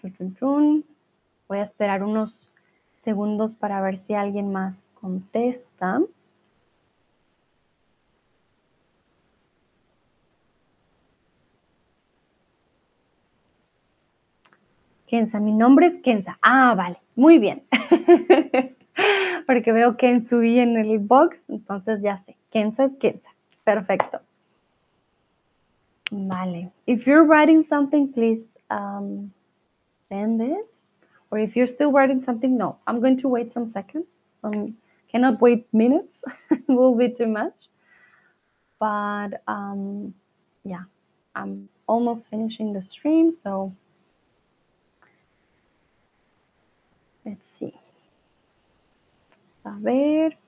voy 1.48 1.58
a 1.58 1.62
esperar 1.62 2.02
unos 2.02 2.52
segundos 2.98 3.54
para 3.54 3.80
ver 3.80 3.96
si 3.96 4.14
alguien 4.14 4.52
más 4.52 4.90
contesta. 4.94 6.00
Kenza, 15.06 15.38
mi 15.38 15.52
nombre 15.52 15.86
es 15.86 15.96
Kenza. 16.02 16.38
Ah, 16.42 16.74
vale, 16.76 16.98
muy 17.14 17.38
bien. 17.38 17.64
Porque 19.47 19.73
veo 19.73 19.97
Kensui 19.97 20.59
en 20.59 20.77
el 20.77 20.98
box, 20.98 21.44
entonces 21.48 22.02
ya 22.02 22.18
sé. 22.18 22.36
Kenza 22.51 22.85
es 22.85 22.97
Kenza. 22.98 23.28
Perfecto. 23.64 24.20
Vale. 26.10 26.73
If 26.86 27.06
you're 27.06 27.24
writing 27.24 27.62
something, 27.64 28.12
please 28.12 28.59
um, 28.70 29.32
send 30.09 30.40
it. 30.40 30.81
Or 31.31 31.39
if 31.39 31.56
you're 31.56 31.66
still 31.66 31.93
writing 31.93 32.20
something, 32.20 32.56
no. 32.56 32.78
I'm 32.86 33.01
going 33.01 33.18
to 33.18 33.28
wait 33.28 33.52
some 33.52 33.66
seconds. 33.66 34.10
Some 34.43 34.77
cannot 35.10 35.40
wait 35.40 35.66
minutes. 35.73 36.23
it 36.51 36.62
will 36.68 36.94
be 36.94 37.09
too 37.09 37.27
much. 37.27 37.68
But 38.78 39.43
um, 39.48 40.14
yeah, 40.64 40.85
I'm 41.35 41.68
almost 41.86 42.28
finishing 42.28 42.73
the 42.73 42.82
stream, 42.82 43.32
so 43.32 43.73
Let's 47.27 47.51
see. 47.51 47.74
A 49.66 49.76
ver. 49.80 50.38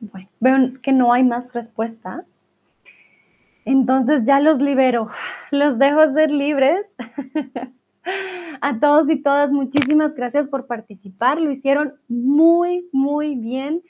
Bueno, 0.00 0.28
veo 0.38 0.80
que 0.82 0.92
no 0.92 1.12
hay 1.12 1.24
más 1.24 1.52
respuestas. 1.52 2.24
Entonces 3.64 4.24
ya 4.24 4.40
los 4.40 4.60
libero, 4.60 5.08
los 5.50 5.78
dejo 5.78 6.12
ser 6.12 6.30
libres. 6.30 6.86
A 8.62 8.78
todos 8.80 9.08
y 9.08 9.16
todas, 9.16 9.50
muchísimas 9.50 10.14
gracias 10.14 10.48
por 10.48 10.66
participar. 10.66 11.40
Lo 11.40 11.50
hicieron 11.50 11.94
muy, 12.08 12.88
muy 12.92 13.34
bien. 13.34 13.82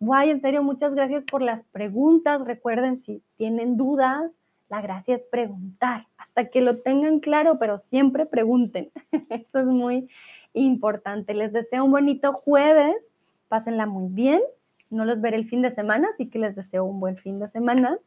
Guay, 0.00 0.30
en 0.30 0.40
serio, 0.40 0.62
muchas 0.62 0.94
gracias 0.94 1.24
por 1.24 1.42
las 1.42 1.62
preguntas. 1.64 2.44
Recuerden, 2.44 2.98
si 2.98 3.22
tienen 3.36 3.76
dudas, 3.76 4.30
la 4.68 4.82
gracia 4.82 5.16
es 5.16 5.22
preguntar 5.30 6.06
hasta 6.18 6.50
que 6.50 6.60
lo 6.60 6.80
tengan 6.80 7.20
claro, 7.20 7.58
pero 7.58 7.78
siempre 7.78 8.26
pregunten. 8.26 8.90
Eso 9.30 9.60
es 9.60 9.66
muy 9.66 10.08
importante. 10.52 11.34
Les 11.34 11.52
deseo 11.52 11.84
un 11.84 11.92
bonito 11.92 12.32
jueves. 12.32 13.12
Pásenla 13.48 13.86
muy 13.86 14.12
bien. 14.12 14.42
No 14.90 15.04
los 15.04 15.20
veré 15.20 15.36
el 15.36 15.48
fin 15.48 15.62
de 15.62 15.74
semana, 15.74 16.08
así 16.12 16.28
que 16.28 16.38
les 16.38 16.54
deseo 16.54 16.84
un 16.84 17.00
buen 17.00 17.16
fin 17.16 17.38
de 17.38 17.48
semana. 17.48 17.98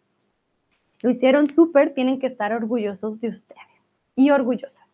Lo 1.02 1.10
hicieron 1.10 1.48
súper. 1.48 1.94
Tienen 1.94 2.20
que 2.20 2.28
estar 2.28 2.54
orgullosos 2.54 3.20
de 3.20 3.30
ustedes 3.30 3.64
y 4.16 4.32
orgullosas. 4.32 4.86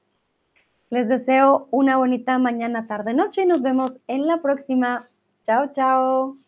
Les 0.92 1.10
deseo 1.10 1.68
una 1.72 1.98
bonita 1.98 2.38
mañana, 2.38 2.86
tarde, 2.86 3.14
noche 3.14 3.42
y 3.42 3.46
nos 3.48 3.62
vemos 3.62 4.00
en 4.08 4.28
la 4.28 4.42
próxima. 4.42 5.10
Chao, 5.46 5.74
chao. 5.74 6.45